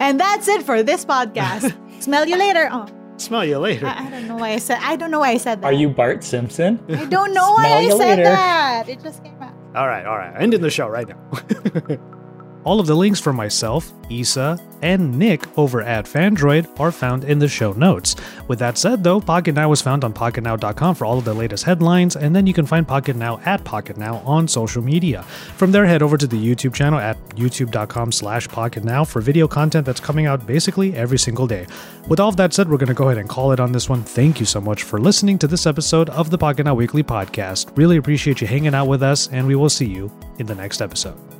and 0.00 0.18
that's 0.18 0.48
it 0.48 0.62
for 0.64 0.82
this 0.82 1.04
podcast. 1.04 1.72
Smell 2.02 2.26
you 2.26 2.36
later. 2.36 2.68
Oh, 2.72 2.86
Smell 3.18 3.44
you 3.44 3.58
later. 3.58 3.86
I, 3.86 4.06
I 4.06 4.10
don't 4.10 4.26
know 4.26 4.36
why 4.36 4.50
I 4.50 4.58
said. 4.58 4.78
I 4.82 4.96
don't 4.96 5.12
know 5.12 5.20
why 5.20 5.30
I 5.30 5.36
said 5.36 5.62
that. 5.62 5.66
Are 5.66 5.72
you 5.72 5.88
Bart 5.88 6.24
Simpson? 6.24 6.82
I 6.88 7.04
don't 7.04 7.32
know 7.32 7.52
why 7.52 7.66
I 7.66 7.88
said 7.90 7.98
later. 8.18 8.24
that. 8.24 8.88
It 8.88 9.00
just 9.00 9.22
came 9.22 9.40
out. 9.40 9.54
all 9.76 9.86
right, 9.86 10.04
all 10.04 10.16
right. 10.18 10.34
Ending 10.36 10.60
the 10.60 10.70
show 10.70 10.88
right 10.88 11.06
now. 11.08 11.18
All 12.64 12.80
of 12.80 12.86
the 12.86 12.94
links 12.94 13.20
for 13.20 13.32
myself, 13.32 13.92
Isa, 14.08 14.58
and 14.80 15.18
Nick 15.18 15.46
over 15.58 15.82
at 15.82 16.06
Phandroid 16.06 16.68
are 16.80 16.92
found 16.92 17.24
in 17.24 17.38
the 17.38 17.48
show 17.48 17.72
notes. 17.72 18.16
With 18.48 18.58
that 18.58 18.78
said, 18.78 19.04
though, 19.04 19.20
Pocketnow 19.20 19.72
is 19.72 19.82
found 19.82 20.04
on 20.04 20.12
PocketNow.com 20.12 20.94
for 20.94 21.04
all 21.04 21.18
of 21.18 21.24
the 21.24 21.34
latest 21.34 21.64
headlines, 21.64 22.16
and 22.16 22.34
then 22.34 22.46
you 22.46 22.54
can 22.54 22.66
find 22.66 22.86
Pocketnow 22.86 23.46
at 23.46 23.64
Pocketnow 23.64 24.26
on 24.26 24.48
social 24.48 24.82
media. 24.82 25.22
From 25.56 25.72
there, 25.72 25.86
head 25.86 26.02
over 26.02 26.16
to 26.16 26.26
the 26.26 26.36
YouTube 26.36 26.74
channel 26.74 26.98
at 26.98 27.18
youtube.com 27.30 28.12
slash 28.12 28.48
Pocketnow 28.48 29.06
for 29.06 29.20
video 29.20 29.48
content 29.48 29.86
that's 29.86 30.00
coming 30.00 30.26
out 30.26 30.46
basically 30.46 30.94
every 30.96 31.18
single 31.18 31.46
day. 31.46 31.66
With 32.08 32.20
all 32.20 32.28
of 32.28 32.36
that 32.36 32.52
said, 32.52 32.68
we're 32.70 32.78
going 32.78 32.88
to 32.88 32.94
go 32.94 33.08
ahead 33.08 33.18
and 33.18 33.28
call 33.28 33.52
it 33.52 33.60
on 33.60 33.72
this 33.72 33.88
one. 33.88 34.02
Thank 34.02 34.40
you 34.40 34.46
so 34.46 34.60
much 34.60 34.82
for 34.82 35.00
listening 35.00 35.38
to 35.38 35.46
this 35.46 35.66
episode 35.66 36.10
of 36.10 36.30
the 36.30 36.38
Pocketnow 36.38 36.76
Weekly 36.76 37.02
Podcast. 37.02 37.76
Really 37.76 37.96
appreciate 37.96 38.40
you 38.40 38.46
hanging 38.46 38.74
out 38.74 38.86
with 38.86 39.02
us, 39.02 39.28
and 39.28 39.46
we 39.46 39.54
will 39.54 39.70
see 39.70 39.86
you 39.86 40.10
in 40.38 40.46
the 40.46 40.54
next 40.54 40.82
episode. 40.82 41.33